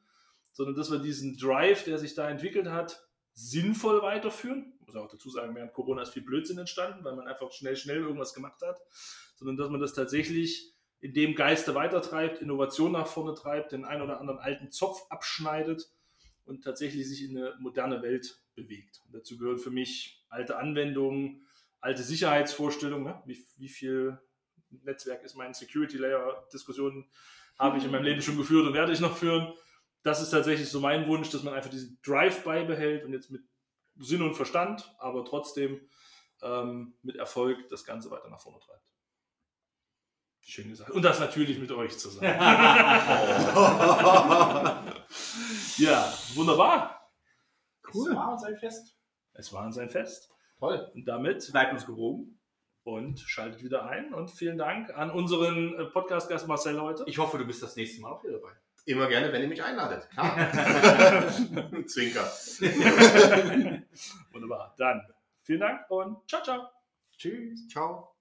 sondern 0.53 0.77
dass 0.77 0.90
wir 0.90 0.99
diesen 0.99 1.37
Drive, 1.37 1.85
der 1.85 1.99
sich 1.99 2.14
da 2.14 2.31
entwickelt 2.31 2.68
hat, 2.68 3.07
sinnvoll 3.33 4.03
weiterführen. 4.03 4.73
Ich 4.81 4.87
muss 4.87 4.96
auch 4.96 5.11
dazu 5.11 5.31
sagen, 5.31 5.55
während 5.55 5.73
Corona 5.73 6.03
ist 6.03 6.12
viel 6.12 6.23
Blödsinn 6.23 6.59
entstanden, 6.59 7.05
weil 7.05 7.16
man 7.16 7.27
einfach 7.27 7.53
schnell, 7.53 7.77
schnell 7.77 7.99
irgendwas 7.99 8.35
gemacht 8.35 8.62
hat, 8.62 8.81
sondern 9.37 9.57
dass 9.57 9.70
man 9.70 9.81
das 9.81 9.94
tatsächlich 9.94 10.75
in 11.01 11.14
dem 11.14 11.35
Geiste 11.35 11.75
weitertreibt, 11.75 12.42
Innovation 12.42 12.92
nach 12.92 13.07
vorne 13.07 13.35
treibt, 13.35 13.73
den 13.73 13.85
einen 13.85 14.03
oder 14.03 14.20
anderen 14.20 14.38
alten 14.38 14.70
Zopf 14.70 15.07
abschneidet 15.11 15.90
und 16.50 16.64
tatsächlich 16.64 17.08
sich 17.08 17.22
in 17.22 17.38
eine 17.38 17.54
moderne 17.60 18.02
Welt 18.02 18.42
bewegt. 18.56 19.00
Und 19.06 19.14
dazu 19.14 19.38
gehören 19.38 19.60
für 19.60 19.70
mich 19.70 20.26
alte 20.28 20.58
Anwendungen, 20.58 21.46
alte 21.80 22.02
Sicherheitsvorstellungen, 22.02 23.04
ne? 23.04 23.22
wie, 23.24 23.46
wie 23.56 23.68
viel 23.68 24.18
Netzwerk 24.68 25.22
ist 25.22 25.36
mein 25.36 25.54
Security 25.54 25.96
Layer, 25.96 26.46
Diskussionen 26.52 27.08
habe 27.56 27.78
ich 27.78 27.84
in 27.84 27.92
meinem 27.92 28.02
Leben 28.02 28.20
schon 28.20 28.36
geführt 28.36 28.66
und 28.66 28.74
werde 28.74 28.92
ich 28.92 29.00
noch 29.00 29.16
führen. 29.16 29.52
Das 30.02 30.20
ist 30.20 30.30
tatsächlich 30.30 30.68
so 30.68 30.80
mein 30.80 31.06
Wunsch, 31.06 31.30
dass 31.30 31.44
man 31.44 31.54
einfach 31.54 31.70
diesen 31.70 32.00
Drive 32.02 32.42
beibehält 32.42 33.04
und 33.04 33.12
jetzt 33.12 33.30
mit 33.30 33.42
Sinn 33.98 34.22
und 34.22 34.34
Verstand, 34.34 34.92
aber 34.98 35.24
trotzdem 35.24 35.88
ähm, 36.42 36.94
mit 37.02 37.16
Erfolg 37.16 37.68
das 37.68 37.84
Ganze 37.84 38.10
weiter 38.10 38.28
nach 38.28 38.40
vorne 38.40 38.58
treibt. 38.58 38.82
Schön 40.40 40.68
gesagt. 40.68 40.90
Und 40.90 41.02
das 41.02 41.20
natürlich 41.20 41.58
mit 41.58 41.70
euch 41.70 41.96
zusammen. 41.96 42.26
ja, 45.78 46.12
wunderbar. 46.35 47.11
Cool. 47.92 48.09
Das 48.11 48.16
war 48.16 48.33
uns 48.33 48.44
ein 48.44 48.56
Fest. 48.56 48.96
Es 49.35 49.52
war 49.52 49.64
uns 49.64 49.78
ein 49.78 49.90
Fest. 49.90 50.30
Toll. 50.59 50.90
Und 50.94 51.06
damit 51.06 51.48
Bleibt 51.52 51.72
uns 51.72 51.87
gewogen. 51.87 52.38
und 52.83 53.20
schaltet 53.20 53.62
wieder 53.62 53.85
ein. 53.87 54.12
Und 54.14 54.30
vielen 54.30 54.59
Dank 54.59 54.90
an 54.90 55.11
unseren 55.11 55.78
äh, 55.78 55.85
Podcast-Gast 55.87 56.46
Marcel 56.48 56.80
heute. 56.80 57.04
Ich 57.06 57.18
hoffe, 57.18 57.38
du 57.38 57.44
bist 57.46 57.62
das 57.62 57.76
nächste 57.76 58.00
Mal 58.02 58.11
auch 58.12 58.22
wieder 58.22 58.35
dabei. 58.35 58.52
Immer 58.87 59.09
gerne, 59.09 59.33
wenn 59.33 59.42
ihr 59.42 59.48
mich 59.48 59.62
einladet. 59.62 60.09
Klar. 60.11 60.37
Zwinker. 61.87 62.24
Wunderbar. 64.33 64.74
Dann 64.78 65.06
vielen 65.42 65.61
Dank 65.61 65.90
und 65.90 66.28
ciao, 66.28 66.42
ciao. 66.42 66.68
Tschüss. 67.16 67.68
Ciao. 67.68 68.19